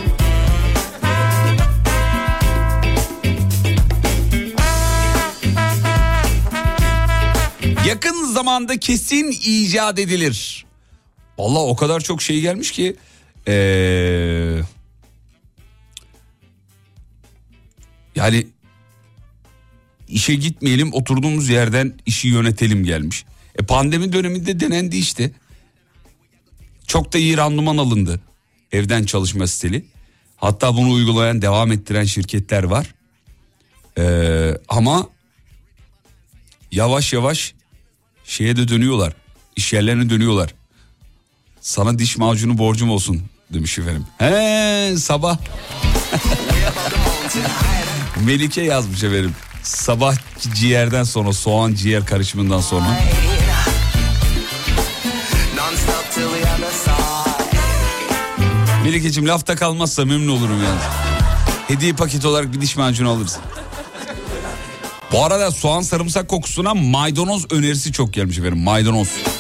Yakın 7.87 8.24
zamanda 8.33 8.78
kesin 8.78 9.31
icat 9.43 9.99
edilir. 9.99 10.66
Vallahi 11.39 11.62
o 11.62 11.76
kadar 11.76 12.01
çok 12.01 12.22
şey 12.22 12.41
gelmiş 12.41 12.70
ki. 12.70 12.97
Ee, 13.49 13.53
yani 18.16 18.47
işe 20.09 20.35
gitmeyelim 20.35 20.95
oturduğumuz 20.95 21.49
yerden 21.49 21.95
işi 22.07 22.28
yönetelim 22.28 22.85
gelmiş. 22.85 23.24
E 23.61 23.63
pandemi 23.63 24.13
döneminde 24.13 24.61
denendi 24.61 24.97
işte. 24.97 25.31
Çok 26.87 27.13
da 27.13 27.19
iyi 27.19 27.37
randıman 27.37 27.77
alındı. 27.77 28.21
Evden 28.73 29.05
çalışma 29.05 29.47
stili. 29.47 29.85
Hatta 30.37 30.77
bunu 30.77 30.93
uygulayan 30.93 31.43
devam 31.43 31.73
ettiren 31.73 32.05
şirketler 32.05 32.63
var. 32.63 32.95
Ee, 33.99 34.55
ama 34.69 35.09
yavaş 36.73 37.13
yavaş 37.13 37.55
şeye 38.25 38.57
de 38.57 38.69
dönüyorlar. 38.69 39.13
İş 39.57 39.73
yerlerine 39.73 40.11
dönüyorlar. 40.11 40.55
Sana 41.61 41.99
diş 41.99 42.17
macunu 42.17 42.59
borcum 42.59 42.91
olsun 42.91 43.23
demiş 43.51 43.79
efendim. 43.79 44.07
He 44.19 44.95
sabah. 44.99 45.39
Melike 48.25 48.63
yazmış 48.63 49.03
efendim. 49.03 49.35
Sabah 49.63 50.17
ciğerden 50.55 51.05
sonra 51.05 51.33
soğan 51.33 51.75
ciğer 51.75 52.07
karışımından 52.07 52.61
sonra. 52.61 53.01
Melike'cim 58.91 59.28
lafta 59.28 59.57
kalmazsa 59.57 60.05
memnun 60.05 60.36
olurum 60.36 60.64
yani. 60.64 60.80
Hediye 61.68 61.93
paket 61.93 62.24
olarak 62.24 62.53
bir 62.53 62.61
diş 62.61 62.76
macunu 62.76 63.11
alırsın. 63.11 63.43
Bu 65.12 65.24
arada 65.24 65.51
soğan 65.51 65.80
sarımsak 65.80 66.28
kokusuna 66.28 66.74
maydanoz 66.74 67.53
önerisi 67.53 67.93
çok 67.93 68.12
gelmiş 68.12 68.38
efendim. 68.38 68.59
Maydanoz. 68.59 69.09
Domdom 69.09 69.39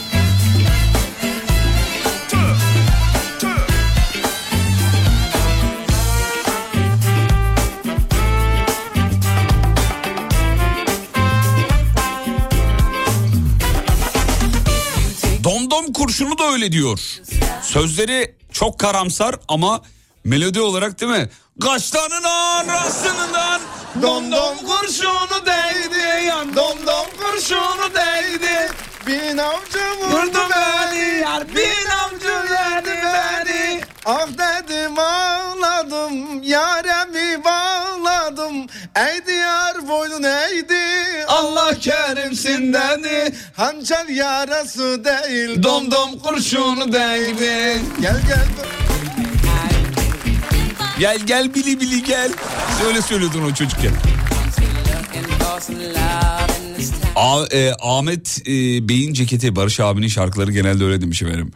kurşunu 16.10 16.38
da 16.38 16.52
öyle 16.52 16.72
diyor. 16.72 17.00
Sözleri 17.62 18.34
çok 18.52 18.78
karamsar 18.78 19.34
ama 19.48 19.82
melodi 20.24 20.60
olarak 20.60 21.00
değil 21.00 21.12
mi? 21.12 21.28
Kaşların 21.62 22.22
arasından 22.22 23.60
Domdom 24.02 24.56
kurşunu 24.56 25.46
değdi 25.46 26.26
yan 26.26 26.56
domdom 26.56 27.06
kurşunu 27.20 27.94
değdi 27.94 28.72
Bin 29.06 29.38
avcı 29.38 29.90
vurdu 30.00 30.38
beni 30.50 31.20
yar 31.20 31.48
bin 31.48 31.90
avcı 31.90 32.50
verdi 32.50 32.90
beni 33.04 33.49
Ah 34.04 34.26
dedim 34.28 34.98
ağladım 34.98 36.42
yaremi 36.42 37.44
bağladım. 37.44 38.66
Ey 38.96 39.26
diyar 39.26 39.88
boynun 39.88 40.22
eğdi 40.22 41.24
Allah 41.28 41.74
kerimsin 41.78 42.72
dedi. 42.72 43.34
Hançer 43.56 44.06
yarası 44.06 45.04
değil 45.04 45.62
domdom 45.62 46.18
kurşunu 46.18 46.92
değdi. 46.92 47.82
Gel 48.00 48.20
gel. 48.28 48.46
Gel 50.98 51.18
gel 51.18 51.54
bili 51.54 51.80
bili 51.80 52.02
gel. 52.02 52.30
Öyle 52.86 53.02
söylüyordun 53.02 53.42
o 53.42 53.54
çocukken. 53.54 53.92
A- 57.16 57.46
e, 57.52 57.72
Ahmet 57.82 58.38
e, 58.46 58.88
Bey'in 58.88 59.14
ceketi 59.14 59.56
Barış 59.56 59.80
abinin 59.80 60.08
şarkıları 60.08 60.52
genelde 60.52 60.84
öyle 60.84 61.00
demiş 61.00 61.22
efendim. 61.22 61.52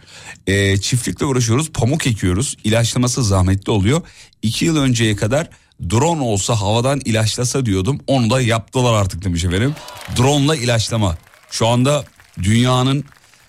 E, 0.47 0.77
çiftlikle 0.81 1.27
uğraşıyoruz 1.27 1.71
pamuk 1.73 2.07
ekiyoruz 2.07 2.57
ilaçlaması 2.65 3.25
zahmetli 3.25 3.73
oluyor. 3.73 4.03
İki 4.43 4.65
yıl 4.65 4.77
önceye 4.77 5.17
kadar 5.17 5.49
drone 5.91 6.23
olsa 6.23 6.61
havadan 6.61 7.01
ilaçlasa 7.05 7.67
diyordum 7.67 8.01
onu 8.07 8.31
da 8.31 8.41
yaptılar 8.41 8.93
artık 8.95 9.25
demiş 9.25 9.45
efendim. 9.45 9.75
Drone'la 10.19 10.57
ilaçlama 10.57 11.17
şu 11.51 11.67
anda 11.67 12.05
dünyanın 12.43 13.05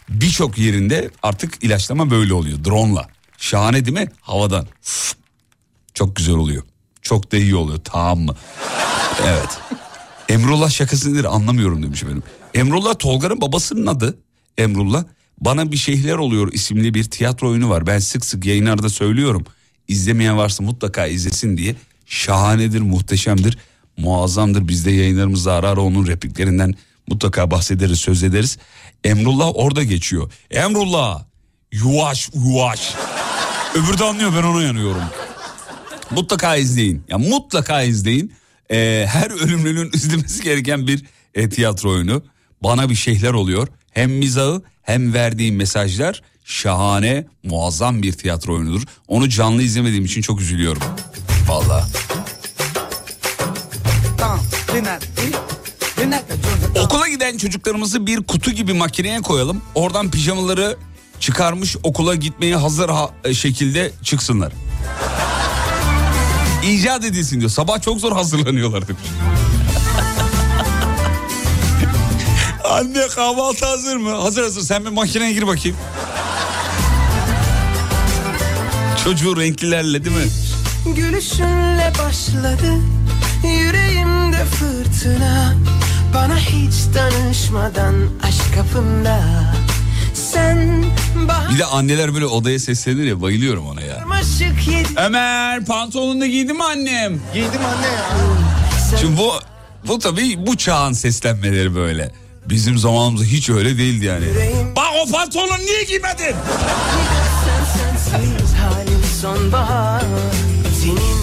birçok 0.10 0.58
yerinde 0.58 1.10
artık 1.24 1.64
ilaçlama 1.64 2.12
böyle 2.12 2.34
oluyor 2.34 2.64
drone'la. 2.66 3.08
Şahane 3.38 3.86
değil 3.86 3.98
mi? 3.98 4.08
Havadan. 4.22 4.68
Çok 5.94 6.16
güzel 6.16 6.36
oluyor. 6.36 6.64
Çok 7.02 7.32
da 7.32 7.38
iyi 7.38 7.56
oluyor 7.56 7.80
tamam 7.84 8.20
mı? 8.20 8.36
Evet. 9.28 9.50
Emrullah 10.30 10.70
şakası 10.70 11.14
nedir 11.14 11.36
anlamıyorum 11.36 11.84
demiş 11.84 12.04
efendim. 12.04 12.24
Emrullah 12.54 12.96
Tolga'nın 13.00 13.42
babasının 13.42 13.86
adı. 13.86 14.18
Emrullah. 14.58 15.04
Bana 15.40 15.72
bir 15.72 15.78
şeyler 15.78 16.14
oluyor 16.14 16.54
isimli 16.54 16.94
bir 16.94 17.04
tiyatro 17.04 17.50
oyunu 17.50 17.70
var. 17.70 17.88
Ben 17.88 18.00
sık 18.00 18.26
sık 18.26 18.46
yayınlarda 18.46 18.90
söylüyorum. 18.90 19.46
İzlemeyen 19.88 20.38
varsa 20.38 20.64
mutlaka 20.64 21.08
izlesin 21.08 21.58
diye. 21.58 21.76
Şahanedir, 22.06 22.82
muhteşemdir, 22.82 23.58
muazzamdır. 23.98 24.68
Biz 24.68 24.86
de 24.86 24.92
yayınlarımızda 24.92 25.54
ara 25.54 25.70
ara 25.70 25.82
onun 25.82 26.08
repliklerinden 26.08 26.74
mutlaka 27.08 27.52
bahsederiz, 27.52 28.00
söz 28.00 28.24
ederiz. 28.24 28.58
Emrullah 29.04 29.52
orada 29.56 29.84
geçiyor. 29.84 30.32
Emrullah 30.52 31.24
yuvaş 31.72 32.30
yuvaş. 32.36 32.94
Öbürü 33.76 33.98
de 34.00 34.04
anlıyor 34.04 34.34
ben 34.38 34.44
ona 34.44 34.62
yanıyorum. 34.64 35.04
Mutlaka 36.12 36.56
izleyin. 36.56 37.04
Ya 37.10 37.18
mutlaka 37.18 37.82
izleyin. 37.82 38.34
Ee, 38.72 39.06
her 39.10 39.32
ölümlünün 39.32 39.92
izlemesi 39.94 40.44
gereken 40.44 40.88
bir 40.88 41.06
e, 41.36 41.50
tiyatro 41.50 41.90
oyunu. 41.92 42.24
Bana 42.64 42.90
bir 42.90 42.96
şeyler 42.96 43.34
oluyor. 43.34 43.68
Hem 43.92 44.12
mizahı 44.12 44.62
hem 44.82 45.14
verdiğim 45.14 45.56
mesajlar 45.56 46.22
şahane, 46.46 47.26
muazzam 47.44 48.02
bir 48.04 48.14
tiyatro 48.14 48.54
oyunudur. 48.56 48.82
Onu 49.08 49.30
canlı 49.30 49.64
izlemediğim 49.64 50.06
için 50.06 50.22
çok 50.22 50.42
üzülüyorum. 50.42 50.82
Vallahi. 51.48 51.92
Okula 56.86 57.08
giden 57.08 57.38
çocuklarımızı 57.38 58.08
bir 58.08 58.24
kutu 58.24 58.52
gibi 58.52 58.74
makineye 58.74 59.22
koyalım. 59.22 59.62
Oradan 59.76 60.12
pijamaları 60.12 60.78
çıkarmış 61.20 61.78
okula 61.84 62.16
gitmeye 62.16 62.56
hazır 62.56 62.90
ha- 62.90 63.10
e, 63.24 63.34
şekilde 63.34 63.92
çıksınlar. 64.04 64.54
İcat 66.66 67.06
edilsin 67.06 67.40
diyor. 67.40 67.52
Sabah 67.52 67.82
çok 67.82 68.00
zor 68.00 68.12
hazırlanıyorlar 68.12 68.88
demiş. 68.88 69.02
Anne 72.70 73.08
kahvaltı 73.08 73.66
hazır 73.66 73.96
mı? 73.96 74.12
Hazır 74.12 74.44
hazır. 74.44 74.62
Sen 74.62 74.86
bir 74.86 74.90
makineye 74.90 75.34
gir 75.34 75.48
bakayım. 75.48 75.78
Çocuğu 79.04 79.38
renklilerle 79.38 80.06
değil 80.06 80.16
mi? 80.16 80.28
Gülüşünle 80.96 81.94
başladı 82.00 82.74
yüreğimde 83.44 84.46
fırtına 84.46 85.54
Bana 86.14 86.38
hiç 86.38 86.74
danışmadan 86.96 87.96
aşk 88.24 88.56
kapında 88.56 89.20
Bir 91.54 91.60
de 91.60 91.66
anneler 91.66 92.14
böyle 92.14 92.26
odaya 92.26 92.60
seslenir 92.60 93.04
ya 93.04 93.22
bayılıyorum 93.22 93.68
ona 93.68 93.82
ya. 93.82 94.04
Ömer 95.06 95.66
pantolonunu 95.66 96.26
giydin 96.26 96.56
mi 96.58 96.64
annem? 96.64 97.20
Giydim 97.34 97.62
anne 97.66 97.88
ya 97.88 98.06
Şimdi 99.00 99.18
bu 99.18 99.32
bu 99.88 100.00
tabii 100.00 100.48
bu 100.48 100.58
çağın 100.58 100.94
seslenmeleri 100.94 101.76
böyle. 101.76 102.12
Bizim 102.50 102.78
zamanımızda 102.78 103.26
hiç 103.26 103.50
öyle 103.50 103.78
değildi 103.78 104.06
yani. 104.06 104.26
Bak 104.76 104.88
o 105.08 105.12
pantolonu 105.12 105.58
niye 105.66 105.84
giymedin? 105.84 106.36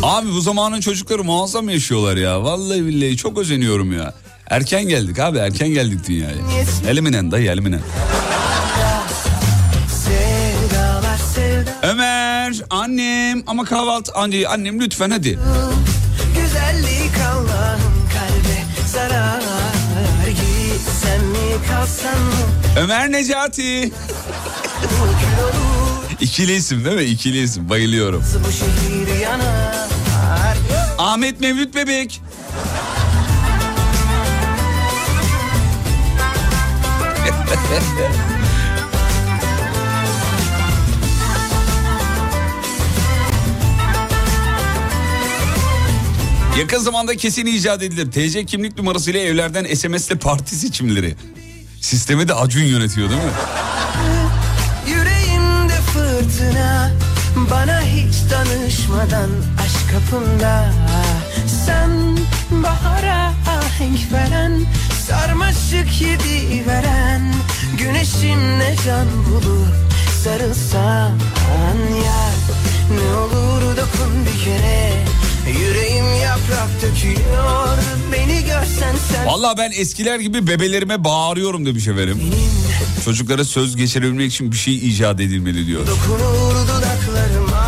Abi 0.02 0.32
bu 0.32 0.40
zamanın 0.40 0.80
çocukları 0.80 1.24
muazzam 1.24 1.68
yaşıyorlar 1.68 2.16
ya. 2.16 2.42
Vallahi 2.42 2.86
billahi 2.86 3.16
çok 3.16 3.38
özeniyorum 3.38 3.92
ya. 3.92 4.14
Erken 4.50 4.88
geldik 4.88 5.18
abi 5.18 5.38
erken 5.38 5.68
geldik 5.68 6.08
dünyaya. 6.08 6.36
Eliminen 6.88 7.30
dayı 7.30 7.50
eliminen. 7.50 7.80
Ömer 12.52 12.64
annem 12.70 13.42
ama 13.46 13.64
kahvaltı 13.64 14.12
anne 14.14 14.48
annem 14.48 14.80
lütfen 14.80 15.10
hadi. 15.10 15.38
Güzellik 16.36 17.18
Allah'ın 17.32 17.80
kalbe 18.12 18.64
zarar 18.86 19.42
Gitsen 20.26 21.24
mi 21.24 21.66
kalsan 21.68 22.18
mı 22.20 22.32
Ömer 22.76 23.12
Necati. 23.12 23.92
İkili 26.20 26.52
isim 26.54 26.84
değil 26.84 26.96
mi? 26.96 27.02
İkili 27.02 27.42
isim 27.42 27.68
bayılıyorum. 27.68 28.24
Ahmet 30.98 31.40
Mevlüt 31.40 31.74
Bebek. 31.74 32.22
Yakın 46.58 46.78
zamanda 46.78 47.16
kesin 47.16 47.46
icat 47.46 47.82
edilir. 47.82 48.12
TC 48.12 48.44
kimlik 48.44 48.78
numarasıyla 48.78 49.20
evlerden 49.20 49.74
SMS'le 49.74 50.14
parti 50.20 50.56
seçimleri. 50.56 51.14
Sistemi 51.80 52.28
de 52.28 52.34
Acun 52.34 52.62
yönetiyor 52.62 53.10
değil 53.10 53.20
mi? 53.20 53.30
Yüreğimde 54.86 55.72
fırtına 55.74 56.90
Bana 57.50 57.80
hiç 57.82 58.14
danışmadan 58.30 59.30
aşk 59.64 59.90
kapında 59.92 60.72
Sen 61.66 62.18
bahara 62.62 63.32
ahenk 63.48 64.12
veren 64.12 64.60
Sarmaşık 65.06 66.00
yedi 66.00 66.66
veren 66.68 67.34
Güneşimle 67.78 68.76
can 68.86 69.06
bulup 69.26 69.74
sarılsan 70.24 71.10
yar 72.04 72.34
Ne 72.90 73.16
olur 73.16 73.76
dokun 73.76 74.26
bir 74.26 74.44
kere 74.44 74.92
Yüreğim 75.48 76.04
yaprak 76.22 76.68
döküyor 76.82 77.78
Beni 78.12 78.40
görsen 78.44 78.96
sen 79.12 79.26
Vallahi 79.26 79.58
ben 79.58 79.72
eskiler 79.74 80.20
gibi 80.20 80.46
bebelerime 80.46 81.04
bağırıyorum 81.04 81.66
demiş 81.66 81.88
efendim. 81.88 82.22
Çocuklara 83.04 83.44
söz 83.44 83.76
geçirebilmek 83.76 84.32
için 84.32 84.52
bir 84.52 84.56
şey 84.56 84.74
icat 84.74 85.20
edilmeli 85.20 85.66
diyor. 85.66 85.86
Dokunur 85.86 86.54
dudaklarıma 86.68 87.62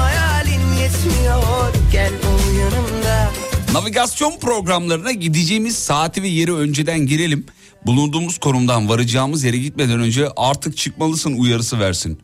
Hayalin 0.00 0.72
yetmiyor 0.82 1.72
Gel 1.92 2.12
ol 2.12 2.54
yanımda 2.58 3.30
Navigasyon 3.72 4.38
programlarına 4.38 5.12
gideceğimiz 5.12 5.78
saati 5.78 6.22
ve 6.22 6.28
yeri 6.28 6.54
önceden 6.54 6.98
girelim. 7.06 7.46
Bulunduğumuz 7.86 8.38
konumdan 8.38 8.88
varacağımız 8.88 9.44
yere 9.44 9.56
gitmeden 9.58 10.00
önce 10.00 10.28
artık 10.36 10.76
çıkmalısın 10.76 11.32
uyarısı 11.38 11.80
versin. 11.80 12.18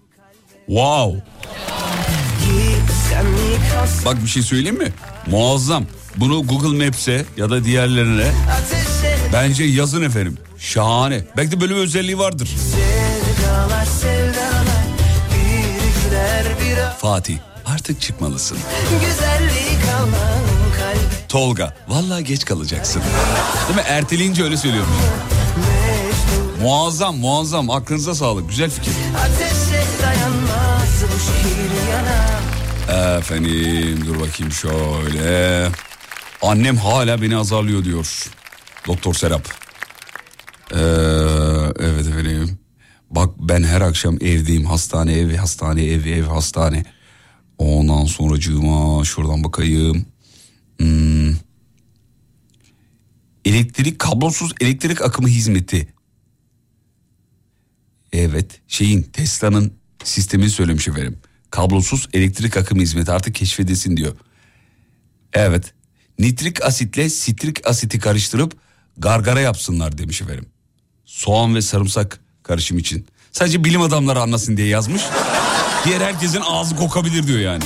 Wow. 0.67 1.21
Bak 4.05 4.23
bir 4.25 4.29
şey 4.29 4.43
söyleyeyim 4.43 4.79
mi? 4.79 4.93
Muazzam. 5.27 5.85
Bunu 6.17 6.47
Google 6.47 6.85
Maps'e 6.87 7.25
ya 7.37 7.51
da 7.51 7.65
diğerlerine 7.65 8.33
bence 9.33 9.65
yazın 9.65 10.03
efendim. 10.03 10.39
Şahane. 10.59 11.25
Belki 11.37 11.51
de 11.53 11.61
böyle 11.61 11.75
bir 11.75 11.81
özelliği 11.81 12.19
vardır. 12.19 12.49
Sevdalar 12.73 13.85
sevdalar 13.85 14.77
Bir 15.31 17.01
Fatih 17.01 17.37
artık 17.67 18.01
çıkmalısın. 18.01 18.59
Tolga 21.29 21.75
vallahi 21.89 22.25
geç 22.25 22.45
kalacaksın. 22.45 23.03
Değil 23.69 23.77
mi? 23.77 23.85
Erteleyince 23.89 24.43
öyle 24.43 24.57
söylüyormuş. 24.57 24.97
Muazzam 26.63 27.17
muazzam 27.17 27.71
aklınıza 27.71 28.15
sağlık 28.15 28.49
güzel 28.49 28.71
fikir. 28.71 28.93
Ateşe 29.19 29.46
Efendim 32.89 34.07
dur 34.07 34.21
bakayım 34.21 34.53
şöyle. 34.53 35.69
Annem 36.43 36.77
hala 36.77 37.23
beni 37.23 37.37
azarlıyor 37.37 37.85
diyor. 37.85 38.29
Doktor 38.87 39.15
Serap. 39.15 39.49
Ee, 40.73 40.79
evet 41.81 42.07
efendim. 42.07 42.59
Bak 43.11 43.31
ben 43.39 43.63
her 43.63 43.81
akşam 43.81 44.15
evdeyim. 44.15 44.65
Hastane 44.65 45.13
ev, 45.13 45.37
hastane 45.37 45.85
ev, 45.85 46.05
ev, 46.05 46.23
hastane. 46.23 46.85
Ondan 47.59 48.05
sonra 48.05 48.41
şuradan 49.05 49.45
bakayım. 49.45 50.07
Hmm. 50.79 51.35
Elektrik, 53.45 53.99
kablosuz 53.99 54.53
elektrik 54.61 55.03
akımı 55.03 55.29
hizmeti. 55.29 55.89
Evet 58.13 58.61
şeyin 58.69 59.03
Tesla'nın 59.03 59.73
sistemini 60.05 60.51
söylemiş 60.51 60.89
efendim. 60.89 61.19
Kablosuz 61.51 62.09
elektrik 62.13 62.57
akım 62.57 62.81
hizmeti 62.81 63.13
artık 63.13 63.35
keşfedilsin 63.35 63.97
diyor. 63.97 64.17
Evet. 65.33 65.75
Nitrik 66.19 66.65
asitle 66.65 67.11
sitrik 67.11 67.67
asiti 67.67 67.99
karıştırıp 67.99 68.57
gargara 68.99 69.41
yapsınlar 69.41 69.99
demiş 69.99 70.23
efendim. 70.23 70.47
Soğan 71.05 71.55
ve 71.55 71.63
sarımsak 71.63 72.21
karışım 72.43 72.79
için. 72.79 73.07
Sadece 73.33 73.65
bilim 73.65 73.81
adamları 73.83 74.21
anlasın 74.21 74.57
diye 74.57 74.69
yazmış. 74.69 75.03
Diğer 75.85 76.01
herkesin 76.01 76.43
ağzı 76.47 76.77
kokabilir 76.77 77.27
diyor 77.27 77.39
yani. 77.41 77.65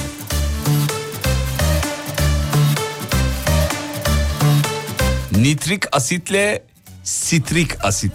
Nitrik 5.36 5.96
asitle 5.96 6.64
sitrik 7.04 7.84
asit. 7.84 8.12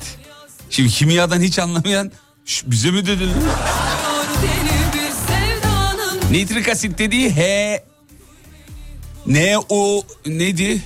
Şimdi 0.70 0.90
kimyadan 0.90 1.42
hiç 1.42 1.60
anlamayan 1.60 2.12
"Şş, 2.46 2.64
bize 2.68 2.92
mi 2.92 3.06
dedin? 3.06 3.32
Nitrik 6.36 6.70
asit 6.70 6.98
dediği 6.98 7.36
H 7.36 7.84
NO 9.26 10.02
neydi? 10.26 10.82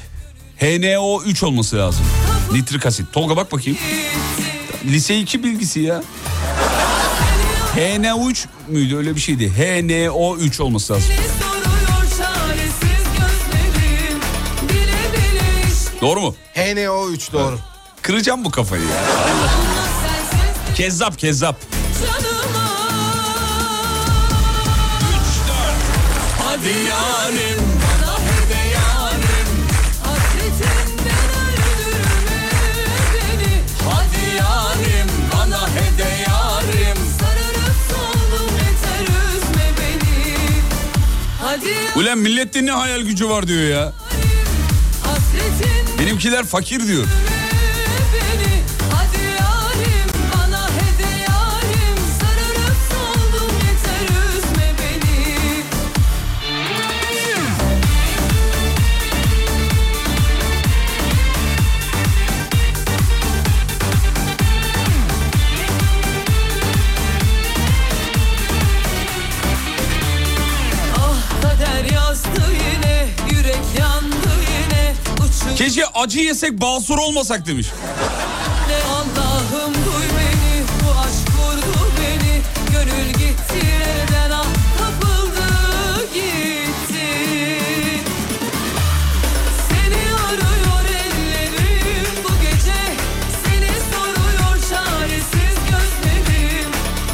HNO3 0.61 1.45
olması 1.45 1.77
lazım. 1.77 2.05
Nitrik 2.51 2.85
asit. 2.85 3.13
Tolga 3.13 3.37
bak 3.37 3.51
bakayım. 3.51 3.79
Lise 4.85 5.19
2 5.19 5.43
bilgisi 5.43 5.79
ya. 5.79 6.03
HNO3 7.75 8.45
müydü 8.67 8.97
öyle 8.97 9.15
bir 9.15 9.19
şeydi. 9.19 9.51
HNO3 9.57 10.61
olması 10.61 10.93
lazım. 10.93 11.11
Doğru 16.01 16.21
mu? 16.21 16.35
HNO3 16.55 17.33
doğru. 17.33 17.59
Kıracağım 18.01 18.45
bu 18.45 18.51
kafayı 18.51 18.83
ya. 18.83 19.05
Kezzap 20.75 21.19
kezzap. 21.19 21.55
canıma 22.01 22.38
Hadi 26.59 26.69
yarim 26.89 27.59
bana 27.83 28.13
hede 28.19 28.69
yarim. 28.69 29.49
Hasretinden 30.03 31.29
öldürme 31.41 32.49
beni. 33.13 33.61
Hadi 33.89 34.35
yarim 34.37 35.07
bana 35.33 35.67
hede 35.69 36.09
yarim. 36.21 36.97
Sararıp 37.19 37.77
soldum 37.89 38.49
yeter 38.55 39.13
üzme 39.35 39.65
beni. 39.77 40.37
Hadi 41.41 41.99
Ulan 41.99 42.17
milletin 42.17 42.65
ne 42.65 42.71
hayal 42.71 43.01
gücü 43.01 43.29
var 43.29 43.47
diyor 43.47 43.63
ya. 43.69 43.93
Benimkiler 45.99 46.45
fakir 46.45 46.87
diyor. 46.87 47.05
Keşke 75.59 75.85
acı 75.85 76.19
yesek 76.19 76.61
basur 76.61 76.97
olmasak 76.97 77.47
demiş. 77.47 77.67
Allah'ım 78.91 79.73
duy 79.73 80.05
beni 80.17 80.63
Bu 80.83 80.99
aşk 80.99 81.29
vurdu 81.37 81.91
beni 82.01 82.41
Gönül 82.71 83.09
gitti 83.09 83.67
elden 83.83 84.31
ah 84.31 84.45
Kapıldı 84.79 86.05
gitti 86.13 87.07
Seni 89.69 90.13
arıyor 90.27 90.85
ellerim 90.89 92.13
Bu 92.23 92.41
gece 92.41 92.79
Seni 93.45 93.71
soruyor 93.91 94.59
çaresiz 94.69 95.57
gözlerim 95.69 96.71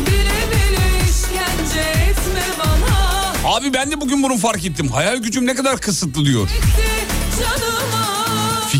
Bile 0.07 0.51
bile 0.51 1.09
işkence 1.09 1.89
etme 1.89 2.43
bana 2.59 3.55
Abi 3.55 3.73
ben 3.73 3.91
de 3.91 4.01
bugün 4.01 4.23
bunu 4.23 4.37
fark 4.37 4.65
ettim. 4.65 4.87
Hayal 4.87 5.17
gücüm 5.17 5.45
ne 5.45 5.55
kadar 5.55 5.77
kısıtlı 5.77 6.25
diyor. 6.25 6.49
Canıma 6.49 7.04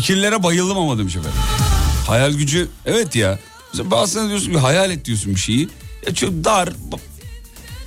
Fikirlere 0.06 0.42
bayıldım 0.42 0.78
ama 0.78 0.98
demiş 0.98 1.16
efendim. 1.16 1.38
Hayal 2.06 2.32
gücü 2.32 2.68
evet 2.84 3.16
ya. 3.16 3.38
Mesela 3.72 3.90
Bazısına 3.90 4.28
diyorsun 4.28 4.52
ki 4.52 4.58
hayal 4.58 4.90
et 4.90 5.04
diyorsun 5.04 5.34
bir 5.34 5.40
şeyi. 5.40 5.68
Ya 6.06 6.14
çok 6.14 6.30
dar 6.30 6.68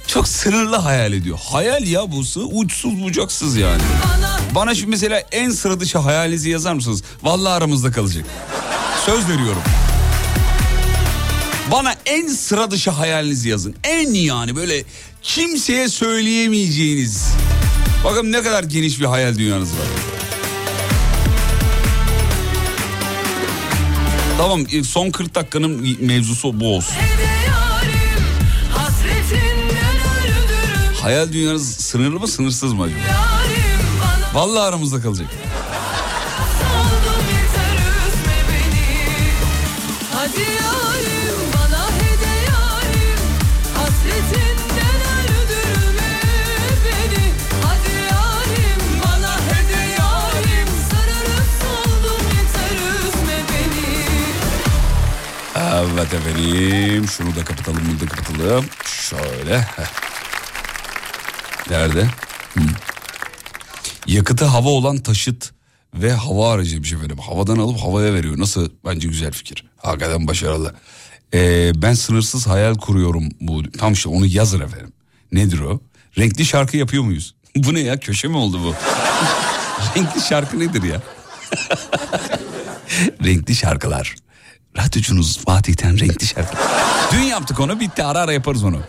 çok 0.08 0.28
sınırlı 0.28 0.76
hayal 0.76 1.14
ediyor. 1.14 1.40
Hayal 1.52 1.88
ya 1.88 2.12
bu 2.12 2.26
sı- 2.26 2.46
uçsuz 2.46 3.04
bucaksız 3.04 3.58
yani. 3.58 3.82
Bana 4.56 4.76
şimdi 4.76 4.90
mesela 4.90 5.24
en 5.32 5.50
sıra 5.50 5.80
dışı 5.80 5.98
hayalinizi 5.98 6.50
yazar 6.50 6.74
mısınız? 6.74 7.04
Vallahi 7.24 7.54
aramızda 7.54 7.92
kalacak. 7.92 8.26
Söz 9.06 9.30
veriyorum. 9.30 9.62
Bana 11.72 11.96
en 12.06 12.28
sıra 12.28 12.72
dışı 12.72 12.92
hayalinizi 12.92 13.50
yazın. 13.50 13.76
En 13.84 14.14
yani 14.14 14.56
böyle 14.56 14.84
kimseye 15.22 15.90
söyleyemeyeceğiniz. 15.90 17.28
Bakın 18.04 18.32
ne 18.32 18.44
kadar 18.44 18.64
geniş 18.64 19.00
bir 19.00 19.06
hayal 19.06 19.38
dünyanız 19.38 19.70
var. 19.72 20.19
Tamam 24.40 24.62
e, 24.72 24.84
son 24.84 25.10
40 25.12 25.36
dakikanın 25.36 25.98
mevzusu 26.00 26.60
bu 26.60 26.76
olsun. 26.76 26.96
yarim 26.96 28.00
Hayal 31.02 31.34
dünyanız 31.34 31.76
sınırlı 31.76 32.20
mı 32.20 32.28
sınırsız 32.28 32.74
mı 32.74 32.84
acaba? 32.84 33.00
yarim 33.00 33.90
bana 34.02 34.42
Vallahi 34.42 34.64
aramızda 34.64 35.02
kalacak. 35.02 35.28
Evet 55.80 56.14
efendim. 56.14 57.08
Şunu 57.08 57.36
da 57.36 57.46
kapatalım, 57.46 57.82
bunu 57.90 58.00
da 58.00 58.06
kapatalım. 58.06 58.66
Şöyle. 58.86 59.68
Nerede? 61.70 62.04
Hı. 62.54 62.62
Yakıtı 64.08 64.46
hava 64.46 64.70
olan 64.70 64.98
taşıt 64.98 65.52
ve 65.94 66.14
hava 66.14 66.52
aracıymış 66.52 66.94
efendim. 66.94 67.18
Havadan 67.18 67.58
alıp 67.58 67.80
havaya 67.80 68.14
veriyor. 68.14 68.40
Nasıl? 68.40 68.70
Bence 68.86 69.08
güzel 69.08 69.32
fikir. 69.32 69.66
Hakikaten 69.78 70.28
başarılı. 70.28 70.76
Ee, 71.34 71.72
ben 71.76 71.94
sınırsız 71.94 72.48
hayal 72.48 72.76
kuruyorum 72.76 73.30
bu. 73.42 73.72
Tam 73.72 73.94
işte 73.94 74.10
onu 74.10 74.26
yazın 74.26 74.60
efendim. 74.60 74.94
Nedir 75.32 75.60
o? 75.60 75.80
Renkli 76.18 76.46
şarkı 76.46 76.78
yapıyor 76.78 77.04
muyuz? 77.04 77.36
bu 77.56 77.74
ne 77.74 77.80
ya? 77.80 78.00
Köşe 78.00 78.28
mi 78.28 78.38
oldu 78.38 78.60
bu? 78.64 78.74
Renkli 79.96 80.22
şarkı 80.22 80.60
nedir 80.60 80.84
ya? 80.84 81.02
renkli 83.26 83.56
şarkılar. 83.56 84.16
Radyocunuz 84.78 85.38
Fatih'ten 85.38 86.00
renkli 86.00 86.28
şarkı. 86.28 86.58
Dün 87.12 87.22
yaptık 87.22 87.60
onu 87.60 87.80
bitti 87.80 88.04
ara 88.04 88.20
ara 88.20 88.34
yaparız 88.34 88.64
onu. 88.64 88.80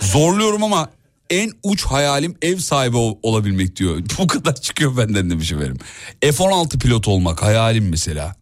Zorluyorum 0.00 0.62
ama 0.64 0.88
en 1.30 1.52
uç 1.62 1.84
hayalim 1.84 2.36
ev 2.42 2.56
sahibi 2.58 2.96
ol- 2.96 3.18
olabilmek 3.22 3.76
diyor. 3.76 4.02
Bu 4.18 4.26
kadar 4.26 4.54
çıkıyor 4.54 4.96
benden 4.96 5.30
demiş 5.30 5.52
efendim. 5.52 5.78
F-16 6.20 6.78
pilot 6.78 7.08
olmak 7.08 7.42
hayalim 7.42 7.88
mesela. 7.88 8.34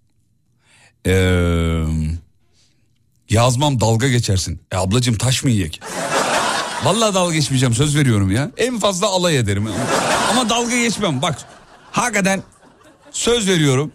Ee, 1.07 1.85
yazmam 3.31 3.81
dalga 3.81 4.09
geçersin. 4.09 4.61
E 4.73 4.77
ablacığım 4.77 5.15
taş 5.19 5.45
mı 5.45 5.51
yiyek? 5.51 5.81
Vallahi 6.85 7.15
dalga 7.15 7.35
geçmeyeceğim 7.35 7.75
söz 7.75 7.97
veriyorum 7.97 8.31
ya. 8.31 8.51
En 8.57 8.79
fazla 8.79 9.07
alay 9.07 9.39
ederim. 9.39 9.69
Ama 10.31 10.49
dalga 10.49 10.77
geçmem 10.77 11.23
bak. 11.23 11.39
Hakikaten 11.93 12.43
söz 13.11 13.49
veriyorum. 13.49 13.93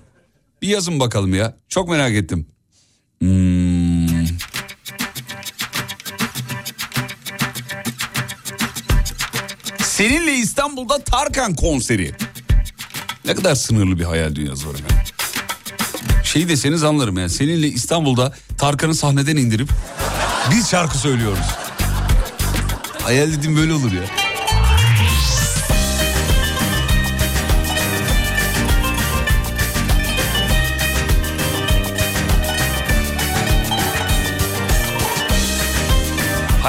Bir 0.61 0.67
yazın 0.67 0.99
bakalım 0.99 1.33
ya. 1.33 1.55
Çok 1.69 1.89
merak 1.89 2.11
ettim. 2.13 2.47
Hmm. 3.19 4.09
Seninle 9.77 10.33
İstanbul'da 10.33 11.03
Tarkan 11.03 11.55
konseri. 11.55 12.11
Ne 13.25 13.35
kadar 13.35 13.55
sınırlı 13.55 13.99
bir 13.99 14.03
hayal 14.03 14.35
dünyası 14.35 14.69
var 14.69 14.73
efendim. 14.73 14.97
Şeyi 16.23 16.49
deseniz 16.49 16.83
anlarım 16.83 17.17
yani. 17.17 17.29
Seninle 17.29 17.67
İstanbul'da 17.67 18.33
Tarkan'ı 18.57 18.95
sahneden 18.95 19.37
indirip 19.37 19.69
biz 20.51 20.69
şarkı 20.69 20.97
söylüyoruz. 20.97 21.45
Hayal 23.03 23.31
dediğim 23.31 23.57
böyle 23.57 23.73
olur 23.73 23.91
ya. 23.91 24.18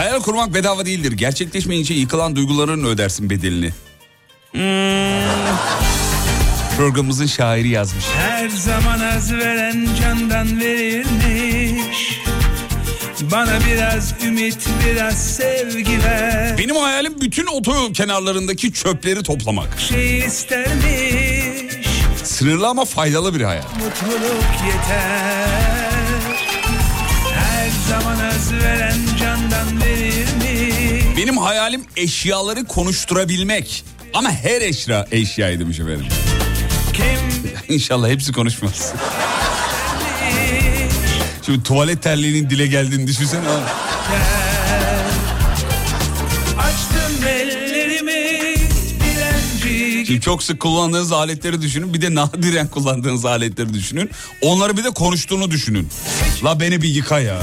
Hayal 0.00 0.20
kurmak 0.20 0.54
bedava 0.54 0.86
değildir. 0.86 1.12
Gerçekleşmeyince 1.12 1.94
yıkılan 1.94 2.36
duyguların 2.36 2.84
ödersin 2.84 3.30
bedelini. 3.30 3.70
Hmm. 4.52 4.60
Programımızın 6.76 7.26
şairi 7.26 7.68
yazmış. 7.68 8.04
Her 8.16 8.48
zaman 8.48 9.00
az 9.00 9.32
veren 9.32 9.88
candan 10.00 10.60
verilmiş 10.60 12.20
Bana 13.20 13.58
biraz 13.66 14.14
ümit 14.26 14.68
biraz 14.86 15.36
sevgi 15.36 16.04
ver 16.04 16.58
Benim 16.58 16.76
hayalim 16.76 17.20
bütün 17.20 17.46
otoyol 17.46 17.94
kenarlarındaki 17.94 18.72
çöpleri 18.72 19.22
toplamak. 19.22 19.80
Şey 19.80 20.18
istermiş 20.18 21.74
Sınırlı 22.24 22.68
ama 22.68 22.84
faydalı 22.84 23.34
bir 23.34 23.40
hayal. 23.40 23.62
mutluluk 23.62 24.44
yeter 24.66 25.69
hayalim 31.44 31.84
eşyaları 31.96 32.64
konuşturabilmek. 32.64 33.84
Ama 34.14 34.30
her 34.30 34.60
eşya 34.62 35.06
eşyayı 35.10 35.60
demiş 35.60 35.80
efendim. 35.80 36.06
İnşallah 37.68 38.08
hepsi 38.08 38.32
konuşmaz. 38.32 38.92
Şimdi 41.46 41.62
tuvalet 41.62 42.02
terliğinin 42.02 42.50
dile 42.50 42.66
geldiğini 42.66 43.06
düşünsene. 43.06 43.44
Şimdi 50.06 50.20
çok 50.20 50.42
sık 50.42 50.60
kullandığınız 50.60 51.12
aletleri 51.12 51.62
düşünün. 51.62 51.94
Bir 51.94 52.02
de 52.02 52.14
nadiren 52.14 52.68
kullandığınız 52.68 53.24
aletleri 53.24 53.74
düşünün. 53.74 54.10
Onları 54.42 54.76
bir 54.76 54.84
de 54.84 54.90
konuştuğunu 54.90 55.50
düşünün. 55.50 55.88
La 56.44 56.60
beni 56.60 56.82
bir 56.82 56.88
yıka 56.88 57.20
ya. 57.20 57.38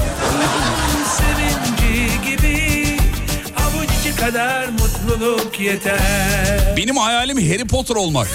Kadar 4.32 4.68
mutluluk 4.68 5.60
yeter 5.60 6.76
Benim 6.76 6.96
hayalim 6.96 7.36
Harry 7.36 7.64
Potter 7.66 7.94
olmak. 7.94 8.28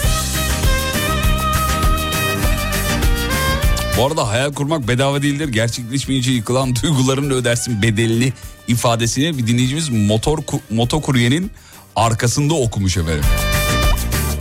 Bu 3.98 4.06
arada 4.08 4.28
hayal 4.28 4.54
kurmak 4.54 4.88
bedava 4.88 5.22
değildir. 5.22 5.48
Gerçekleşmeyince 5.48 6.32
yıkılan 6.32 6.76
duyguların 6.84 7.30
ödersin 7.30 7.82
bedelini 7.82 8.34
ifadesini 8.68 9.38
bir 9.38 9.48
dinleyicimiz 9.48 9.90
motor 9.90 10.38
ku- 10.38 10.60
motokuryenin 10.70 11.52
arkasında 11.96 12.54
okumuş 12.54 12.98
efendim. 12.98 13.26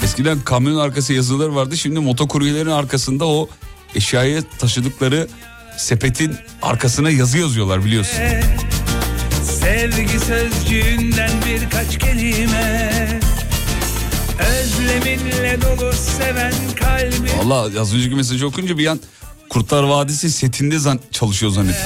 Eskiden 0.04 0.40
kamyon 0.40 0.76
arkası 0.78 1.12
yazıları 1.12 1.54
vardı. 1.54 1.76
Şimdi 1.76 2.00
motokuryelerin 2.00 2.70
arkasında 2.70 3.26
o 3.26 3.48
eşyayı 3.94 4.42
taşıdıkları 4.58 5.28
sepetin 5.76 6.36
arkasına 6.62 7.10
yazı 7.10 7.38
yazıyorlar 7.38 7.84
biliyorsun. 7.84 8.18
Sevgi 9.62 10.20
sözcüğünden 10.20 11.30
birkaç 11.46 11.98
kelime 11.98 12.90
Özleminle 14.38 15.58
dolu 15.62 15.92
seven 15.92 16.52
kalbi 16.80 17.30
Valla 17.38 17.80
az 17.80 17.94
önceki 17.94 18.14
mesajı 18.14 18.46
okunca 18.46 18.78
bir 18.78 18.86
an 18.86 19.00
Kurtlar 19.50 19.82
Vadisi 19.82 20.30
setinde 20.30 20.78
zan- 20.78 21.00
çalışıyor 21.12 21.52
zannettim. 21.52 21.82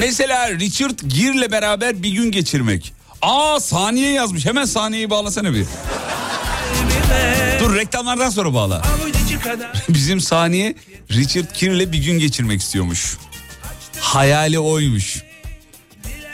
Mesela 0.00 0.50
Richard 0.50 0.98
Gere'le 1.06 1.50
beraber 1.52 2.02
bir 2.02 2.10
gün 2.12 2.30
geçirmek. 2.30 2.92
Aa 3.22 3.60
saniye 3.60 4.10
yazmış. 4.12 4.46
Hemen 4.46 4.64
saniyeyi 4.64 5.10
bağlasana 5.10 5.54
bir. 5.54 5.64
Reklamlardan 7.84 8.30
sonra 8.30 8.54
bağla. 8.54 8.82
Bizim 9.88 10.20
saniye 10.20 10.74
Richard 11.10 11.60
Gere'le 11.60 11.92
bir 11.92 11.98
gün 11.98 12.18
geçirmek 12.18 12.60
istiyormuş. 12.60 13.16
Hayali 14.00 14.58
oymuş. 14.58 15.22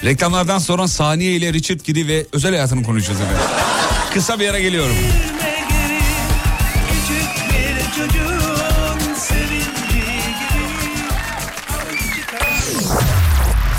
Reklamlardan 0.04 0.58
sonra 0.58 0.88
saniye 0.88 1.32
ile 1.32 1.52
Richard 1.52 1.80
Gere 1.80 2.08
ve 2.08 2.26
özel 2.32 2.50
hayatını 2.50 2.82
konuşacağız 2.82 3.20
efendim. 3.20 3.42
Kısa 4.14 4.40
bir 4.40 4.48
ara 4.48 4.58
geliyorum. 4.58 4.96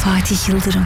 Fatih 0.03 0.49
Yıldırım. 0.49 0.86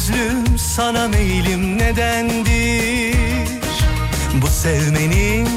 Gözlüm 0.00 0.58
sana 0.58 1.08
meylim 1.08 1.78
nedendir 1.78 3.16
Bu 4.42 4.46
sevmenin 4.46 5.48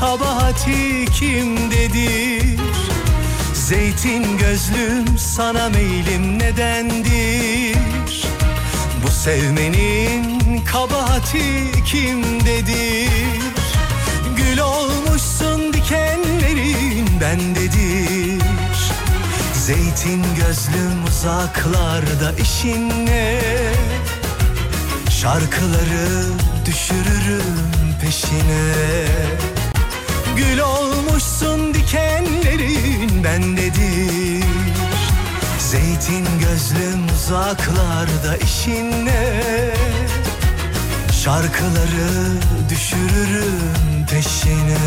kabahati 0.00 1.04
kimdedir? 1.18 2.58
Zeytin 3.54 4.38
gözlüm 4.38 5.18
sana 5.18 5.68
meylim 5.68 6.38
nedendir? 6.38 7.76
Bu 9.06 9.10
sevmenin 9.10 10.60
kabahati 10.72 11.72
kimdedir? 11.86 13.10
Gül 14.36 14.58
olmuşsun 14.58 15.72
dikenlerin 15.72 17.20
bendedir 17.20 18.42
Zeytin 19.54 20.24
gözlüm 20.36 21.04
uzaklarda 21.08 22.32
işin 22.42 23.06
ne? 23.06 23.73
Şarkıları 25.24 26.24
düşürürüm 26.66 27.42
peşine. 28.00 29.06
Gül 30.36 30.58
olmuşsun 30.58 31.74
dikenlerin 31.74 33.24
bendedir. 33.24 34.44
Zeytin 35.58 36.26
gözlüm 36.40 37.06
uzaklarda 37.16 38.36
işin 38.36 39.06
ne? 39.06 39.40
Şarkıları 41.24 42.32
düşürürüm 42.70 44.06
peşine 44.10 44.78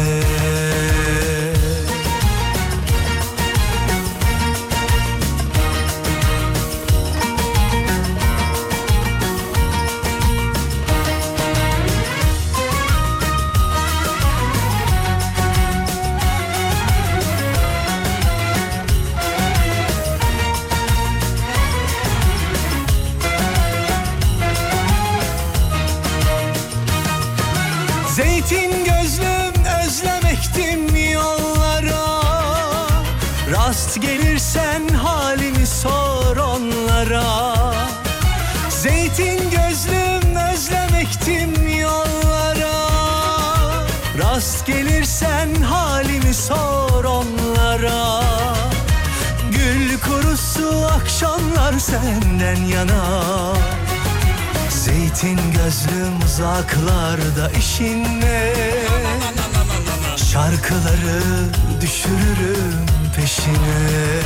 Rast 33.97 34.09
gelirsen 34.09 34.87
halimi 34.89 35.65
sor 35.67 36.37
onlara. 36.37 37.23
Zeytin 38.69 39.49
gözlüm 39.49 40.35
özlemektim 40.53 41.77
yollara. 41.79 42.89
Rast 44.17 44.65
gelirsen 44.65 45.61
halimi 45.61 46.33
sor 46.33 47.03
onlara. 47.03 48.23
Gül 49.51 49.99
kurusu 49.99 50.87
akşamlar 51.01 51.79
senden 51.79 52.65
yana. 52.65 53.23
Zeytin 54.69 55.39
gözlüm 55.51 56.21
uzaklarda 56.25 57.51
işin 57.59 58.03
ne? 58.03 58.53
Şarkıları 60.17 61.21
düşürürüm 61.81 62.96
peşine 63.47 64.21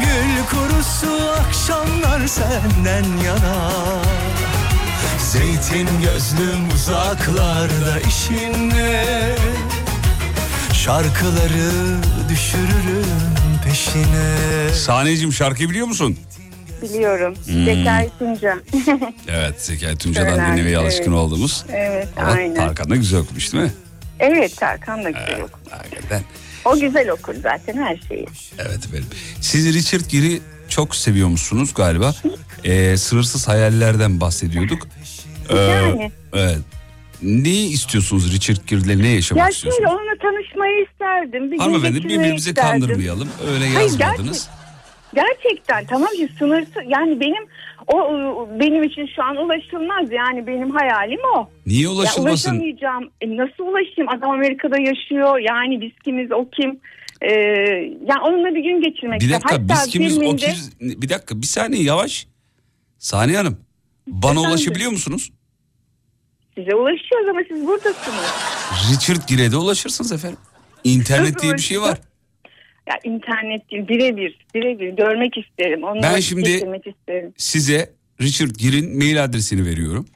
Gül 0.00 0.44
kurusu 0.50 1.30
akşamlar 1.30 2.26
senden 2.26 3.16
yana 3.24 3.70
Zeytin 5.18 5.88
gözlüm 6.02 6.68
uzaklarda 6.74 8.00
işin 8.08 8.70
ne? 8.70 9.04
Şarkıları 10.72 11.70
düşürürüm 12.28 13.06
peşine 13.68 14.74
Sahneciğim 14.74 15.32
şarkıyı 15.32 15.70
biliyor 15.70 15.86
musun? 15.86 16.18
Biliyorum. 16.82 17.34
Hmm. 17.44 17.64
Zekai 17.64 18.10
Tunca. 18.18 18.56
Evet 19.28 19.60
Zekai 19.62 19.96
Tunca'dan 19.96 20.28
Söyler, 20.30 20.52
dinlemeye 20.52 20.78
alışkın 20.78 21.02
evet. 21.02 21.14
olduğumuz. 21.14 21.64
evet 21.72 22.08
Ama 22.16 22.32
aynen. 22.32 22.54
Tarkan 22.54 22.90
da 22.90 22.96
güzel 22.96 23.20
okumuş 23.20 23.52
değil 23.52 23.64
mi? 23.64 23.72
Evet 24.18 24.56
Tarkan 24.56 25.04
da 25.04 25.10
güzel 25.10 25.40
okur. 25.40 25.58
Hakikaten. 25.70 26.22
O 26.66 26.80
güzel 26.80 27.10
okur 27.10 27.34
zaten 27.42 27.76
her 27.76 27.96
şeyi. 28.08 28.26
Evet 28.58 28.78
efendim. 28.86 29.06
Siz 29.40 29.74
Richard 29.74 30.10
Gere'i 30.10 30.40
çok 30.68 30.96
seviyormuşsunuz 30.96 31.74
galiba. 31.74 32.14
Ee, 32.64 32.96
sınırsız 32.96 33.48
hayallerden 33.48 34.20
bahsediyorduk. 34.20 34.88
Ee, 35.50 35.56
Yani. 35.56 36.12
Evet. 36.34 36.58
Neyi 37.22 37.68
istiyorsunuz 37.68 38.32
Richard 38.32 38.56
Gere'le 38.66 38.98
ne 39.02 39.08
yaşamak 39.08 39.44
Ya 39.44 39.48
istiyorsunuz? 39.50 39.76
şöyle 39.88 39.88
onunla 40.00 40.18
tanışmayı 40.22 40.84
isterdim. 40.92 41.52
Bir 41.52 41.58
Hanımefendi 41.58 42.04
birbirimizi 42.04 42.50
isterdim. 42.50 42.80
kandırmayalım. 42.80 43.28
Öyle 43.52 43.68
Hayır, 43.74 43.90
yazmadınız. 44.00 44.48
Gerçekten 45.14 45.86
tamam 45.86 46.08
ki 46.08 46.28
sınırsız 46.38 46.82
yani 46.88 47.20
benim 47.20 47.44
o 47.92 47.98
benim 48.60 48.82
için 48.82 49.06
şu 49.16 49.22
an 49.24 49.36
ulaşılmaz 49.36 50.12
yani 50.12 50.46
benim 50.46 50.70
hayalim 50.70 51.20
o. 51.36 51.48
Niye 51.66 51.82
Ya 51.82 51.90
ulaşılmasın? 51.90 52.50
ulaşamayacağım. 52.50 53.10
E, 53.20 53.36
nasıl 53.36 53.64
ulaşayım? 53.64 54.08
Adam 54.08 54.30
Amerika'da 54.30 54.78
yaşıyor. 54.80 55.38
Yani 55.38 55.80
biz 55.80 55.92
kimiz 56.04 56.32
o 56.32 56.48
kim? 56.50 56.80
Ee, 57.22 57.32
yani 58.08 58.20
onunla 58.26 58.54
bir 58.54 58.62
gün 58.64 58.80
geçirmek 58.82 59.20
bir 59.20 59.32
dakika 59.32 59.54
Hatta 59.54 59.68
biz 59.68 59.86
kimiz 59.92 60.18
o 60.18 60.20
filminde- 60.20 60.36
kimiz? 60.36 60.80
Bir 60.80 61.08
dakika 61.08 61.42
bir 61.42 61.46
saniye 61.46 61.82
yavaş. 61.82 62.26
Saniye 62.98 63.36
Hanım. 63.38 63.60
Bana 64.06 64.30
Efendim? 64.32 64.50
ulaşabiliyor 64.50 64.90
musunuz? 64.90 65.32
Size 66.54 66.74
ulaşıyoruz 66.74 67.28
ama 67.28 67.40
siz 67.48 67.66
buradasınız. 67.66 68.32
Richard 68.92 69.28
Gere'de 69.28 69.56
ulaşırsınız 69.56 70.12
efendim. 70.12 70.38
İnternet 70.84 71.42
diye 71.42 71.52
bir 71.52 71.58
şey 71.58 71.80
var. 71.80 71.98
Ya 72.88 72.94
internet 73.04 73.70
değil 73.70 73.88
birebir 73.88 74.46
birebir 74.54 74.88
görmek 74.88 75.38
isterim. 75.38 75.84
Onunla 75.84 76.02
Ben 76.02 76.20
şimdi- 76.20 76.50
isterim. 76.50 77.32
Size 77.36 77.92
Richard 78.20 78.50
Gere'in 78.56 78.96
mail 78.98 79.24
adresini 79.24 79.66
veriyorum. 79.66 80.06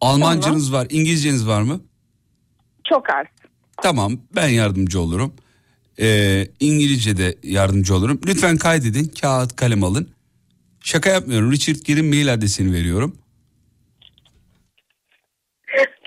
Almancanız 0.00 0.72
var, 0.72 0.86
İngilizceniz 0.90 1.46
var 1.48 1.62
mı? 1.62 1.80
Çok 2.88 3.10
az. 3.10 3.26
Tamam 3.82 4.12
ben 4.36 4.48
yardımcı 4.48 5.00
olurum. 5.00 5.34
Ee, 6.00 6.46
İngilizce 6.60 7.16
de 7.16 7.34
yardımcı 7.42 7.94
olurum. 7.94 8.20
Lütfen 8.26 8.56
kaydedin 8.56 9.12
kağıt 9.20 9.56
kalem 9.56 9.84
alın. 9.84 10.10
Şaka 10.80 11.10
yapmıyorum 11.10 11.52
Richard 11.52 11.76
Gere'in 11.84 12.06
mail 12.06 12.32
adresini 12.32 12.72
veriyorum. 12.72 13.16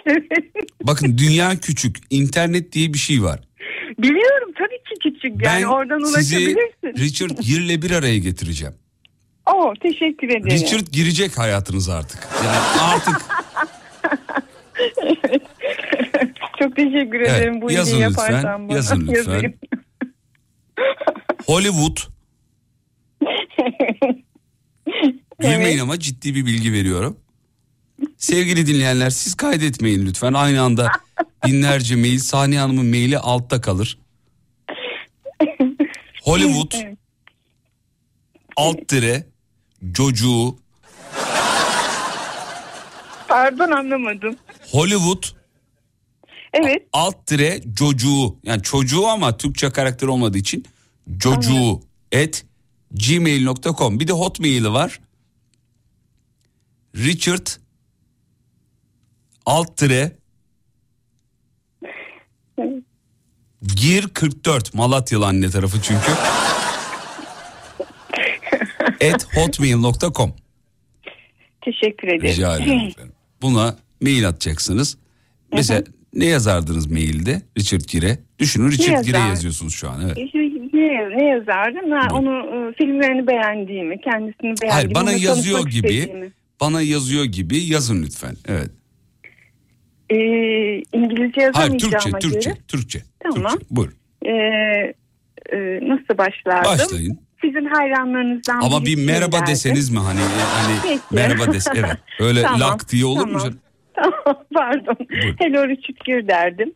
Bakın 0.83 1.17
dünya 1.17 1.59
küçük 1.59 1.97
internet 2.09 2.71
diye 2.71 2.93
bir 2.93 2.97
şey 2.97 3.23
var. 3.23 3.39
Biliyorum 3.97 4.51
tabii 4.57 4.74
küçük 5.14 5.44
yani 5.44 5.61
Ben 5.61 5.64
oradan 5.64 5.99
sizi 6.03 6.38
ulaşabilirsin. 6.38 7.03
Richard 7.03 7.38
Gere'le 7.40 7.82
bir 7.82 7.91
araya 7.91 8.18
getireceğim. 8.18 8.73
Oo 9.53 9.73
teşekkür 9.82 10.30
ederim. 10.30 10.45
Richard 10.45 10.88
girecek 10.91 11.38
hayatınıza 11.38 11.94
artık. 11.94 12.27
Yani 12.45 12.57
artık 12.82 13.22
Çok 16.60 16.76
teşekkür 16.76 17.19
Evet, 17.19 17.30
ederim 17.30 17.61
bu 17.61 17.72
yazın 17.72 17.91
iyiliği 17.95 18.10
lütfen, 18.10 18.32
yaparsan 18.32 18.69
bana. 18.69 18.76
yazın 18.77 19.02
lütfen. 19.02 19.15
Yazayım. 19.34 19.53
Hollywood 21.45 21.98
Gülmeyin 25.40 25.80
ama 25.80 25.99
ciddi 25.99 26.36
bir 26.36 26.45
bilgi 26.45 26.73
veriyorum. 26.73 27.18
Sevgili 28.18 28.68
dinleyenler 28.68 29.10
siz 29.10 29.36
kaydetmeyin 29.36 30.06
lütfen. 30.06 30.34
Aynı 30.34 30.61
anda 30.61 30.91
binlerce 31.45 31.95
mail 31.95 32.19
Saniye 32.19 32.60
Hanım'ın 32.60 32.86
maili 32.86 33.18
altta 33.19 33.61
kalır. 33.61 33.98
Hollywood 36.23 36.71
Evet. 36.75 36.97
alt 38.55 38.89
dire 38.89 39.27
çocuğu 39.93 40.55
Pardon 43.27 43.71
anlamadım. 43.71 44.35
Hollywood 44.71 45.23
Evet. 46.53 46.87
alt 46.93 47.27
dire 47.27 47.61
çocuğu 47.75 48.39
yani 48.43 48.61
çocuğu 48.61 49.07
ama 49.07 49.37
Türkçe 49.37 49.69
karakter 49.69 50.07
olmadığı 50.07 50.37
için 50.37 50.65
çocuğu 51.19 51.81
et 52.11 52.45
gmail.com 52.91 53.99
bir 53.99 54.07
de 54.07 54.11
hotmail'i 54.13 54.73
var. 54.73 54.99
Richard 56.95 57.47
alt 59.45 59.81
dire 59.81 60.15
gir 63.75 64.07
44 64.07 64.73
Malatyalı 64.73 65.25
anne 65.25 65.49
tarafı 65.49 65.81
çünkü. 65.81 66.11
at 69.13 69.27
hotmail.com 69.37 70.33
Teşekkür 71.61 72.07
ederim. 72.07 72.21
Rica 72.21 72.55
ederim 72.55 72.79
efendim. 72.87 73.13
Buna 73.41 73.75
mail 74.01 74.27
atacaksınız. 74.27 74.97
Mesela 75.53 75.83
ne 76.13 76.25
yazardınız 76.25 76.91
mailde 76.91 77.41
Richard 77.57 77.81
Gere? 77.91 78.19
Düşünün 78.39 78.71
Richard 78.71 79.05
yazar? 79.05 79.29
yazıyorsunuz 79.29 79.75
şu 79.75 79.89
an 79.89 80.01
evet. 80.05 80.17
Ne, 80.73 81.09
ne 81.17 81.25
yazardım? 81.27 81.91
Ha, 81.91 82.07
onu 82.11 82.37
e, 82.37 82.73
filmlerini 82.73 83.27
beğendiğimi, 83.27 84.01
kendisini 84.01 84.43
beğendiğimi. 84.43 84.71
Hayır 84.71 84.93
bana 84.95 85.03
onunla 85.03 85.11
yazıyor 85.25 85.57
tanışmak 85.59 85.73
gibi 85.73 85.93
istediğimi. 85.93 86.31
bana 86.61 86.81
yazıyor 86.81 87.25
gibi 87.25 87.57
yazın 87.57 88.03
lütfen. 88.03 88.35
Evet. 88.47 88.69
Ee, 90.09 90.15
İngilizce 90.93 91.51
Hayır 91.53 91.71
yazamayacağıma 91.71 92.19
Türkçe, 92.19 92.29
Türkçe. 92.29 92.55
Türkçe. 92.67 93.03
Tamam. 93.34 93.52
Türkçe. 93.52 93.68
Buyur. 93.72 93.91
Ee, 94.26 94.30
e, 95.52 95.57
nasıl 95.81 96.18
başlardım? 96.18 96.72
Başlayın. 96.72 97.19
Sizin 97.41 97.65
hayranlarınızdan 97.65 98.61
Ama 98.61 98.85
bir 98.85 99.06
merhaba 99.06 99.31
derdim. 99.31 99.47
deseniz 99.47 99.89
mi 99.89 99.99
hani 99.99 100.19
hani 100.19 100.76
Peki. 100.84 101.02
merhaba 101.11 101.53
des 101.53 101.68
evet. 101.76 101.97
Öyle 102.19 102.41
Tamam, 102.41 102.60
lak 102.60 102.91
diye 102.91 103.06
olur 103.06 103.27
mu 103.27 103.38
tamam. 103.38 103.53
Tamam 103.95 104.43
pardon. 104.53 104.97
Hello 105.39 105.68
Richard 105.68 106.06
Gere 106.06 106.27
derdim. 106.27 106.73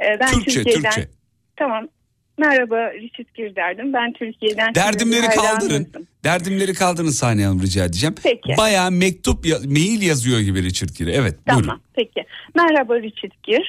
Ee, 0.00 0.20
ben 0.20 0.32
Türkçe, 0.32 0.50
Türkiye'den... 0.54 0.90
Türkçe. 0.90 1.08
Tamam. 1.56 1.88
Merhaba 2.38 2.92
Richard 2.92 3.26
Gere 3.34 3.56
derdim. 3.56 3.92
Ben 3.92 4.12
Türkiye'den... 4.12 4.74
Derdimleri 4.74 5.26
kaldırın. 5.26 5.88
Derdimleri 6.24 6.74
kaldırın 6.74 7.08
Saniye 7.10 7.46
Hanım 7.46 7.62
rica 7.62 7.84
edeceğim. 7.84 8.14
Peki. 8.22 8.54
Bayağı 8.58 8.90
mektup, 8.90 9.46
ya- 9.46 9.58
mail 9.64 10.02
yazıyor 10.02 10.40
gibi 10.40 10.62
Richard 10.62 10.88
Gere. 10.98 11.12
Evet 11.12 11.36
Tamam 11.46 11.62
buyurun. 11.64 11.80
peki. 11.94 12.24
Merhaba 12.54 12.96
Richard 12.96 13.32
Gere. 13.42 13.64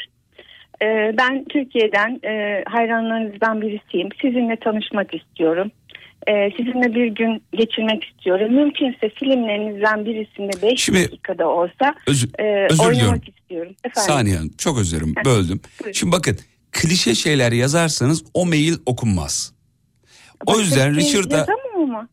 Ee, 0.81 1.11
ben 1.17 1.45
Türkiye'den 1.49 2.19
e, 2.25 2.63
hayranlarınızdan 2.67 3.61
birisiyim. 3.61 4.09
Sizinle 4.21 4.55
tanışmak 4.55 5.13
istiyorum. 5.15 5.71
Ee, 6.27 6.49
sizinle 6.57 6.95
bir 6.95 7.05
gün 7.07 7.43
geçirmek 7.53 8.03
istiyorum. 8.03 8.53
Mümkünse 8.53 9.09
filmlerinizden 9.19 10.05
birisinde 10.05 10.61
5 10.61 10.79
Şimdi- 10.83 11.03
dakikada 11.03 11.47
olsa 11.49 11.95
Özür- 12.07 12.29
e, 12.39 12.67
özür 12.71 12.83
oynamak 12.83 12.95
diliyorum. 12.97 13.21
istiyorum. 13.41 13.75
Efendim? 13.83 14.11
Saniye 14.13 14.35
Hanım 14.35 14.51
çok 14.57 14.79
özür 14.79 14.97
dilerim 14.97 15.15
böldüm. 15.25 15.61
buyurun. 15.79 15.93
Şimdi 15.93 16.11
bakın 16.11 16.37
klişe 16.71 17.15
şeyler 17.15 17.51
yazarsanız 17.51 18.23
o 18.33 18.45
mail 18.45 18.73
okunmaz. 18.85 19.53
O 20.45 20.59
yüzden 20.59 20.97
bir 20.97 21.01
şey 21.01 21.11
Richard'a 21.23 21.47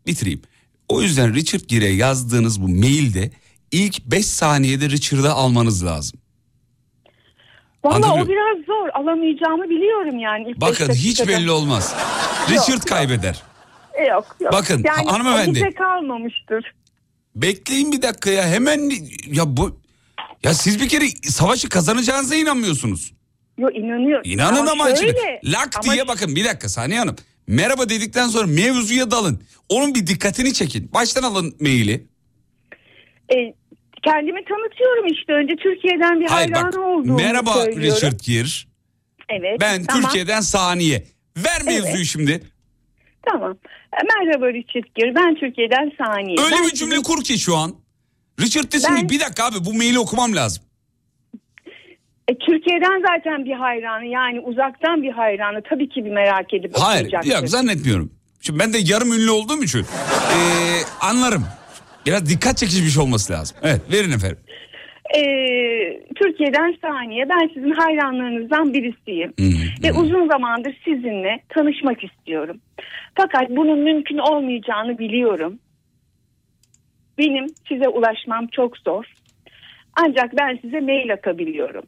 bitireyim. 0.07 0.43
O 0.89 1.03
yüzden 1.03 1.35
Richard 1.35 1.61
Gere'ye 1.69 1.95
yazdığınız 1.95 2.63
bu 2.63 2.69
mailde 2.69 3.31
ilk 3.73 4.05
5 4.07 4.27
saniyede 4.27 4.91
Richard'ı 4.91 5.31
almanız 5.33 5.85
lazım. 5.87 6.21
Valla 7.85 8.15
o 8.15 8.29
biraz 8.29 8.65
zor. 8.67 8.89
Alamayacağımı 8.95 9.71
biliyorum 9.71 10.19
yani. 10.19 10.51
ilk 10.51 10.61
Bakın 10.61 10.89
hiç 10.93 11.29
belli 11.29 11.51
olmaz. 11.51 11.95
Richard 12.51 12.83
kaybeder. 12.83 13.43
E, 13.95 14.05
Yok 14.05 14.37
yok. 14.41 14.53
Bakın, 14.53 14.83
yani 14.87 15.11
hanımefendi. 15.11 15.55
bize 15.55 15.71
kalmamıştır. 15.71 16.75
Bekleyin 17.35 17.93
bir 17.93 18.03
dakika 18.03 18.31
ya 18.31 18.47
hemen 18.47 18.91
ya 19.27 19.57
bu 19.57 19.81
ya 20.43 20.55
siz 20.55 20.81
bir 20.81 20.89
kere 20.89 21.05
savaşı 21.23 21.69
kazanacağınıza 21.69 22.35
inanmıyorsunuz. 22.35 23.13
Yo 23.59 23.71
inanıyorum. 23.71 24.23
İnanın 24.25 24.67
ama, 24.67 24.85
şöyle, 24.85 24.97
şimdi 24.97 25.41
lak 25.53 25.71
ama 25.85 25.93
diye 25.93 26.09
bakın 26.09 26.37
bir 26.37 26.45
dakika 26.45 26.69
Saniye 26.69 26.99
Hanım. 26.99 27.17
Merhaba 27.47 27.89
dedikten 27.89 28.29
sonra 28.29 28.47
mevzuya 28.47 29.11
dalın. 29.11 29.43
Onun 29.69 29.95
bir 29.95 30.07
dikkatini 30.07 30.53
çekin. 30.53 30.91
Baştan 30.95 31.23
alın 31.23 31.57
maili. 31.61 32.07
e, 33.35 33.55
kendimi 34.05 34.45
tanıtıyorum 34.45 35.07
işte. 35.07 35.33
Önce 35.33 35.57
Türkiye'den 35.57 36.21
bir 36.21 36.27
Hayır 36.27 36.53
hayran 36.53 36.73
bak 36.73 36.81
olduğumu 36.81 37.17
merhaba 37.17 37.51
söylüyorum. 37.53 37.97
Richard 37.97 38.21
Gere. 38.27 38.49
Evet. 39.29 39.61
Ben 39.61 39.85
tamam, 39.85 40.03
Türkiye'den 40.03 40.41
Saniye. 40.41 41.05
Ver 41.37 41.63
mevzuyu 41.65 41.95
Evet. 41.97 42.07
şimdi. 42.07 42.41
Tamam. 43.31 43.57
E, 43.93 43.99
Merhaba 44.27 44.47
Richard 44.53 44.85
Gere. 44.95 45.15
Ben 45.15 45.35
Türkiye'den 45.35 45.93
Saniye. 46.05 46.37
Öyle 46.45 46.57
Ben 46.57 46.65
bir 46.65 46.71
cümle 46.75 46.91
sizin- 46.95 47.03
kur 47.03 47.25
ki 47.25 47.39
şu 47.39 47.57
an. 47.57 47.75
Richard 48.41 48.73
desin 48.73 48.95
Ben- 48.95 49.01
ki 49.07 49.15
bir 49.15 49.21
dakika 49.21 49.45
abi 49.47 49.57
bu 49.65 49.75
maili 49.75 49.99
okumam 49.99 50.37
lazım. 50.37 50.65
E, 52.29 52.39
Türkiye'den 52.39 53.03
zaten 53.09 53.45
bir 53.45 53.53
hayranı 53.53 54.07
yani 54.07 54.41
uzaktan 54.41 55.03
bir 55.03 55.13
hayranı 55.13 55.63
tabii 55.71 55.89
ki 55.89 56.05
bir 56.05 56.11
merak 56.11 56.55
edip 56.55 56.73
Hayır 56.79 57.13
yok 57.13 57.49
zannetmiyorum. 57.49 58.13
Şimdi 58.41 58.59
ben 58.59 58.73
de 58.73 58.79
yarım 58.79 59.13
ünlü 59.13 59.31
olduğum 59.31 59.63
için 59.65 59.79
eee, 59.79 60.83
anlarım. 61.01 61.45
Biraz 62.07 62.31
dikkat 62.31 62.57
çekici 62.57 62.83
bir 62.85 62.89
şey 62.89 63.03
olması 63.03 63.33
lazım. 63.33 63.57
Evet 63.63 63.81
verin 63.93 64.11
efendim. 64.13 64.39
E, 65.17 65.21
Türkiye'den 66.15 66.77
Saniye. 66.83 67.29
Ben 67.29 67.51
sizin 67.55 67.71
hayranlarınızdan 67.71 68.73
birisiyim. 68.75 69.35
Ve 69.83 69.93
uzun 69.93 70.29
zamandır 70.29 70.81
sizinle 70.85 71.43
tanışmak 71.49 72.05
istiyorum. 72.05 72.61
Fakat 73.15 73.51
bunun 73.51 73.79
mümkün 73.79 74.19
olmayacağını 74.19 74.99
biliyorum. 74.99 75.59
Benim 77.19 77.47
size 77.69 77.89
ulaşmam 77.89 78.47
çok 78.47 78.79
zor. 78.79 79.05
Ancak 79.97 80.37
ben 80.39 80.59
size 80.63 80.81
mail 80.81 81.13
atabiliyorum. 81.13 81.85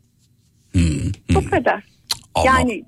Bu 1.34 1.50
kadar. 1.50 1.84
Yani 2.46 2.84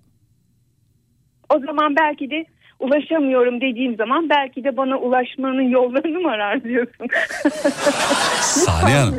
o 1.55 1.59
zaman 1.59 1.97
belki 1.97 2.31
de 2.31 2.45
ulaşamıyorum 2.79 3.61
dediğim 3.61 3.97
zaman 3.97 4.29
belki 4.31 4.65
de 4.65 4.77
bana 4.77 4.97
ulaşmanın 4.99 5.69
yollarını 5.71 6.19
mı 6.21 6.29
arar 6.31 6.65
diyorsun? 6.65 7.07
Saniye 8.43 8.97
Hanım. 8.97 9.17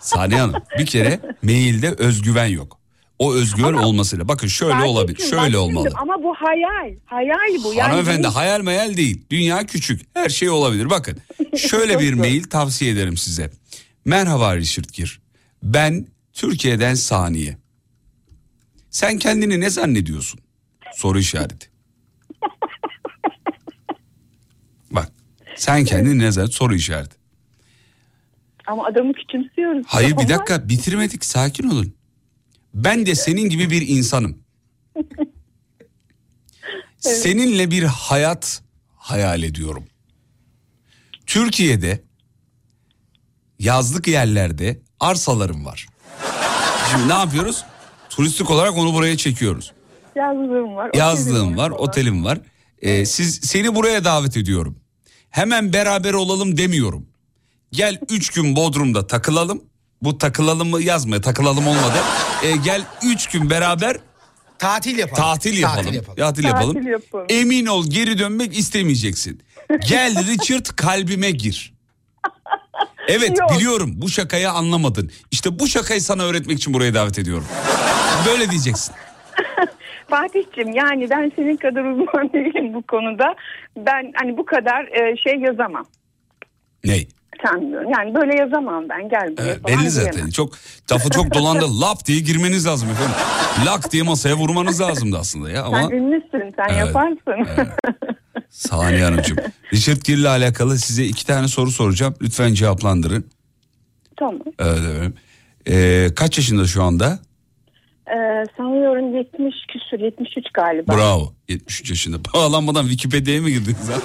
Saniye 0.00 0.40
Hanım 0.40 0.62
bir 0.78 0.86
kere 0.86 1.20
mailde 1.42 1.90
özgüven 1.98 2.46
yok. 2.46 2.78
O 3.18 3.34
özgüven 3.34 3.72
olmasıyla. 3.72 4.28
Bakın 4.28 4.46
şöyle 4.48 4.82
olabilir. 4.82 5.18
Şöyle 5.30 5.56
bak 5.56 5.62
olmalı. 5.62 5.88
Ama 5.94 6.22
bu 6.22 6.34
hayal. 6.34 6.94
Hayal 7.04 7.64
bu. 7.64 7.74
Yani 7.74 7.90
Hanımefendi 7.90 8.22
benim- 8.22 8.30
hayal 8.34 8.60
meyal 8.60 8.96
değil. 8.96 9.24
Dünya 9.30 9.66
küçük. 9.66 10.00
Her 10.14 10.28
şey 10.28 10.50
olabilir. 10.50 10.90
Bakın 10.90 11.18
şöyle 11.56 11.98
bir 11.98 12.12
mail 12.24 12.44
tavsiye 12.44 12.92
ederim 12.92 13.16
size. 13.16 13.50
Merhaba 14.04 14.56
Richard 14.56 14.84
Gere. 14.92 15.08
Ben 15.62 16.06
Türkiye'den 16.32 16.94
Saniye. 16.94 17.56
Sen 18.90 19.18
kendini 19.18 19.60
ne 19.60 19.70
zannediyorsun? 19.70 20.40
Soru 20.94 21.18
işareti. 21.18 21.70
Bak 24.90 25.12
sen 25.56 25.84
kendini 25.84 26.18
ne 26.18 26.32
zannediyorsun? 26.32 26.58
Soru 26.58 26.74
işareti. 26.74 27.16
Ama 28.66 28.86
adamı 28.86 29.12
küçümsüyoruz. 29.12 29.86
Hayır 29.86 30.18
bir 30.18 30.28
dakika 30.28 30.68
bitirmedik 30.68 31.24
sakin 31.24 31.68
olun. 31.68 31.94
Ben 32.74 33.06
de 33.06 33.14
senin 33.14 33.48
gibi 33.48 33.70
bir 33.70 33.88
insanım. 33.88 34.38
Seninle 36.98 37.70
bir 37.70 37.82
hayat 37.82 38.62
hayal 38.96 39.42
ediyorum. 39.42 39.84
Türkiye'de 41.26 42.02
yazlık 43.58 44.08
yerlerde 44.08 44.80
arsalarım 45.00 45.64
var. 45.64 45.86
Şimdi 46.90 47.08
ne 47.08 47.12
yapıyoruz? 47.12 47.64
Turistik 48.10 48.50
olarak 48.50 48.76
onu 48.76 48.94
buraya 48.94 49.16
çekiyoruz. 49.16 49.72
Yazlığım 50.16 50.76
var. 50.76 50.90
Yazlığım 50.94 51.56
var, 51.56 51.70
otelim 51.70 52.24
var. 52.24 52.40
Ee, 52.82 53.06
siz 53.06 53.34
seni 53.34 53.74
buraya 53.74 54.04
davet 54.04 54.36
ediyorum. 54.36 54.78
Hemen 55.32 55.72
beraber 55.72 56.12
olalım 56.12 56.56
demiyorum. 56.56 57.06
Gel 57.72 57.98
üç 58.08 58.30
gün 58.30 58.56
Bodrum'da 58.56 59.06
takılalım. 59.06 59.62
Bu 60.02 60.18
takılalım 60.18 60.68
mı 60.70 60.82
yazma 60.82 61.20
takılalım 61.20 61.66
olmadı. 61.66 61.96
Ee, 62.42 62.56
gel 62.56 62.82
üç 63.04 63.26
gün 63.26 63.50
beraber 63.50 63.96
tatil 64.58 64.98
yapalım. 64.98 65.22
Tatil 65.24 65.58
yapalım. 65.58 65.94
Tatil 65.94 66.14
Tatil 66.16 66.44
yapalım. 66.44 66.44
yapalım. 66.44 66.74
Tatil 66.74 66.86
yapalım. 66.90 67.26
Emin 67.28 67.66
ol 67.66 67.90
geri 67.90 68.18
dönmek 68.18 68.58
istemeyeceksin. 68.58 69.42
Gel 69.88 70.26
Richard 70.26 70.66
kalbime 70.76 71.30
gir. 71.30 71.72
Evet 73.08 73.38
Yok. 73.40 73.50
biliyorum 73.56 73.92
bu 73.96 74.08
şakayı 74.08 74.50
anlamadın. 74.50 75.10
İşte 75.30 75.58
bu 75.58 75.68
şakayı 75.68 76.02
sana 76.02 76.22
öğretmek 76.22 76.58
için 76.58 76.74
buraya 76.74 76.94
davet 76.94 77.18
ediyorum. 77.18 77.46
Böyle 78.26 78.50
diyeceksin. 78.50 78.94
Fatih'cim 80.16 80.72
yani 80.72 81.10
ben 81.10 81.32
senin 81.36 81.56
kadar 81.56 81.84
uzman 81.84 82.32
değilim 82.32 82.74
bu 82.74 82.82
konuda. 82.82 83.34
Ben 83.76 84.12
hani 84.14 84.36
bu 84.36 84.44
kadar 84.44 84.84
e, 84.84 85.16
şey 85.16 85.34
yazamam. 85.40 85.84
Ney? 86.84 87.08
Sanmıyorum. 87.46 87.90
Yani 87.90 88.14
böyle 88.14 88.36
yazamam 88.36 88.88
ben. 88.88 89.08
Gel 89.08 89.36
buraya 89.36 89.46
Evet, 89.52 89.64
belli 89.68 89.90
zaten. 89.90 90.12
diyemem. 90.12 90.30
Çok 90.30 90.52
lafı 90.92 91.10
çok 91.10 91.34
dolandı. 91.34 91.64
Lap 91.80 92.06
diye 92.06 92.20
girmeniz 92.20 92.66
lazım 92.66 92.88
efendim. 92.90 93.14
Lak 93.66 93.92
diye 93.92 94.02
masaya 94.02 94.34
vurmanız 94.34 94.80
lazımdı 94.80 95.18
aslında 95.18 95.50
ya 95.50 95.62
ama 95.64 95.82
Sen 95.82 95.90
ünlüsün. 95.96 96.54
Sen 96.56 96.68
Evet, 96.68 96.78
yaparsın. 96.78 97.48
Saniye 98.50 99.04
Hanımcığım. 99.04 99.36
Richard 99.72 100.02
Gere 100.04 100.16
ile 100.20 100.28
alakalı 100.28 100.78
size 100.78 101.04
iki 101.04 101.26
tane 101.26 101.48
soru 101.48 101.70
soracağım. 101.70 102.14
Lütfen 102.22 102.54
cevaplandırın. 102.54 103.24
tamam. 104.16 104.38
Evet, 104.58 104.80
evet. 104.98 105.12
Ee, 105.68 106.14
kaç 106.14 106.38
yaşında 106.38 106.66
şu 106.66 106.82
anda? 106.82 107.18
Ee, 108.12 108.44
sanıyorum 108.56 109.16
70 109.16 109.54
küsür 109.68 110.04
73 110.04 110.44
galiba. 110.54 110.96
Bravo. 110.96 111.32
73 111.48 111.90
yaşında. 111.90 112.16
Bağlanmadan 112.34 112.82
Wikipedia'ya 112.86 113.40
mı 113.42 113.50
girdiniz 113.50 113.88
ha? 113.88 113.98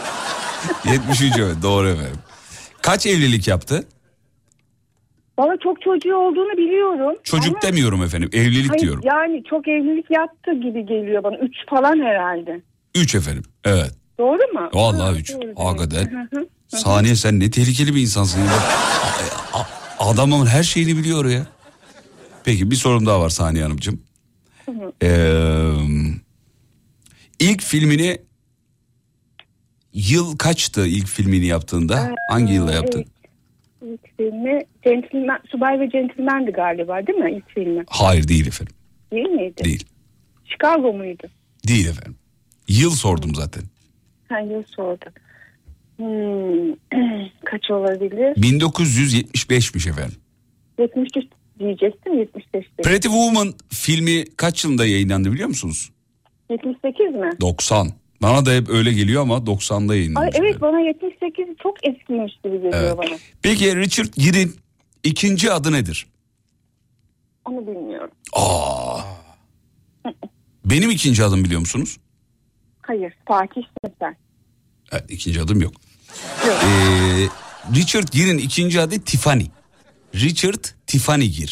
73 0.91 1.37
evet 1.37 1.55
doğru 1.63 1.89
efendim. 1.89 2.17
Kaç 2.81 3.05
evlilik 3.05 3.47
yaptı? 3.47 3.85
Valla 5.39 5.53
çok 5.63 5.81
çocuğu 5.81 6.15
olduğunu 6.15 6.57
biliyorum. 6.57 7.15
Çocuk 7.23 7.51
Ama- 7.51 7.61
demiyorum 7.61 8.03
efendim. 8.03 8.29
Evlilik 8.33 8.69
Hayır, 8.69 8.81
diyorum. 8.81 9.01
Yani 9.03 9.43
çok 9.49 9.67
evlilik 9.67 10.11
yaptı 10.11 10.53
gibi 10.53 10.85
geliyor 10.85 11.23
bana. 11.23 11.37
3 11.37 11.55
falan 11.69 11.99
herhalde. 11.99 12.61
3 12.95 13.15
efendim. 13.15 13.43
Evet. 13.65 13.91
Doğru 14.19 14.53
mu? 14.53 14.69
Vallahi 14.73 15.11
Ha, 15.13 15.19
3. 15.19 15.31
doğru 15.33 15.41
demek. 15.41 15.59
Hakikaten. 15.59 16.29
Saniye 16.67 17.15
sen 17.15 17.39
ne 17.39 17.51
tehlikeli 17.51 17.95
bir 17.95 18.01
insansın. 18.01 18.39
Ya. 18.39 18.45
Adamın 19.99 20.45
her 20.45 20.63
şeyini 20.63 20.97
biliyor 20.97 21.25
ya. 21.25 21.45
Peki 22.47 22.71
bir 22.71 22.75
sorum 22.75 23.05
daha 23.05 23.21
var 23.21 23.29
Saniye 23.29 23.63
Hanımcığım. 23.63 24.01
Hı 24.65 24.71
hı. 24.71 24.93
Ee, 25.03 25.71
ilk 27.39 27.61
filmini 27.61 28.17
yıl 29.93 30.37
kaçtı 30.37 30.87
ilk 30.87 31.07
filmini 31.07 31.45
yaptığında? 31.45 32.15
Hangi 32.31 32.53
yılda 32.53 32.73
yaptın? 32.73 33.05
İlk 33.81 34.17
filmi 34.17 34.61
Gentleman, 34.81 35.39
Subay 35.51 35.79
ve 35.79 35.85
Gentleman'di 35.85 36.51
galiba 36.51 37.07
değil 37.07 37.19
mi 37.19 37.31
ilk 37.37 37.49
filmi? 37.49 37.83
Hayır 37.89 38.27
değil 38.27 38.47
efendim. 38.47 38.75
Değil 39.11 39.29
miydi? 39.29 39.63
Değil. 39.63 39.85
Chicago 40.45 40.93
muydu? 40.93 41.27
Değil 41.67 41.87
efendim. 41.87 42.15
Yıl 42.67 42.91
sordum 42.91 43.35
zaten. 43.35 43.63
Ha 44.29 44.39
yıl 44.39 44.63
sordum. 44.63 45.13
Hmm. 45.97 46.75
Kaç 47.45 47.71
olabilir? 47.71 48.35
1975'miş 48.35 49.89
efendim. 49.89 50.17
73 50.79 51.36
diyecektim 51.59 52.19
75 52.19 52.53
değil. 52.53 52.63
Pretty 52.83 53.07
Woman 53.07 53.53
filmi 53.69 54.25
kaç 54.37 54.63
yılında 54.63 54.85
yayınlandı 54.85 55.31
biliyor 55.31 55.47
musunuz? 55.49 55.89
78 56.49 57.05
mi? 57.15 57.29
90. 57.41 57.91
Bana 58.21 58.45
da 58.45 58.51
hep 58.51 58.69
öyle 58.69 58.93
geliyor 58.93 59.21
ama 59.21 59.35
90'da 59.37 59.91
Ay, 59.91 59.97
yayınlandı. 59.97 60.29
evet 60.33 60.61
bana 60.61 60.79
78 60.79 61.45
çok 61.63 61.87
eskiymiş 61.87 62.33
gibi 62.43 62.55
geliyor 62.57 62.73
Evet. 62.83 62.97
bana. 62.97 63.17
Peki 63.41 63.75
Richard 63.75 64.13
Gere'in 64.17 64.55
ikinci 65.03 65.51
adı 65.51 65.71
nedir? 65.71 66.07
Onu 67.45 67.67
bilmiyorum. 67.67 68.11
Aa. 68.33 68.99
Benim 70.65 70.89
ikinci 70.91 71.23
adım 71.23 71.43
biliyor 71.43 71.59
musunuz? 71.59 71.97
Hayır 72.81 73.13
Fatih 73.27 73.61
Sezer. 73.85 74.13
Evet, 74.91 75.05
ikinci 75.09 75.41
adım 75.41 75.61
yok. 75.61 75.73
Ee, 76.43 77.27
Richard 77.75 78.07
Gere'in 78.13 78.37
ikinci 78.37 78.81
adı 78.81 79.01
Tiffany. 79.01 79.45
Richard 80.21 80.63
Tiffany 80.87 81.29
Gere. 81.29 81.51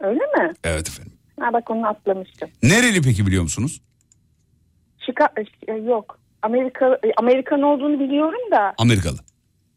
Öyle 0.00 0.20
mi? 0.20 0.52
Evet 0.64 0.88
efendim. 0.88 1.12
Ha 1.40 1.52
bak 1.52 1.70
onu 1.70 1.86
atlamıştım. 1.88 2.50
Nereli 2.62 3.02
peki 3.02 3.26
biliyor 3.26 3.42
musunuz? 3.42 3.80
Şika 5.06 5.28
e, 5.68 5.72
yok. 5.72 6.18
Amerika 6.42 6.86
e, 6.86 7.12
Amerikan 7.16 7.62
olduğunu 7.62 8.00
biliyorum 8.00 8.50
da 8.52 8.74
Amerikalı. 8.78 9.16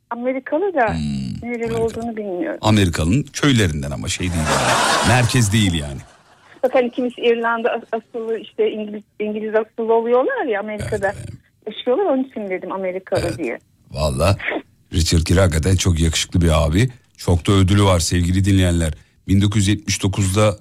Amerikalı 0.10 0.73
da 0.73 0.88
Hmm, 0.94 1.49
nereli 1.49 1.73
olduğunu 1.73 2.18
bilmiyorum. 2.18 2.60
Amerikalı'nın 2.61 3.23
köylerinden 3.23 3.91
ama 3.91 4.07
şey 4.07 4.27
değil. 4.27 4.41
yani. 4.41 5.07
Merkez 5.07 5.53
değil 5.53 5.73
yani. 5.73 5.99
Bak 6.64 6.76
hani 6.76 6.91
kimisi 6.91 7.22
İrlanda 7.22 7.69
as- 7.72 8.02
asıllı 8.02 8.39
işte 8.39 8.72
İngiliz 8.72 9.03
İngiliz 9.19 9.56
asıllı 9.56 9.94
oluyorlar 9.94 10.45
ya 10.45 10.60
Amerika'da 10.60 11.14
yaşıyorlar 11.68 12.06
onun 12.06 12.23
için 12.23 12.49
dedim 12.49 12.72
Amerikalı 12.72 13.38
diye. 13.38 13.60
Valla 13.91 14.38
Richard 14.94 15.22
Gere 15.26 15.39
hakikaten 15.39 15.76
çok 15.76 15.99
yakışıklı 15.99 16.41
bir 16.41 16.65
abi. 16.68 16.89
Çok 17.18 17.48
da 17.48 17.52
ödülü 17.52 17.84
var 17.84 17.99
sevgili 17.99 18.45
dinleyenler. 18.45 18.94
1979'da 19.27 20.57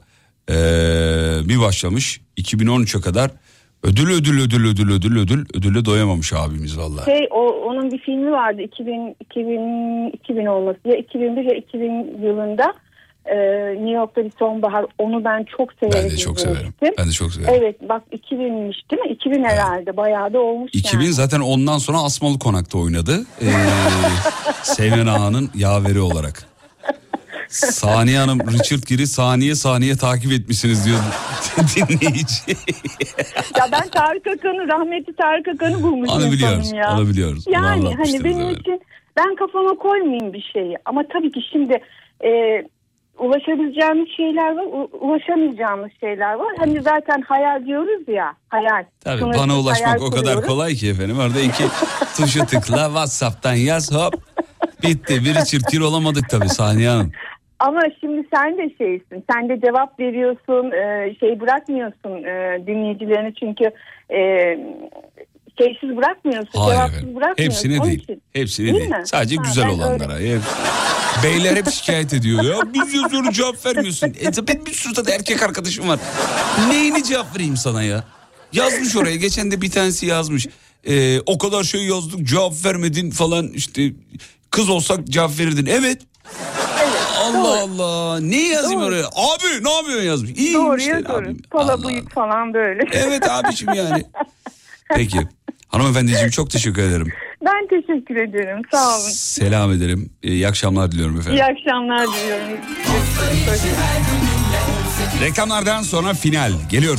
eee, 0.51 1.49
bir 1.49 1.61
başlamış 1.61 2.21
2013'e 2.39 3.01
kadar 3.01 3.31
ödül 3.83 4.11
ödül 4.11 4.41
ödül 4.45 4.67
ödül 4.71 4.93
ödül 4.93 5.19
ödül 5.19 5.45
ödülle 5.55 5.85
doyamamış 5.85 6.33
abimiz 6.33 6.79
valla. 6.79 7.05
Şey 7.05 7.29
o 7.31 7.41
onun 7.49 7.91
bir 7.91 7.99
filmi 7.99 8.31
vardı 8.33 8.63
2000 8.63 9.17
2000 9.21 10.11
2000 10.11 10.47
olması 10.47 10.79
ya 10.85 10.97
2001 10.97 11.45
ya 11.45 11.55
2000 11.57 11.89
yılında 12.27 12.75
e, 13.27 13.37
New 13.75 13.91
York'ta 13.91 14.25
bir 14.25 14.33
sonbahar 14.39 14.87
onu 14.99 15.25
ben 15.25 15.45
çok 15.59 15.73
severek 15.73 16.05
Ben 16.05 16.11
de 16.11 16.17
çok 16.17 16.41
severim. 16.41 16.57
izlemiştim. 16.57 16.95
Ben 16.99 17.07
de 17.07 17.13
çok 17.13 17.33
severim. 17.33 17.55
Evet 17.59 17.89
bak 17.89 18.03
2000'miş 18.13 18.91
değil 18.91 19.03
mi? 19.03 19.09
2000 19.13 19.45
herhalde 19.45 19.97
bayağı 19.97 20.33
da 20.33 20.39
olmuş 20.41 20.71
2000 20.75 21.05
yani. 21.05 21.15
zaten 21.15 21.41
ondan 21.41 21.79
sonra 21.79 21.99
Asmalı 21.99 22.39
Konak'ta 22.39 22.79
oynadı. 22.79 23.25
Ee, 23.43 23.47
Seymen 24.63 25.07
Ağa'nın 25.07 25.51
yaveri 25.55 26.01
olarak. 26.01 26.47
Saniye 27.49 28.19
Hanım 28.19 28.39
Richard 28.41 28.83
Gere'i 28.89 29.07
saniye 29.07 29.55
saniye 29.55 29.97
takip 29.97 30.33
etmişsiniz 30.33 30.87
diyor 30.87 30.99
dinleyici. 31.77 32.35
ya 33.59 33.69
ben 33.73 33.89
Tarık 33.89 34.27
Akan'ı 34.27 34.69
rahmetli 34.69 35.17
Tarık 35.17 35.49
Akan'ı 35.49 35.83
bulmuş 35.83 36.11
Onu 36.11 36.33
biliyoruz, 36.33 36.73
ya. 36.73 36.97
onu 36.99 37.09
biliyoruz. 37.09 37.45
Yani 37.49 37.95
hani 37.95 38.25
benim 38.25 38.41
evet. 38.41 38.61
için 38.61 38.81
ben 39.17 39.35
kafama 39.35 39.75
koymayayım 39.75 40.33
bir 40.33 40.51
şeyi. 40.53 40.77
Ama 40.85 41.03
tabii 41.13 41.33
ki 41.33 41.41
şimdi 41.53 41.81
e, 42.25 42.29
ulaşabileceğimiz 43.19 44.09
şeyler 44.17 44.57
var, 44.57 44.65
u- 44.65 44.91
ulaşamayacağımız 45.01 45.91
şeyler 46.01 46.35
var. 46.35 46.55
Hani 46.59 46.81
zaten 46.83 47.21
hayal 47.23 47.67
diyoruz 47.67 48.09
ya, 48.09 48.33
hayal. 48.49 48.85
Tabii 49.05 49.19
Sınırsız 49.19 49.43
bana 49.43 49.59
ulaşmak 49.61 50.03
o 50.03 50.11
kadar 50.11 50.23
kuruyoruz. 50.23 50.47
kolay 50.47 50.75
ki 50.75 50.89
efendim. 50.91 51.19
Orada 51.19 51.41
iki 51.41 51.65
tuşu 52.17 52.47
tıkla 52.47 52.85
WhatsApp'tan 52.87 53.55
yaz 53.55 53.93
hop 53.95 54.15
bitti. 54.83 55.15
Bir 55.25 55.35
Richard 55.35 55.73
Gere 55.73 55.85
olamadık 55.85 56.29
tabii 56.31 56.49
Saniye 56.49 56.89
Hanım. 56.89 57.13
Ama 57.59 57.81
şimdi 58.01 58.29
sen 58.35 58.59
de 58.59 58.71
şeysin, 58.79 59.25
sen 59.33 59.49
de 59.49 59.61
cevap 59.61 60.01
veriyorsun, 60.01 60.71
e, 60.71 61.15
şey 61.21 61.41
bırakmıyorsun 61.41 62.25
e, 62.25 62.67
dinleyicilerini 62.67 63.35
çünkü 63.35 63.65
e, 64.11 64.19
şeysiz 65.59 65.97
bırakmıyorsun, 65.97 66.51
Hayır 66.59 66.73
cevapsız 66.75 66.97
efendim. 66.97 67.17
bırakmıyorsun. 67.17 67.45
Hepsine 67.55 67.81
Onun 67.81 67.89
değil. 67.91 68.03
için. 68.03 68.23
Hepsine 68.33 68.67
Değil 68.67 68.79
değil. 68.81 68.91
mi? 68.91 69.03
Sadece 69.07 69.37
Ha, 69.37 69.43
güzel 69.47 69.69
olanlara. 69.69 70.19
Hep- 70.19 70.41
Beyler 71.25 71.57
hep 71.57 71.71
şikayet 71.71 72.13
ediyor. 72.15 72.43
Ya 72.45 72.73
biz 72.75 72.95
yazıyoruz 72.95 73.37
cevap 73.37 73.67
vermiyorsun. 73.67 74.07
E, 74.09 74.47
benim 74.49 74.67
bir 74.67 74.73
sürü 74.73 75.07
de 75.07 75.13
erkek 75.13 75.43
arkadaşım 75.43 75.89
var. 75.89 75.99
Neyini 76.69 77.05
cevap 77.05 77.35
vereyim 77.37 77.57
sana 77.57 77.83
ya? 77.83 78.05
Yazmış 78.53 78.97
oraya. 78.97 79.17
Geçen 79.17 79.51
de 79.51 79.61
bir 79.61 79.71
tanesi 79.71 80.07
yazmış. 80.07 80.47
Ee, 80.89 81.21
o 81.27 81.39
kadar 81.39 81.65
şey 81.65 81.83
yazdık 81.85 82.27
cevap 82.27 82.65
vermedin 82.65 83.11
falan 83.11 83.49
işte. 83.49 83.93
Kız 84.51 84.69
olsak 84.69 85.05
cevap 85.09 85.39
verirdin. 85.39 85.67
Evet. 85.67 85.99
Allah 87.21 87.61
Allah. 87.61 88.21
Ne 88.21 88.49
yazayım 88.49 88.81
Doğru. 88.81 88.89
oraya? 88.89 89.07
Abi 89.07 89.65
ne 89.65 89.71
yapıyorsun 89.73 90.07
yazmış. 90.07 90.31
İyi 90.31 90.55
Doğru 90.55 90.79
işte 90.79 90.91
yazıyoruz. 90.91 91.29
abim. 91.29 91.43
Pala 91.51 91.85
bıyık 91.85 92.13
falan 92.15 92.55
böyle. 92.55 92.83
Evet 92.93 93.31
abiciğim 93.31 93.75
yani. 93.75 94.05
Peki. 94.95 95.19
Hanımefendiciğim 95.69 96.31
çok 96.31 96.51
teşekkür 96.51 96.83
ederim. 96.83 97.13
Ben 97.45 97.69
teşekkür 97.69 98.17
ederim. 98.17 98.63
Sağ 98.73 98.97
olun. 98.99 99.09
Selam 99.11 99.73
ederim. 99.73 100.11
Ee, 100.23 100.29
İyi 100.29 100.49
akşamlar 100.49 100.93
diliyorum 100.93 101.21
efendim. 101.21 101.39
İyi 101.39 101.45
akşamlar 101.45 102.07
diliyorum. 102.07 102.59
Reklamlardan 105.21 105.83
sonra 105.83 106.15
final. 106.15 106.53
Geliyor 106.71 106.99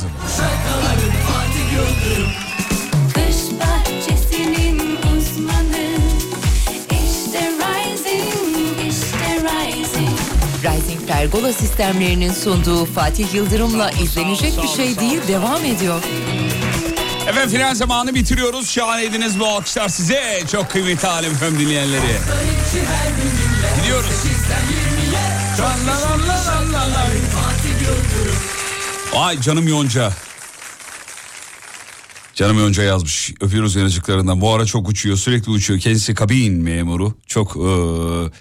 Rising 10.64 11.07
Pergola 11.07 11.53
sistemlerinin 11.53 12.31
sunduğu 12.31 12.85
Fatih 12.85 13.34
Yıldırım'la 13.34 13.91
izlenecek 13.91 14.53
bir 14.64 14.68
şey 14.68 14.99
değil 14.99 15.19
devam 15.27 15.65
ediyor. 15.65 16.02
Efendim 17.28 17.49
final 17.49 17.76
zamanı 17.76 18.16
bitiriyoruz. 18.16 18.70
Şahaneydiniz 18.70 19.40
bu 19.40 19.48
alkışlar 19.48 19.90
size. 19.90 20.44
Çok 20.52 20.70
kıymetli 20.70 21.08
alem 21.08 21.32
efendim 21.32 21.60
dinleyenleri. 21.60 22.02
Gidiyoruz. 23.82 24.10
Ay 29.16 29.41
canım 29.41 29.68
Yonca. 29.68 30.14
Canım 32.36 32.60
Yonca 32.60 32.84
yazmış. 32.84 33.34
Öpüyoruz 33.41 33.76
yanıcıklarından. 33.76 34.41
Bu 34.41 34.54
ara 34.54 34.66
çok 34.66 34.90
uçuyor. 34.90 35.18
Sürekli 35.18 35.52
uçuyor. 35.52 35.80
Kendisi 35.80 36.14
kabin 36.16 36.54
memuru. 36.64 37.14
Çok 37.28 37.56
e, 37.56 37.60
u- 37.60 38.32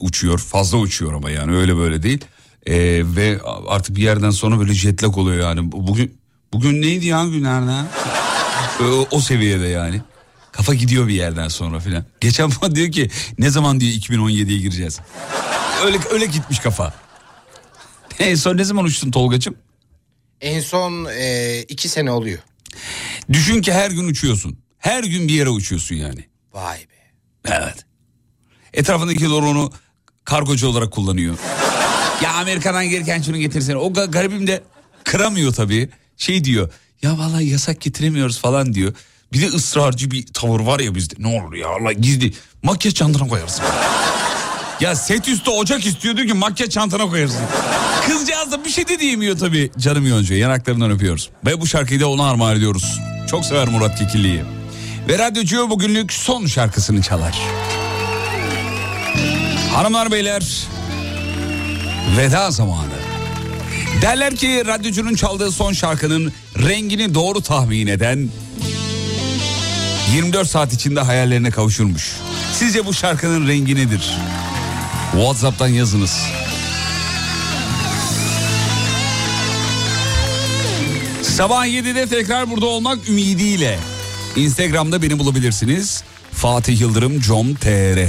uçuyor. 0.00 0.38
Fazla 0.38 0.78
uçuyor 0.78 1.12
ama 1.12 1.30
yani 1.30 1.56
öyle 1.56 1.76
böyle 1.76 2.02
değil. 2.02 2.24
E, 2.66 2.74
ve 3.16 3.38
artık 3.68 3.96
bir 3.96 4.02
yerden 4.02 4.30
sonra 4.30 4.60
böyle 4.60 4.74
jet 4.74 5.02
lag 5.04 5.18
oluyor 5.18 5.42
yani. 5.48 5.72
Bugün 5.72 6.18
bugün 6.52 6.82
neydi 6.82 7.06
ya 7.06 7.24
günlerden? 7.24 7.86
O, 8.84 9.08
o 9.10 9.20
seviyede 9.20 9.66
yani. 9.66 10.00
Kafa 10.52 10.74
gidiyor 10.74 11.08
bir 11.08 11.14
yerden 11.14 11.48
sonra 11.48 11.80
filan. 11.80 12.04
Geçen 12.20 12.50
bana 12.62 12.74
diyor 12.74 12.92
ki 12.92 13.10
ne 13.38 13.50
zaman 13.50 13.80
diyor 13.80 13.92
2017'ye 13.92 14.58
gireceğiz. 14.58 15.00
Öyle 15.84 15.98
öyle 16.10 16.26
gitmiş 16.26 16.58
kafa. 16.58 16.94
En 18.18 18.34
son 18.34 18.56
ne 18.56 18.64
zaman 18.64 18.84
uçtun 18.84 19.10
Tolgacığım? 19.10 19.54
En 20.40 20.60
son 20.60 21.04
e, 21.18 21.58
iki 21.68 21.88
sene 21.88 22.10
oluyor. 22.10 22.38
Düşün 23.32 23.62
ki 23.62 23.72
her 23.72 23.90
gün 23.90 24.08
uçuyorsun. 24.08 24.58
Her 24.78 25.04
gün 25.04 25.28
bir 25.28 25.32
yere 25.32 25.48
uçuyorsun 25.48 25.94
yani. 25.94 26.26
Vay 26.52 26.78
be. 26.78 27.10
Evet. 27.48 27.84
Etrafındakiler 28.74 29.28
onu 29.28 29.72
kargocu 30.24 30.68
olarak 30.68 30.92
kullanıyor. 30.92 31.38
ya 32.22 32.32
Amerika'dan 32.34 32.88
gelirken 32.88 33.22
şunu 33.22 33.36
getirsene. 33.36 33.76
O 33.76 33.90
ga- 33.90 34.10
garibim 34.10 34.46
de 34.46 34.62
kıramıyor 35.04 35.52
tabii. 35.54 35.88
Şey 36.16 36.44
diyor. 36.44 36.72
Ya 37.02 37.18
vallahi 37.18 37.48
yasak 37.50 37.80
getiremiyoruz 37.80 38.38
falan 38.40 38.74
diyor. 38.74 38.94
Bir 39.32 39.42
de 39.42 39.46
ısrarcı 39.46 40.10
bir 40.10 40.26
tavır 40.26 40.60
var 40.60 40.80
ya 40.80 40.94
bizde. 40.94 41.14
Ne 41.18 41.26
olur 41.26 41.54
ya 41.54 41.68
Allah 41.68 41.92
gizli. 41.92 42.32
Makyaj 42.62 42.94
çantana 42.94 43.28
koyarsın. 43.28 43.64
ya 44.80 44.96
set 44.96 45.28
üstü 45.28 45.50
ocak 45.50 45.86
istiyor 45.86 46.16
diyor 46.16 46.28
ki 46.28 46.34
makyaj 46.34 46.70
çantana 46.70 47.10
koyarsın. 47.10 47.40
Kızcağız 48.08 48.52
da 48.52 48.64
bir 48.64 48.70
şey 48.70 48.88
de 48.88 48.98
diyemiyor 48.98 49.38
tabii 49.38 49.70
canım 49.78 50.06
Yonca. 50.06 50.36
Yanaklarından 50.36 50.90
öpüyoruz. 50.90 51.30
Ve 51.46 51.60
bu 51.60 51.66
şarkıyı 51.66 52.00
da 52.00 52.08
ona 52.08 52.30
armağan 52.30 52.56
ediyoruz. 52.56 53.00
Çok 53.30 53.44
sever 53.44 53.68
Murat 53.68 53.98
Kekilli'yi. 53.98 54.42
Ve 55.08 55.18
radyocu 55.18 55.70
bugünlük 55.70 56.12
son 56.12 56.46
şarkısını 56.46 57.02
çalar. 57.02 57.38
Hanımlar 59.74 60.12
beyler 60.12 60.42
veda 62.18 62.50
zamanı. 62.50 62.92
Derler 64.02 64.36
ki 64.36 64.62
radyocunun 64.66 65.14
çaldığı 65.14 65.52
son 65.52 65.72
şarkının 65.72 66.32
rengini 66.68 67.14
doğru 67.14 67.40
tahmin 67.40 67.86
eden 67.86 68.28
24 70.14 70.48
saat 70.48 70.72
içinde 70.72 71.00
hayallerine 71.00 71.50
kavuşurmuş. 71.50 72.12
Sizce 72.52 72.86
bu 72.86 72.94
şarkının 72.94 73.48
rengi 73.48 73.74
nedir? 73.74 74.16
WhatsApp'tan 75.12 75.68
yazınız. 75.68 76.18
Sabah 81.22 81.66
7'de 81.66 82.06
tekrar 82.06 82.50
burada 82.50 82.66
olmak 82.66 83.08
ümidiyle. 83.08 83.78
Instagram'da 84.36 85.02
beni 85.02 85.18
bulabilirsiniz. 85.18 86.04
Fatih 86.32 86.80
Yıldırım 86.80 87.20
com.tr 87.20 88.08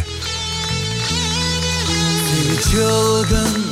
Seni 2.29 2.61
çılgın 2.71 3.65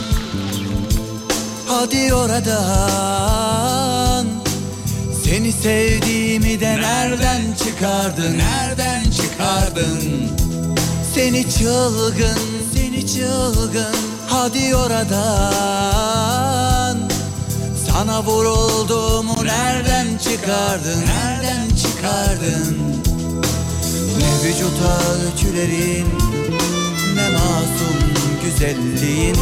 Hadi 1.67 2.13
oradan 2.13 3.80
Seni 5.31 5.51
sevdiğimi 5.51 6.59
de 6.59 6.77
nereden? 6.77 7.41
çıkardın? 7.63 8.37
Nereden 8.37 9.03
çıkardın? 9.03 10.29
Seni 11.15 11.49
çılgın 11.49 12.39
Seni 12.73 13.07
çılgın. 13.07 13.95
Hadi 14.27 14.75
oradan. 14.75 15.09
Sana 17.87 18.23
vurulduğumu 18.23 19.35
nereden 19.45 20.17
çıkardın? 20.17 21.05
Nereden 21.05 21.69
çıkardın? 21.75 22.77
Ne 24.19 24.31
vücuta 24.43 24.99
ölçülerin 25.11 26.07
Ne 27.15 27.29
masum 27.29 27.99
güzelliğin. 28.43 29.37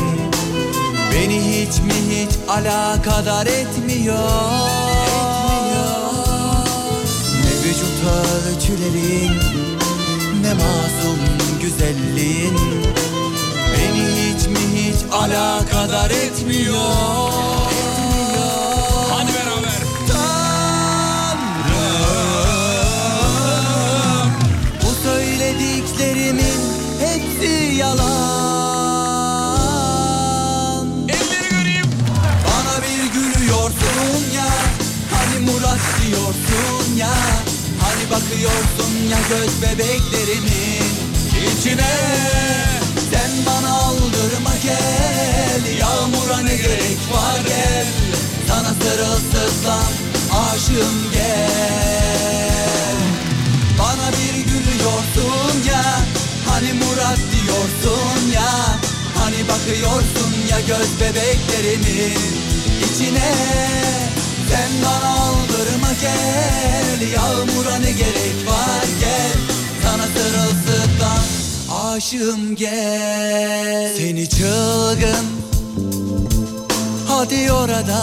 Beni 1.14 1.40
hiç 1.40 1.80
mi 1.80 1.94
hiç 2.10 2.32
alakadar 2.50 3.46
etmiyor 3.46 4.99
Ne 7.80 7.86
vücut 7.86 8.04
ölçülerin 8.48 9.32
Ne 10.42 10.54
masum 10.54 11.20
güzelliğin. 11.62 12.58
Beni 13.74 14.08
hiç 14.16 14.48
mi 14.48 14.60
hiç 14.76 15.14
alakadar 15.14 16.10
etmiyor? 16.10 17.20
Yalan 27.80 28.09
bakıyorsun 38.20 39.10
ya 39.10 39.18
göz 39.30 39.62
bebeklerimin 39.62 40.92
içine 41.58 41.96
Sen 43.12 43.32
bana 43.46 43.74
aldırma 43.74 44.54
gel. 44.64 45.78
Yağmura 45.80 46.40
ne 46.42 46.56
gerek 46.56 47.00
var 47.14 47.40
gel. 47.48 47.86
Sana 48.48 48.74
sırılsıklam 48.74 49.94
aşığım 50.32 51.12
gel. 51.14 52.96
Bana 53.80 54.12
bir 54.12 54.36
gülüyorsun 54.44 55.70
ya 55.70 55.84
Hani 56.48 56.74
Murat 56.74 57.20
diyorsun 57.32 58.32
ya. 58.34 58.80
Hani 59.16 59.48
bakıyorsun 59.48 60.34
ya 60.50 60.60
göz 60.60 61.00
bebeklerimin 61.02 62.20
içine 62.84 63.34
Sen 64.50 64.72
bana 64.86 65.10
aldırma 65.20 65.92
gel 66.02 67.12
Yağmura 67.14 67.78
ne 67.78 67.92
gerek 67.92 68.48
var 68.48 68.84
gel 69.00 69.38
Sana 69.84 70.04
sırılsıklam 70.04 71.24
aşığım 71.84 72.56
gel 72.56 73.94
Seni 73.98 74.30
çılgın 74.30 75.26
Hadi 77.08 77.52
oradan 77.52 78.00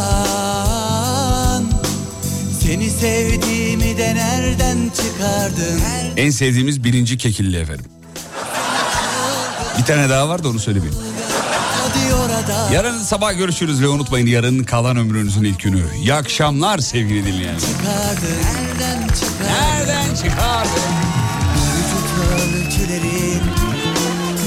Seni 2.63 2.91
sevdiğimi 2.91 3.99
de 3.99 4.15
nereden 4.15 4.91
çıkardın 4.97 5.81
En 6.17 6.31
sevdiğimiz 6.31 6.85
birinci 6.85 7.19
kekilli 7.19 7.57
efendim. 7.59 7.87
Bir 9.79 9.85
tane 9.85 10.09
daha 10.09 10.29
var 10.29 10.45
da 10.45 10.49
onu 10.49 10.59
söylemeyeyim. 10.59 10.99
Yarın 12.73 12.99
sabah 12.99 13.39
görüşürüz 13.39 13.83
ve 13.83 13.89
unutmayın 13.89 14.27
yarın 14.27 14.65
kalan 14.65 14.97
ömrünüzün 14.97 15.45
ilk 15.45 15.61
günü. 15.61 15.83
İyi 15.97 16.15
akşamlar 16.15 16.79
sevgili 16.79 17.27
dinleyenler. 17.27 17.61
çıkardın 17.61 18.37
Nereden 18.55 19.09
çıkardın 19.09 19.53
Nereden 19.53 20.15
çıkardın? 20.15 20.93
Vücut 21.77 22.11
ölçülerin 22.33 23.43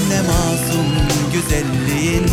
Ne 0.08 0.20
masum 0.22 0.86
güzelliğin 1.32 2.26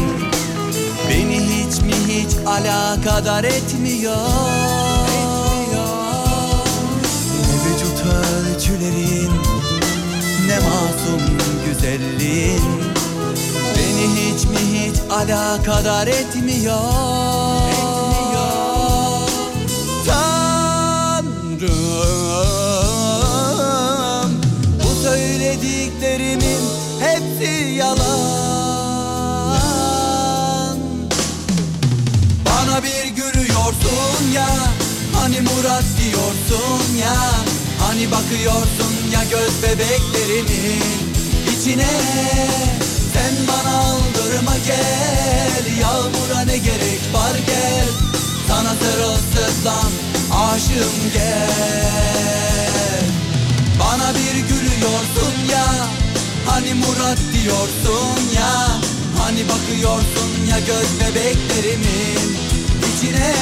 Beni 1.10 1.40
hiç 1.40 1.82
mi 1.82 1.94
hiç 2.08 2.36
alakadar 2.48 3.44
etmiyor 3.44 4.16
Ne 7.44 7.56
vücut 7.66 8.06
ölçülerin 8.06 9.32
Ne 10.48 10.60
masum 10.60 11.22
güzelliğin 11.66 12.87
Beni 13.98 14.34
hiç 14.34 14.46
mi 14.46 14.58
hiç 14.58 14.96
alakadar 15.12 16.08
etmiyor. 16.08 16.74
Tanrım 20.06 20.52
Bu 24.84 24.90
söylediklerimin 25.04 26.62
hepsi 27.00 27.74
yalan. 27.74 27.98
Bana 32.46 32.84
bir 32.84 33.08
gülüyorsun 33.08 34.32
ya 34.36 34.48
Hani 35.14 35.42
Murat 35.42 35.86
diyorsun 36.00 36.98
ya. 37.02 37.16
Hani 37.80 38.12
bakıyorsun 38.12 38.94
ya 39.14 39.24
göz 39.24 39.64
bebeklerimin 39.64 40.84
içine 41.58 41.88
Sen 43.18 43.36
bana 43.48 43.78
aldırma 43.78 44.58
gel 44.68 45.78
Yağmura 45.82 46.42
ne 46.46 46.58
gerek 46.58 47.02
var 47.14 47.36
gel. 47.48 47.88
Sana 48.48 48.74
sırılsıklam 48.76 49.92
aşığım 50.32 51.12
gel. 51.14 53.04
Bana 53.80 54.14
bir 54.16 54.36
gülüyorsun 54.40 55.52
ya 55.52 55.66
Hani 56.46 56.74
Murat 56.74 57.20
diyorsun 57.34 58.36
ya. 58.36 58.68
Hani 59.18 59.44
bakıyorsun 59.50 60.46
ya 60.50 60.60
göz 60.60 61.00
bebeklerimin 61.00 62.38
içine. 62.96 63.34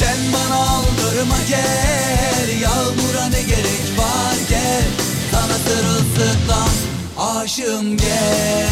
Sen 0.00 0.16
bana 0.32 0.56
aldırma 0.56 1.36
gel 1.48 2.60
Yağmura 2.60 3.26
ne 3.30 3.42
gerek 3.42 3.98
var 3.98 4.36
gel. 4.48 4.84
Sana 5.30 5.58
sırılsıklam 5.66 6.95
aşığım 7.18 7.96
gel. 7.96 8.66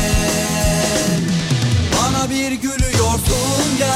Bana 1.96 2.30
bir 2.30 2.52
gülüyorsun 2.52 3.78
ya. 3.80 3.94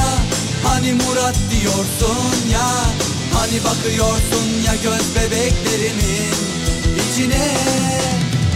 Hani 0.63 0.93
Murat 0.93 1.35
diyorsun 1.51 2.49
ya. 2.51 2.69
Hani 3.33 3.63
bakıyorsun 3.63 4.47
ya 4.65 4.75
göz 4.83 5.15
bebeklerimin 5.15 6.33
içine. 7.11 7.47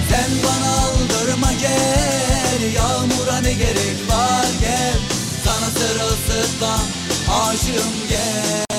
Sen 0.10 0.32
bana 0.44 0.72
aldırma 0.76 1.52
gel. 1.53 2.74
Yağmura 2.76 3.38
ne 3.41 3.53
gerek 3.53 3.98
var 4.10 4.45
gel. 4.61 4.98
Sana 5.45 5.70
sırılsıklam 5.70 6.82
aşığım 7.30 7.94
gel 8.10 8.73